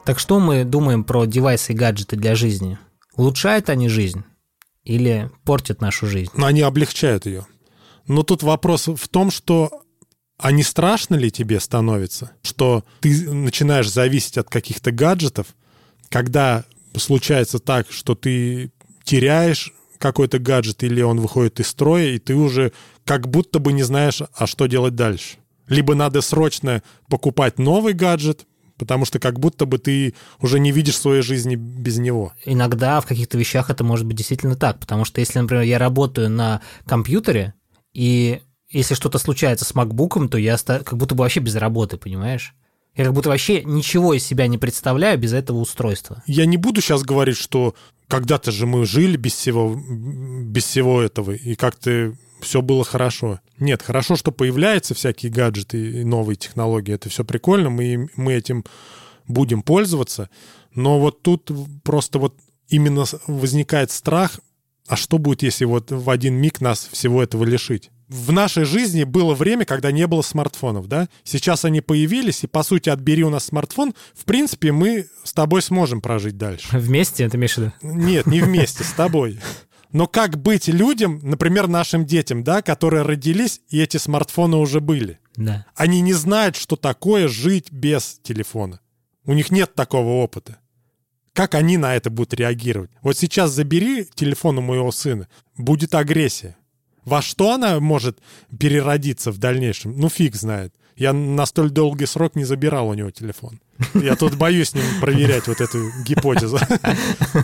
Так 0.05 0.19
что 0.19 0.39
мы 0.39 0.63
думаем 0.63 1.03
про 1.03 1.25
девайсы 1.25 1.73
и 1.73 1.75
гаджеты 1.75 2.15
для 2.15 2.33
жизни? 2.35 2.79
Улучшают 3.17 3.69
они 3.69 3.89
жизнь 3.89 4.23
или 4.89 5.29
портят 5.43 5.81
нашу 5.81 6.07
жизнь? 6.07 6.31
Но 6.35 6.47
они 6.47 6.61
облегчают 6.61 7.27
ее. 7.27 7.45
Но 8.07 8.23
тут 8.23 8.41
вопрос 8.41 8.87
в 8.87 9.07
том, 9.07 9.29
что 9.29 9.83
а 10.39 10.51
не 10.51 10.63
страшно 10.63 11.15
ли 11.15 11.29
тебе 11.29 11.59
становится, 11.59 12.31
что 12.41 12.83
ты 13.01 13.31
начинаешь 13.31 13.91
зависеть 13.91 14.37
от 14.37 14.49
каких-то 14.49 14.91
гаджетов, 14.91 15.47
когда 16.09 16.63
случается 16.95 17.59
так, 17.59 17.91
что 17.91 18.15
ты 18.15 18.71
теряешь 19.03 19.73
какой-то 19.99 20.39
гаджет 20.39 20.81
или 20.81 21.01
он 21.01 21.19
выходит 21.19 21.59
из 21.59 21.67
строя, 21.67 22.07
и 22.07 22.17
ты 22.17 22.33
уже 22.33 22.71
как 23.05 23.29
будто 23.29 23.59
бы 23.59 23.73
не 23.73 23.83
знаешь, 23.83 24.23
а 24.33 24.47
что 24.47 24.65
делать 24.65 24.95
дальше. 24.95 25.37
Либо 25.67 25.93
надо 25.93 26.21
срочно 26.21 26.81
покупать 27.09 27.59
новый 27.59 27.93
гаджет, 27.93 28.47
потому 28.79 29.05
что 29.05 29.19
как 29.19 29.39
будто 29.39 29.65
бы 29.65 29.77
ты 29.77 30.15
уже 30.41 30.59
не 30.59 30.71
видишь 30.71 30.97
своей 30.97 31.21
жизни 31.21 31.55
без 31.55 31.99
него. 31.99 32.33
Иногда 32.45 32.99
в 33.01 33.05
каких-то 33.05 33.37
вещах 33.37 33.69
это 33.69 33.83
может 33.83 34.05
быть 34.05 34.17
действительно 34.17 34.55
так, 34.55 34.79
потому 34.79 35.05
что 35.05 35.19
если, 35.19 35.37
например, 35.37 35.63
я 35.63 35.77
работаю 35.77 36.29
на 36.29 36.61
компьютере, 36.87 37.53
и 37.93 38.41
если 38.69 38.95
что-то 38.95 39.19
случается 39.19 39.65
с 39.65 39.75
макбуком, 39.75 40.29
то 40.29 40.37
я 40.37 40.57
как 40.57 40.95
будто 40.95 41.13
бы 41.13 41.23
вообще 41.23 41.39
без 41.39 41.55
работы, 41.55 41.97
понимаешь? 41.97 42.55
Я 42.95 43.05
как 43.05 43.13
будто 43.13 43.29
вообще 43.29 43.63
ничего 43.63 44.13
из 44.13 44.25
себя 44.25 44.47
не 44.47 44.57
представляю 44.57 45.17
без 45.19 45.33
этого 45.33 45.57
устройства. 45.57 46.23
Я 46.25 46.45
не 46.45 46.57
буду 46.57 46.81
сейчас 46.81 47.03
говорить, 47.03 47.37
что 47.37 47.75
когда-то 48.07 48.51
же 48.51 48.65
мы 48.65 48.85
жили 48.85 49.15
без 49.17 49.33
всего, 49.33 49.75
без 49.75 50.63
всего 50.65 51.01
этого, 51.01 51.31
и 51.31 51.55
как-то 51.55 52.13
все 52.41 52.61
было 52.61 52.83
хорошо. 52.83 53.39
Нет, 53.57 53.81
хорошо, 53.81 54.15
что 54.15 54.31
появляются 54.31 54.93
всякие 54.93 55.31
гаджеты 55.31 56.01
и 56.01 56.03
новые 56.03 56.35
технологии. 56.35 56.93
Это 56.93 57.09
все 57.09 57.23
прикольно, 57.23 57.69
мы, 57.69 58.09
мы 58.15 58.33
этим 58.33 58.65
будем 59.27 59.61
пользоваться. 59.61 60.29
Но 60.73 60.99
вот 60.99 61.21
тут 61.21 61.51
просто 61.83 62.19
вот 62.19 62.35
именно 62.69 63.05
возникает 63.27 63.91
страх 63.91 64.39
а 64.89 64.95
что 64.95 65.19
будет, 65.19 65.43
если 65.43 65.65
вот 65.65 65.91
в 65.91 66.09
один 66.09 66.33
миг 66.33 66.61
нас 66.61 66.89
всего 66.91 67.21
этого 67.21 67.43
лишить? 67.43 67.91
В 68.07 68.31
нашей 68.31 68.63
жизни 68.63 69.03
было 69.03 69.35
время, 69.35 69.63
когда 69.63 69.91
не 69.91 70.07
было 70.07 70.23
смартфонов, 70.23 70.87
да? 70.87 71.07
Сейчас 71.23 71.63
они 71.63 71.79
появились, 71.79 72.43
и, 72.43 72.47
по 72.47 72.63
сути, 72.63 72.89
отбери 72.89 73.23
у 73.23 73.29
нас 73.29 73.45
смартфон, 73.45 73.93
в 74.15 74.25
принципе, 74.25 74.71
мы 74.71 75.05
с 75.23 75.31
тобой 75.31 75.61
сможем 75.61 76.01
прожить 76.01 76.37
дальше. 76.37 76.67
Вместе, 76.71 77.23
это 77.23 77.37
в 77.37 77.41
виду? 77.41 77.71
Нет, 77.83 78.25
не 78.25 78.41
вместе, 78.41 78.83
с 78.83 78.91
тобой. 78.93 79.39
Но 79.91 80.07
как 80.07 80.37
быть 80.37 80.67
людям, 80.67 81.19
например, 81.23 81.67
нашим 81.67 82.05
детям, 82.05 82.43
да, 82.43 82.61
которые 82.61 83.03
родились, 83.03 83.61
и 83.69 83.79
эти 83.79 83.97
смартфоны 83.97 84.57
уже 84.57 84.81
были? 84.81 85.19
Да. 85.35 85.65
Они 85.75 86.01
не 86.01 86.13
знают, 86.13 86.55
что 86.55 86.75
такое 86.75 87.27
жить 87.27 87.71
без 87.71 88.19
телефона. 88.21 88.81
У 89.25 89.33
них 89.33 89.51
нет 89.51 89.73
такого 89.73 90.23
опыта. 90.23 90.59
Как 91.33 91.55
они 91.55 91.77
на 91.77 91.95
это 91.95 92.09
будут 92.09 92.33
реагировать? 92.33 92.91
Вот 93.01 93.17
сейчас 93.17 93.51
забери 93.51 94.05
телефон 94.13 94.59
у 94.59 94.61
моего 94.61 94.91
сына, 94.91 95.27
будет 95.57 95.95
агрессия. 95.95 96.57
Во 97.05 97.21
что 97.21 97.53
она 97.53 97.79
может 97.79 98.19
переродиться 98.59 99.31
в 99.31 99.37
дальнейшем? 99.37 99.97
Ну, 99.97 100.09
фиг 100.09 100.35
знает. 100.35 100.75
Я 100.99 101.13
на 101.13 101.45
столь 101.45 101.69
долгий 101.69 102.05
срок 102.05 102.35
не 102.35 102.43
забирал 102.43 102.89
у 102.89 102.93
него 102.93 103.09
телефон. 103.09 103.61
Я 103.93 104.17
тут 104.17 104.35
боюсь 104.35 104.71
с 104.71 104.73
ним 104.73 104.83
проверять 104.99 105.47
вот 105.47 105.61
эту 105.61 105.89
гипотезу. 106.03 106.59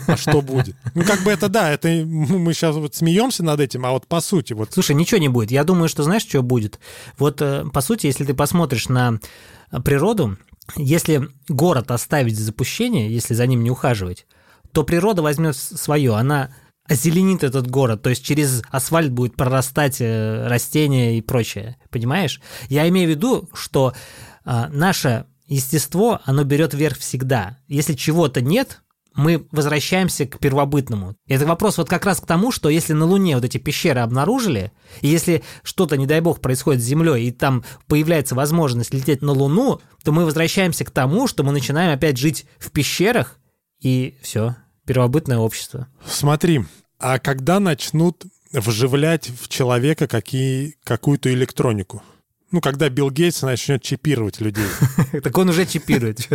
А 0.06 0.16
что 0.18 0.42
будет? 0.42 0.76
Ну, 0.94 1.04
как 1.04 1.22
бы 1.22 1.30
это 1.30 1.48
да, 1.48 1.72
это 1.72 1.88
мы 1.88 2.52
сейчас 2.52 2.76
вот 2.76 2.94
смеемся 2.94 3.42
над 3.42 3.58
этим, 3.60 3.86
а 3.86 3.92
вот 3.92 4.06
по 4.06 4.20
сути 4.20 4.52
вот... 4.52 4.74
Слушай, 4.74 4.94
ничего 4.94 5.18
не 5.18 5.30
будет. 5.30 5.50
Я 5.50 5.64
думаю, 5.64 5.88
что 5.88 6.02
знаешь, 6.02 6.22
что 6.22 6.42
будет? 6.42 6.78
Вот 7.16 7.40
э, 7.40 7.64
по 7.72 7.80
сути, 7.80 8.06
если 8.06 8.26
ты 8.26 8.34
посмотришь 8.34 8.90
на 8.90 9.20
природу, 9.84 10.36
если 10.76 11.30
город 11.48 11.90
оставить 11.90 12.38
запущение, 12.38 13.10
если 13.10 13.32
за 13.32 13.46
ним 13.46 13.64
не 13.64 13.70
ухаживать, 13.70 14.26
то 14.72 14.84
природа 14.84 15.22
возьмет 15.22 15.56
свое, 15.56 16.14
она 16.14 16.50
озеленит 16.88 17.44
этот 17.44 17.68
город, 17.68 18.02
то 18.02 18.10
есть 18.10 18.24
через 18.24 18.62
асфальт 18.70 19.12
будет 19.12 19.36
прорастать 19.36 20.00
э, 20.00 20.46
растения 20.46 21.18
и 21.18 21.20
прочее, 21.20 21.76
понимаешь? 21.90 22.40
Я 22.68 22.88
имею 22.88 23.08
в 23.08 23.10
виду, 23.10 23.48
что 23.54 23.94
а, 24.44 24.68
наше 24.68 25.26
естество, 25.46 26.20
оно 26.24 26.44
берет 26.44 26.74
верх 26.74 26.98
всегда. 26.98 27.58
Если 27.68 27.94
чего-то 27.94 28.40
нет, 28.40 28.82
мы 29.14 29.46
возвращаемся 29.50 30.26
к 30.26 30.38
первобытному. 30.38 31.16
Это 31.26 31.46
вопрос 31.46 31.78
вот 31.78 31.88
как 31.88 32.04
раз 32.04 32.20
к 32.20 32.26
тому, 32.26 32.52
что 32.52 32.68
если 32.68 32.92
на 32.92 33.06
Луне 33.06 33.34
вот 33.34 33.44
эти 33.44 33.56
пещеры 33.56 34.00
обнаружили, 34.00 34.72
и 35.00 35.08
если 35.08 35.42
что-то, 35.62 35.96
не 35.96 36.06
дай 36.06 36.20
бог, 36.20 36.40
происходит 36.40 36.82
с 36.82 36.86
Землей, 36.86 37.26
и 37.26 37.32
там 37.32 37.64
появляется 37.86 38.34
возможность 38.34 38.92
лететь 38.92 39.22
на 39.22 39.32
Луну, 39.32 39.80
то 40.04 40.12
мы 40.12 40.24
возвращаемся 40.24 40.84
к 40.84 40.90
тому, 40.90 41.26
что 41.26 41.42
мы 41.42 41.52
начинаем 41.52 41.92
опять 41.92 42.18
жить 42.18 42.46
в 42.58 42.70
пещерах, 42.70 43.38
и 43.80 44.18
все, 44.22 44.54
первобытное 44.86 45.38
общество. 45.38 45.88
Смотри, 46.06 46.64
а 46.98 47.18
когда 47.18 47.60
начнут 47.60 48.24
вживлять 48.52 49.28
в 49.28 49.48
человека 49.48 50.06
какие, 50.06 50.76
какую-то 50.84 51.32
электронику? 51.32 52.02
Ну, 52.50 52.60
когда 52.60 52.88
Билл 52.88 53.10
Гейтс 53.10 53.42
начнет 53.42 53.82
чипировать 53.82 54.40
людей. 54.40 54.66
Так 55.22 55.36
он 55.36 55.48
уже 55.48 55.66
чипирует. 55.66 56.28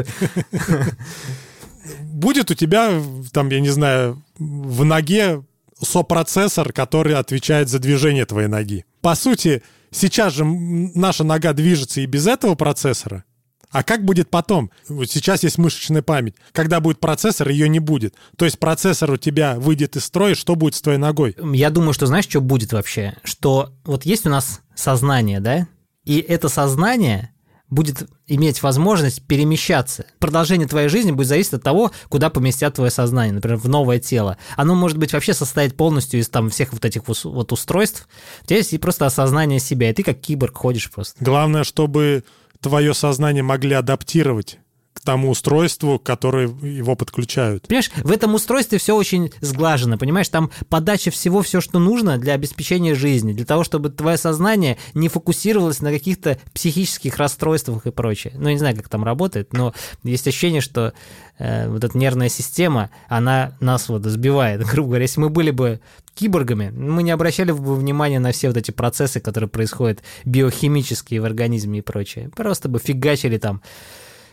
будет 2.04 2.52
у 2.52 2.54
тебя, 2.54 3.02
там, 3.32 3.50
я 3.50 3.60
не 3.60 3.70
знаю, 3.70 4.24
в 4.38 4.84
ноге 4.84 5.44
сопроцессор, 5.82 6.74
который 6.74 7.16
отвечает 7.16 7.70
за 7.70 7.80
движение 7.80 8.26
твоей 8.26 8.48
ноги. 8.48 8.86
По 9.02 9.16
сути, 9.16 9.64
сейчас 9.90 10.34
же 10.34 10.46
наша 10.46 11.24
нога 11.24 11.54
движется 11.54 12.02
и 12.02 12.06
без 12.06 12.28
этого 12.28 12.56
процессора, 12.56 13.24
А 13.72 13.84
как 13.84 14.04
будет 14.04 14.30
потом? 14.30 14.70
Вот 14.90 15.10
сейчас 15.10 15.44
есть 15.44 15.58
мышечная 15.58 16.02
память. 16.02 16.36
Когда 16.52 16.80
будет 16.80 17.00
процессор, 17.00 17.50
ее 17.50 17.70
не 17.70 17.80
будет. 17.80 18.16
То 18.38 18.46
есть 18.46 18.60
процессор 18.60 19.12
у 19.12 19.18
тебя 19.18 19.56
выйдет 19.56 19.96
из 19.96 20.06
строя, 20.06 20.36
что 20.36 20.56
будет 20.56 20.76
с 20.76 20.82
твоей 20.82 21.00
ногой? 21.00 21.36
Я 21.54 21.70
думаю, 21.70 21.94
что 21.94 22.06
знаешь, 22.06 22.28
что 22.28 22.42
будет 22.42 22.74
вообще? 22.74 23.16
Что 23.24 23.74
вот 23.86 24.06
есть 24.06 24.26
у 24.26 24.30
нас 24.30 24.62
сознание, 24.76 25.40
да? 25.40 25.68
И 26.04 26.20
это 26.20 26.50
сознание 26.50 27.32
будет 27.70 28.10
иметь 28.28 28.62
возможность 28.64 29.26
перемещаться. 29.26 30.06
Продолжение 30.20 30.68
твоей 30.68 30.90
жизни 30.90 31.12
будет 31.12 31.28
зависеть 31.28 31.54
от 31.54 31.64
того, 31.64 31.92
куда 32.10 32.30
поместят 32.30 32.76
твое 32.76 32.92
сознание, 32.92 33.34
например, 33.34 33.58
в 33.58 33.70
новое 33.70 34.00
тело. 34.00 34.38
Оно 34.58 34.76
может 34.76 34.98
быть 34.98 35.14
вообще 35.14 35.34
состоять 35.34 35.78
полностью 35.78 36.20
из 36.20 36.28
там 36.28 36.50
всех 36.50 36.74
вот 36.74 36.84
этих 36.84 37.04
вот 37.08 37.52
устройств. 37.54 38.10
У 38.44 38.48
тебя 38.48 38.58
есть 38.58 38.78
просто 38.82 39.06
осознание 39.06 39.60
себя, 39.62 39.90
и 39.90 39.94
ты 39.94 40.04
как 40.04 40.20
киборг 40.20 40.58
ходишь 40.58 40.92
просто. 40.92 41.24
Главное, 41.24 41.64
чтобы 41.64 42.26
твое 42.62 42.94
сознание 42.94 43.44
могли 43.44 43.74
адаптировать 43.74 44.60
к 44.94 45.00
тому 45.00 45.30
устройству, 45.30 46.00
которое 46.00 46.48
его 46.48 46.96
подключают. 46.96 47.68
Понимаешь, 47.68 47.92
в 48.04 48.12
этом 48.12 48.36
устройстве 48.36 48.78
все 48.78 48.96
очень 48.96 49.32
сглажено, 49.40 49.98
понимаешь, 49.98 50.30
там 50.30 50.52
подача 50.70 51.12
всего, 51.12 51.42
все, 51.42 51.62
что 51.62 51.80
нужно 51.80 52.18
для 52.18 52.34
обеспечения 52.34 52.94
жизни, 52.94 53.34
для 53.34 53.46
того, 53.46 53.64
чтобы 53.64 53.90
твое 53.90 54.18
сознание 54.18 54.78
не 54.94 55.08
фокусировалось 55.08 55.82
на 55.82 55.92
каких-то 55.92 56.38
психических 56.54 57.18
расстройствах 57.18 57.88
и 57.88 57.92
прочее. 57.92 58.34
Ну, 58.36 58.50
не 58.50 58.58
знаю, 58.58 58.76
как 58.76 58.90
там 58.90 59.04
работает, 59.04 59.54
но 59.54 59.74
есть 60.04 60.28
ощущение, 60.28 60.62
что 60.62 60.94
э, 61.38 61.70
вот 61.70 61.84
эта 61.84 61.98
нервная 61.98 62.30
система, 62.30 62.90
она 63.08 63.56
нас 63.60 63.88
вот 63.90 64.04
сбивает. 64.06 64.66
Грубо 64.72 64.90
говоря, 64.90 65.04
если 65.04 65.22
мы 65.22 65.30
были 65.30 65.52
бы 65.52 65.80
киборгами, 66.14 66.70
мы 66.70 67.04
не 67.04 67.12
обращали 67.12 67.52
бы 67.52 67.76
внимания 67.76 68.20
на 68.20 68.32
все 68.32 68.50
вот 68.50 68.58
эти 68.58 68.72
процессы, 68.72 69.20
которые 69.20 69.50
происходят 69.50 70.04
биохимические 70.26 71.22
в 71.22 71.26
организме 71.26 71.80
и 71.80 71.82
прочее. 71.82 72.30
Просто 72.36 72.68
бы 72.68 72.80
фигачили 72.80 73.38
там 73.38 73.62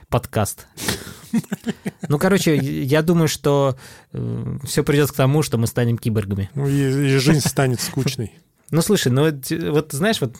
подкаст. 0.09 0.67
Ну, 2.09 2.19
короче, 2.19 2.57
я 2.57 3.03
думаю, 3.03 3.29
что 3.29 3.77
э, 4.13 4.59
все 4.65 4.83
придет 4.83 5.13
к 5.13 5.15
тому, 5.15 5.43
что 5.43 5.59
мы 5.59 5.67
станем 5.67 5.99
киборгами. 5.99 6.51
Ну, 6.55 6.67
и, 6.67 6.73
и 6.73 7.17
жизнь 7.19 7.47
станет 7.47 7.81
скучной. 7.81 8.33
Ну, 8.71 8.81
слушай, 8.81 9.13
ну 9.13 9.31
вот 9.71 9.93
знаешь, 9.93 10.21
вот 10.21 10.37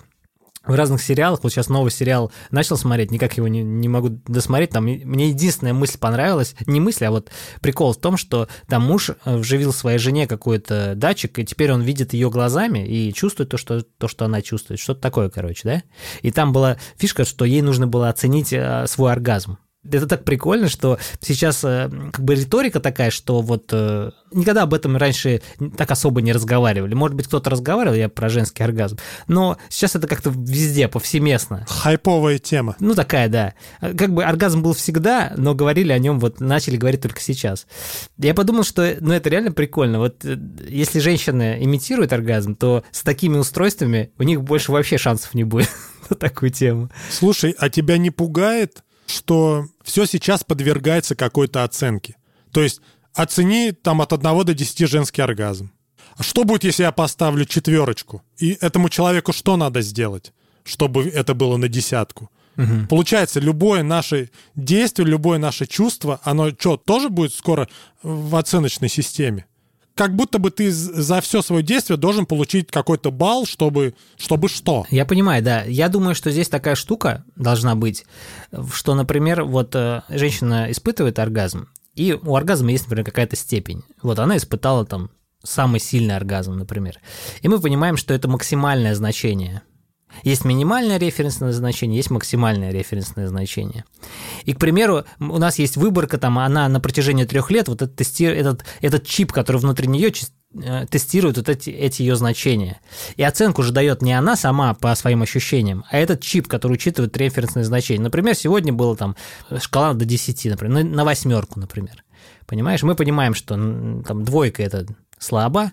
в 0.65 0.75
разных 0.75 1.03
сериалах, 1.03 1.41
вот 1.43 1.53
сейчас 1.53 1.69
новый 1.69 1.91
сериал 1.91 2.33
начал 2.51 2.77
смотреть, 2.77 3.11
никак 3.11 3.37
его 3.37 3.49
не, 3.49 3.63
не 3.63 3.89
могу 3.89 4.09
досмотреть, 4.27 4.71
там 4.71 4.85
мне 4.85 5.29
единственная 5.29 5.73
мысль 5.73 5.99
понравилась, 5.99 6.55
не 6.67 6.81
мысль, 6.81 7.07
а 7.07 7.11
вот 7.11 7.31
прикол 7.61 7.93
в 7.93 7.99
том, 7.99 8.17
что 8.17 8.49
там 8.67 8.83
муж 8.83 9.11
э, 9.11 9.37
вживил 9.37 9.73
своей 9.73 9.99
жене 9.99 10.27
какой-то 10.27 10.95
датчик, 10.95 11.39
и 11.39 11.45
теперь 11.45 11.73
он 11.73 11.83
видит 11.83 12.13
ее 12.13 12.31
глазами 12.31 12.87
и 12.87 13.13
чувствует 13.13 13.51
то, 13.51 13.57
что, 13.57 13.83
то, 13.83 14.09
что 14.09 14.25
она 14.25 14.43
чувствует, 14.43 14.81
что-то 14.81 15.01
такое, 15.01 15.31
короче, 15.31 15.61
да? 15.65 15.83
И 16.23 16.31
там 16.31 16.53
была 16.53 16.77
фишка, 16.97 17.25
что 17.25 17.45
ей 17.45 17.63
нужно 17.63 17.87
было 17.87 18.09
оценить 18.09 18.53
э, 18.53 18.87
свой 18.87 19.13
оргазм. 19.13 19.59
Это 19.85 20.07
так 20.07 20.25
прикольно, 20.25 20.69
что 20.69 20.99
сейчас 21.21 21.63
э, 21.63 21.89
как 22.13 22.25
бы 22.25 22.35
риторика 22.35 22.81
такая, 22.81 23.11
что 23.11 23.41
вот 23.41 23.71
э, 23.73 24.11
никогда 24.33 24.63
об 24.63 24.75
этом 24.75 24.97
раньше 24.97 25.41
так 25.77 25.91
особо 25.91 26.21
не 26.21 26.33
разговаривали. 26.33 26.95
Может 26.95 27.17
быть, 27.17 27.27
кто-то 27.29 27.49
разговаривал, 27.49 27.95
я 27.95 28.09
про 28.09 28.29
женский 28.29 28.65
оргазм, 28.65 28.99
но 29.29 29.57
сейчас 29.69 29.95
это 29.95 30.09
как-то 30.09 30.31
везде, 30.31 30.89
повсеместно. 30.89 31.65
Хайповая 31.69 32.39
тема. 32.39 32.77
Ну, 32.81 32.95
такая, 32.95 33.29
да. 33.29 33.55
Как 33.81 34.13
бы 34.13 34.25
оргазм 34.25 34.63
был 34.63 34.75
всегда, 34.75 35.33
но 35.37 35.55
говорили 35.55 35.93
о 35.93 35.99
нем, 35.99 36.19
вот 36.19 36.41
начали 36.41 36.77
говорить 36.77 37.03
только 37.03 37.21
сейчас. 37.21 37.67
Я 38.19 38.35
подумал, 38.35 38.65
что 38.65 38.97
ну, 39.01 39.13
это 39.13 39.31
реально 39.31 39.53
прикольно. 39.53 40.01
Вот 40.01 40.25
э, 40.25 40.37
если 40.69 40.99
женщины 40.99 41.59
имитируют 41.61 42.13
оргазм, 42.13 42.57
то 42.57 42.83
с 42.91 43.03
такими 43.03 43.39
устройствами 43.39 44.11
у 44.19 44.25
них 44.25 44.43
больше 44.43 44.73
вообще 44.73 44.99
шансов 44.99 45.35
не 45.35 45.45
будет 45.45 45.71
на 46.11 46.17
такую 46.17 46.51
тему. 46.51 46.91
Слушай, 47.11 47.55
а 47.57 47.71
тебя 47.71 47.97
не 47.97 48.11
пугает 48.11 48.83
что 49.09 49.67
все 49.83 50.07
сейчас 50.07 50.45
подвергается 50.45 51.15
какой-то 51.15 51.65
оценке. 51.65 52.17
То 52.53 52.63
есть 52.63 52.81
оцени 53.15 53.73
там 53.73 54.01
от 54.01 54.13
1 54.13 54.45
до 54.45 54.55
10 54.55 54.89
женский 54.89 55.23
оргазм. 55.23 55.73
А 56.17 56.23
что 56.23 56.45
будет, 56.45 56.65
если 56.65 56.83
я 56.83 56.93
поставлю 56.93 57.45
четверочку? 57.45 58.23
И 58.39 58.57
этому 58.61 58.89
человеку 58.89 59.33
что 59.33 59.57
надо 59.57 59.83
сделать, 59.83 60.33
чтобы 60.65 61.09
это 61.09 61.35
было 61.35 61.57
на 61.57 61.69
десятку? 61.69 62.31
Угу. 62.57 62.89
Получается, 62.89 63.39
любое 63.39 63.83
наше 63.83 64.31
действие, 64.57 65.09
любое 65.09 65.39
наше 65.39 65.67
чувство, 65.67 66.21
оно 66.25 66.51
что, 66.51 66.77
тоже 66.77 67.09
будет 67.09 67.33
скоро 67.33 67.69
в 68.03 68.35
оценочной 68.35 68.89
системе? 68.89 69.47
Как 69.99 70.15
будто 70.15 70.39
бы 70.39 70.53
ты 70.53 70.71
за 70.71 71.21
все 71.21 71.43
свое 71.43 71.65
действие 71.65 71.97
должен 71.97 72.25
получить 72.25 72.71
какой-то 72.71 73.11
балл, 73.11 73.47
чтобы, 73.47 73.95
чтобы 74.17 74.49
что. 74.49 74.87
Я 74.91 75.05
понимаю, 75.05 75.43
да. 75.43 75.65
Я 75.65 75.89
думаю, 75.89 76.15
что 76.15 76.31
здесь 76.31 76.49
такая 76.49 76.77
штука 76.77 77.25
должна 77.35 77.75
быть, 77.75 78.07
что, 78.73 78.95
например, 78.95 79.43
вот 79.43 79.75
э, 79.75 80.03
женщина 80.09 80.71
испытывает 80.71 81.19
оргазм, 81.19 81.67
и 81.97 82.13
у 82.13 82.37
оргазма 82.37 82.71
есть, 82.71 82.85
например, 82.85 83.07
какая-то 83.07 83.35
степень. 83.35 83.83
Вот 84.01 84.21
она 84.21 84.37
испытала 84.37 84.87
там 84.87 85.11
самый 85.43 85.81
сильный 85.81 86.15
оргазм, 86.15 86.57
например. 86.57 87.01
И 87.43 87.49
мы 87.49 87.61
понимаем, 87.61 87.97
что 87.97 88.15
это 88.15 88.29
максимальное 88.29 88.95
значение– 88.95 89.63
есть 90.23 90.45
минимальное 90.45 90.99
референсное 90.99 91.53
значение, 91.53 91.97
есть 91.97 92.11
максимальное 92.11 92.73
референсное 92.73 93.29
значение. 93.29 93.85
И, 94.45 94.53
к 94.53 94.59
примеру, 94.59 95.05
у 95.21 95.39
нас 95.39 95.59
есть 95.59 95.77
выборка, 95.77 96.19
там, 96.19 96.39
она 96.39 96.69
на 96.69 96.81
протяжении 96.81 97.25
трех 97.25 97.51
лет, 97.51 97.69
вот 97.69 97.83
этот, 97.83 98.21
этот, 98.21 98.65
этот 98.81 99.07
чип, 99.07 99.33
который 99.33 99.59
внутри 99.59 99.87
нее 99.89 100.13
э, 100.63 100.87
тестирует 100.87 101.37
вот 101.37 101.49
эти, 101.49 101.71
эти 101.71 102.03
ее 102.03 102.17
значения. 102.17 102.81
И 103.17 103.23
оценку 103.23 103.63
же 103.63 103.73
дает 103.73 104.03
не 104.03 104.13
она 104.13 104.37
сама 104.37 104.75
по 104.75 104.95
своим 104.95 105.23
ощущениям, 105.23 105.85
а 105.91 105.99
этот 105.99 106.21
чип, 106.23 106.49
который 106.49 106.73
учитывает 106.73 107.17
референсные 107.17 107.65
значения. 107.65 108.03
Например, 108.03 108.35
сегодня 108.35 108.73
было 108.73 108.97
там 108.97 109.17
шкала 109.59 109.95
до 109.95 110.05
10, 110.05 110.47
например, 110.47 110.85
на 110.85 111.05
восьмерку, 111.05 111.61
например. 111.61 112.05
Понимаешь, 112.47 112.83
мы 112.83 112.95
понимаем, 112.95 113.35
что 113.35 113.55
там 113.55 114.25
двойка 114.25 114.63
это 114.63 114.87
слабо, 115.19 115.73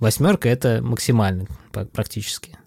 восьмерка 0.00 0.48
это 0.48 0.80
максимально 0.82 1.46
практически. 1.92 2.57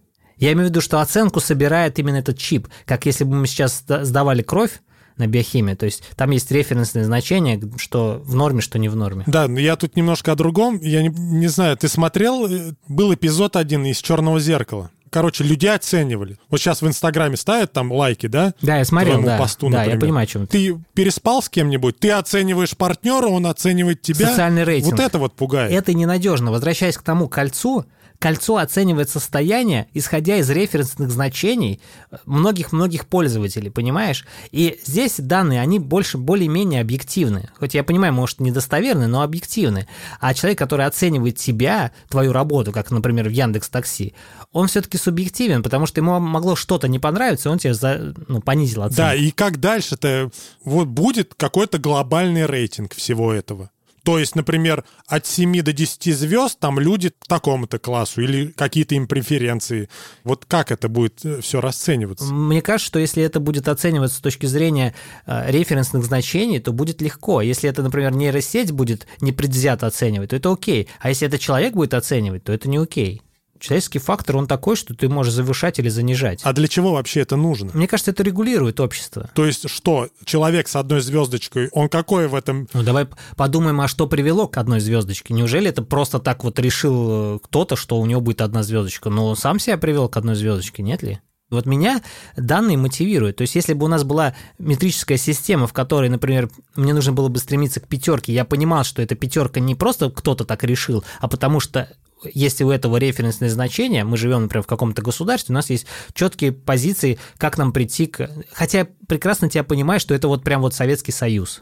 Я 0.42 0.52
имею 0.52 0.68
в 0.68 0.70
виду, 0.72 0.82
что 0.82 1.00
оценку 1.00 1.40
собирает 1.40 1.98
именно 2.00 2.18
этот 2.18 2.38
чип, 2.38 2.68
как 2.86 3.06
если 3.06 3.24
бы 3.24 3.36
мы 3.36 3.48
сейчас 3.48 3.84
сдавали 3.88 4.42
кровь, 4.42 4.82
на 5.18 5.28
биохимию. 5.28 5.78
То 5.78 5.86
есть 5.86 6.04
там 6.16 6.32
есть 6.32 6.50
референсные 6.52 7.06
значения, 7.06 7.62
что 7.78 8.22
в 8.26 8.34
норме, 8.34 8.62
что 8.62 8.80
не 8.80 8.90
в 8.90 8.96
норме. 8.96 9.24
Да, 9.28 9.48
но 9.48 9.60
я 9.60 9.76
тут 9.76 9.96
немножко 9.96 10.32
о 10.32 10.36
другом. 10.36 10.80
Я 10.82 11.04
не, 11.04 11.10
не 11.10 11.48
знаю, 11.48 11.78
ты 11.78 11.88
смотрел, 11.88 12.48
э, 12.48 12.74
был 12.88 13.14
эпизод 13.14 13.56
один 13.56 13.86
из 13.86 13.98
«Черного 13.98 14.40
зеркала». 14.40 14.90
Короче, 15.12 15.44
люди 15.44 15.68
оценивали. 15.68 16.38
Вот 16.50 16.62
сейчас 16.62 16.82
в 16.82 16.88
Инстаграме 16.88 17.36
ставят 17.36 17.74
там 17.74 17.92
лайки, 17.92 18.28
да? 18.28 18.54
Да, 18.62 18.78
я 18.78 18.86
смотрел, 18.86 19.22
да. 19.22 19.38
Посту, 19.38 19.70
да, 19.70 19.80
например. 19.80 19.96
я 19.96 20.00
понимаю, 20.00 20.24
о 20.24 20.28
чем 20.28 20.48
ты. 20.48 20.80
переспал 20.94 21.44
с 21.44 21.50
кем-нибудь, 21.50 22.00
ты 22.00 22.12
оцениваешь 22.12 22.78
партнера, 22.78 23.28
он 23.28 23.46
оценивает 23.46 24.02
тебя. 24.02 24.30
Социальный 24.30 24.64
рейтинг. 24.64 24.94
Вот 24.94 25.02
это 25.02 25.20
вот 25.20 25.36
пугает. 25.36 25.74
Это 25.74 25.94
ненадежно. 25.94 26.50
Возвращаясь 26.50 26.98
к 26.98 27.02
тому 27.02 27.28
кольцу, 27.28 27.86
Кольцо 28.22 28.58
оценивает 28.58 29.10
состояние, 29.10 29.88
исходя 29.96 30.38
из 30.38 30.48
референсных 30.48 31.10
значений 31.10 31.82
многих-многих 32.28 33.08
пользователей, 33.08 33.72
понимаешь? 33.72 34.28
И 34.52 34.80
здесь 34.86 35.16
данные, 35.18 35.60
они 35.60 35.80
больше, 35.80 36.20
более-менее 36.20 36.82
объективны. 36.82 37.50
Хоть 37.58 37.74
я 37.74 37.84
понимаю, 37.84 38.14
может, 38.14 38.40
недостоверны, 38.40 39.08
но 39.08 39.24
объективны. 39.24 39.88
А 40.20 40.36
человек, 40.36 40.60
который 40.60 40.86
оценивает 40.86 41.38
тебя, 41.38 41.94
твою 42.10 42.32
работу, 42.32 42.72
как, 42.72 42.92
например, 42.92 43.28
в 43.28 43.32
Яндекс 43.32 43.70
Такси, 43.70 44.14
он 44.52 44.68
все-таки 44.68 45.00
субъективен, 45.00 45.64
потому 45.64 45.88
что 45.88 46.00
ему 46.00 46.20
могло 46.20 46.56
что-то 46.56 46.88
не 46.88 47.00
понравиться, 47.00 47.50
он 47.50 47.58
тебе 47.58 47.74
за, 47.74 48.14
ну, 48.28 48.40
понизил 48.40 48.84
оценку. 48.84 49.02
Да, 49.02 49.16
и 49.16 49.32
как 49.32 49.60
дальше-то? 49.60 50.30
Вот 50.64 50.88
будет 50.88 51.34
какой-то 51.34 51.80
глобальный 51.80 52.46
рейтинг 52.46 52.94
всего 52.94 53.34
этого. 53.34 53.72
То 54.04 54.18
есть, 54.18 54.36
например, 54.36 54.84
от 55.08 55.26
7 55.26 55.62
до 55.62 55.74
10 55.74 56.18
звезд 56.18 56.60
там 56.60 56.80
люди 56.80 57.12
такому-то 57.28 57.78
классу 57.78 58.22
или 58.22 58.48
какие-то 58.48 58.96
им 58.96 59.08
преференции. 59.08 59.90
Вот 60.24 60.46
как 60.46 60.72
это 60.72 60.90
будет 60.90 61.24
э, 61.24 61.42
все 61.42 61.62
расцениваться? 61.62 62.26
Мне 62.26 62.62
кажется, 62.62 62.88
что 62.88 63.00
если 63.00 63.22
это 63.24 63.40
будет 63.40 63.68
оцениваться 63.68 64.18
с 64.18 64.22
точки 64.22 64.48
зрения 64.48 64.96
э, 65.26 65.52
референсных 65.52 66.04
значений, 66.04 66.60
то 66.60 66.72
будет 66.72 67.02
легко. 67.02 67.42
Если 67.42 67.70
это, 67.70 67.84
например, 67.84 68.12
нейросеть 68.14 68.72
будет 68.72 69.08
непредвзято 69.22 69.88
оценивать, 69.88 70.32
то 70.32 70.36
это 70.36 70.52
окей. 70.52 70.88
А 71.00 71.10
если 71.10 71.28
это 71.28 71.38
человек 71.38 71.74
будет 71.74 71.94
оценивать, 71.94 72.44
то 72.44 72.52
это 72.54 72.70
не 72.70 72.78
окей 72.78 73.22
человеческий 73.62 74.00
фактор, 74.00 74.38
он 74.38 74.48
такой, 74.48 74.76
что 74.76 74.94
ты 74.94 75.08
можешь 75.08 75.34
завышать 75.34 75.80
или 75.80 75.88
занижать. 75.88 76.42
А 76.44 76.52
для 76.52 76.68
чего 76.68 76.94
вообще 76.94 77.22
это 77.22 77.38
нужно? 77.38 77.72
Мне 77.74 77.88
кажется, 77.88 78.12
это 78.12 78.24
регулирует 78.24 78.80
общество. 78.80 79.30
То 79.34 79.46
есть 79.46 79.70
что, 79.70 80.10
человек 80.26 80.68
с 80.68 80.76
одной 80.76 81.02
звездочкой, 81.02 81.70
он 81.72 81.88
какой 81.88 82.28
в 82.28 82.36
этом... 82.36 82.68
Ну 82.74 82.84
давай 82.84 83.08
подумаем, 83.38 83.80
а 83.80 83.88
что 83.88 84.08
привело 84.08 84.48
к 84.48 84.58
одной 84.58 84.80
звездочке? 84.80 85.34
Неужели 85.34 85.70
это 85.70 85.84
просто 85.84 86.20
так 86.20 86.44
вот 86.44 86.60
решил 86.60 87.36
э, 87.36 87.40
кто-то, 87.42 87.76
что 87.76 88.00
у 88.00 88.06
него 88.06 88.20
будет 88.20 88.42
одна 88.42 88.64
звездочка? 88.64 89.10
Но 89.10 89.28
он 89.28 89.36
сам 89.36 89.60
себя 89.60 89.78
привел 89.78 90.10
к 90.10 90.18
одной 90.18 90.36
звездочке, 90.36 90.84
нет 90.84 91.04
ли? 91.04 91.20
Вот 91.52 91.66
меня 91.66 92.02
данные 92.38 92.78
мотивируют. 92.78 93.36
То 93.36 93.42
есть, 93.42 93.56
если 93.56 93.74
бы 93.74 93.86
у 93.86 93.90
нас 93.90 94.06
была 94.06 94.34
метрическая 94.58 95.18
система, 95.18 95.68
в 95.68 95.74
которой, 95.74 96.10
например, 96.10 96.50
мне 96.76 96.94
нужно 96.94 97.12
было 97.12 97.28
бы 97.28 97.40
стремиться 97.40 97.82
к 97.82 97.88
пятерке, 97.88 98.34
я 98.34 98.46
понимал, 98.46 98.86
что 98.86 99.02
эта 99.02 99.16
пятерка 99.16 99.60
не 99.60 99.76
просто 99.76 100.10
кто-то 100.10 100.46
так 100.46 100.64
решил, 100.64 101.04
а 101.20 101.28
потому 101.28 101.60
что 101.60 101.90
если 102.34 102.64
у 102.64 102.72
этого 102.72 102.98
референсное 102.98 103.50
значение, 103.50 104.04
мы 104.04 104.18
живем, 104.18 104.44
например, 104.44 104.64
в 104.64 104.68
каком-то 104.68 105.02
государстве, 105.02 105.54
у 105.54 105.56
нас 105.56 105.70
есть 105.70 105.88
четкие 106.14 106.52
позиции, 106.52 107.20
как 107.38 107.58
нам 107.58 107.74
прийти 107.74 108.08
к... 108.08 108.30
Хотя 108.54 108.80
я 108.80 108.88
прекрасно 109.08 109.50
тебя 109.50 109.64
понимаю, 109.64 110.00
что 110.00 110.14
это 110.14 110.28
вот 110.28 110.44
прям 110.44 110.62
вот 110.62 110.74
Советский 110.74 111.12
Союз 111.12 111.62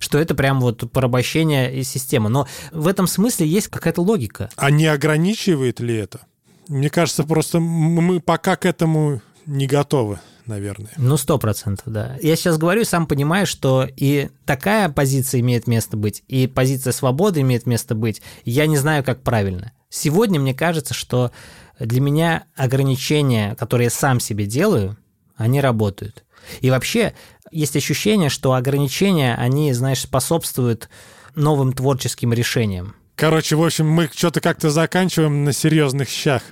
что 0.00 0.18
это 0.18 0.36
прям 0.36 0.60
вот 0.60 0.92
порабощение 0.92 1.82
системы. 1.82 2.28
Но 2.28 2.46
в 2.70 2.86
этом 2.86 3.08
смысле 3.08 3.48
есть 3.48 3.66
какая-то 3.66 4.00
логика. 4.00 4.48
А 4.54 4.70
не 4.70 4.86
ограничивает 4.86 5.80
ли 5.80 5.96
это? 5.96 6.20
Мне 6.68 6.88
кажется, 6.88 7.24
просто 7.24 7.58
мы 7.58 8.20
пока 8.20 8.54
к 8.54 8.64
этому 8.64 9.20
не 9.44 9.66
готовы 9.66 10.20
наверное. 10.48 10.90
Ну, 10.96 11.16
сто 11.16 11.38
процентов, 11.38 11.84
да. 11.86 12.16
Я 12.22 12.34
сейчас 12.34 12.58
говорю, 12.58 12.84
сам 12.84 13.06
понимаю, 13.06 13.46
что 13.46 13.86
и 13.96 14.30
такая 14.46 14.88
позиция 14.88 15.40
имеет 15.40 15.66
место 15.66 15.96
быть, 15.96 16.24
и 16.26 16.46
позиция 16.46 16.92
свободы 16.92 17.42
имеет 17.42 17.66
место 17.66 17.94
быть. 17.94 18.22
Я 18.44 18.66
не 18.66 18.76
знаю, 18.76 19.04
как 19.04 19.22
правильно. 19.22 19.72
Сегодня 19.90 20.38
мне 20.40 20.54
кажется, 20.54 20.94
что 20.94 21.32
для 21.78 22.00
меня 22.00 22.44
ограничения, 22.56 23.54
которые 23.56 23.86
я 23.86 23.90
сам 23.90 24.20
себе 24.20 24.46
делаю, 24.46 24.96
они 25.36 25.60
работают. 25.60 26.24
И 26.60 26.70
вообще 26.70 27.14
есть 27.50 27.76
ощущение, 27.76 28.28
что 28.28 28.52
ограничения, 28.52 29.34
они, 29.34 29.72
знаешь, 29.72 30.00
способствуют 30.00 30.88
новым 31.34 31.72
творческим 31.72 32.32
решениям. 32.32 32.94
Короче, 33.14 33.56
в 33.56 33.64
общем, 33.64 33.88
мы 33.88 34.10
что-то 34.12 34.40
как-то 34.40 34.70
заканчиваем 34.70 35.44
на 35.44 35.52
серьезных 35.52 36.08
щах. 36.08 36.42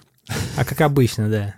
А 0.57 0.65
как 0.65 0.81
обычно, 0.81 1.29
да. 1.29 1.55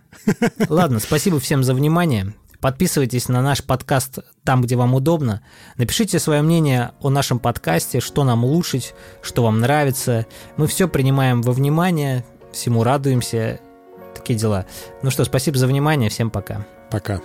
Ладно, 0.69 1.01
спасибо 1.01 1.41
всем 1.41 1.65
за 1.65 1.75
внимание. 1.75 2.35
Подписывайтесь 2.61 3.29
на 3.29 3.41
наш 3.41 3.63
подкаст 3.63 4.19
там, 4.45 4.63
где 4.63 4.75
вам 4.77 4.95
удобно. 4.95 5.43
Напишите 5.77 6.19
свое 6.19 6.43
мнение 6.43 6.93
о 7.01 7.11
нашем 7.11 7.39
подкасте, 7.39 8.01
что 8.01 8.25
нам 8.25 8.45
улучшить, 8.45 8.95
что 9.23 9.45
вам 9.45 9.61
нравится. 9.61 10.27
Мы 10.57 10.67
все 10.67 10.89
принимаем 10.89 11.41
во 11.43 11.53
внимание, 11.53 12.25
всему 12.53 12.83
радуемся. 12.83 13.61
Такие 14.15 14.39
дела. 14.39 14.67
Ну 15.03 15.11
что, 15.11 15.25
спасибо 15.25 15.57
за 15.57 15.69
внимание, 15.69 16.11
всем 16.11 16.31
пока. 16.31 16.67
Пока. 16.91 17.21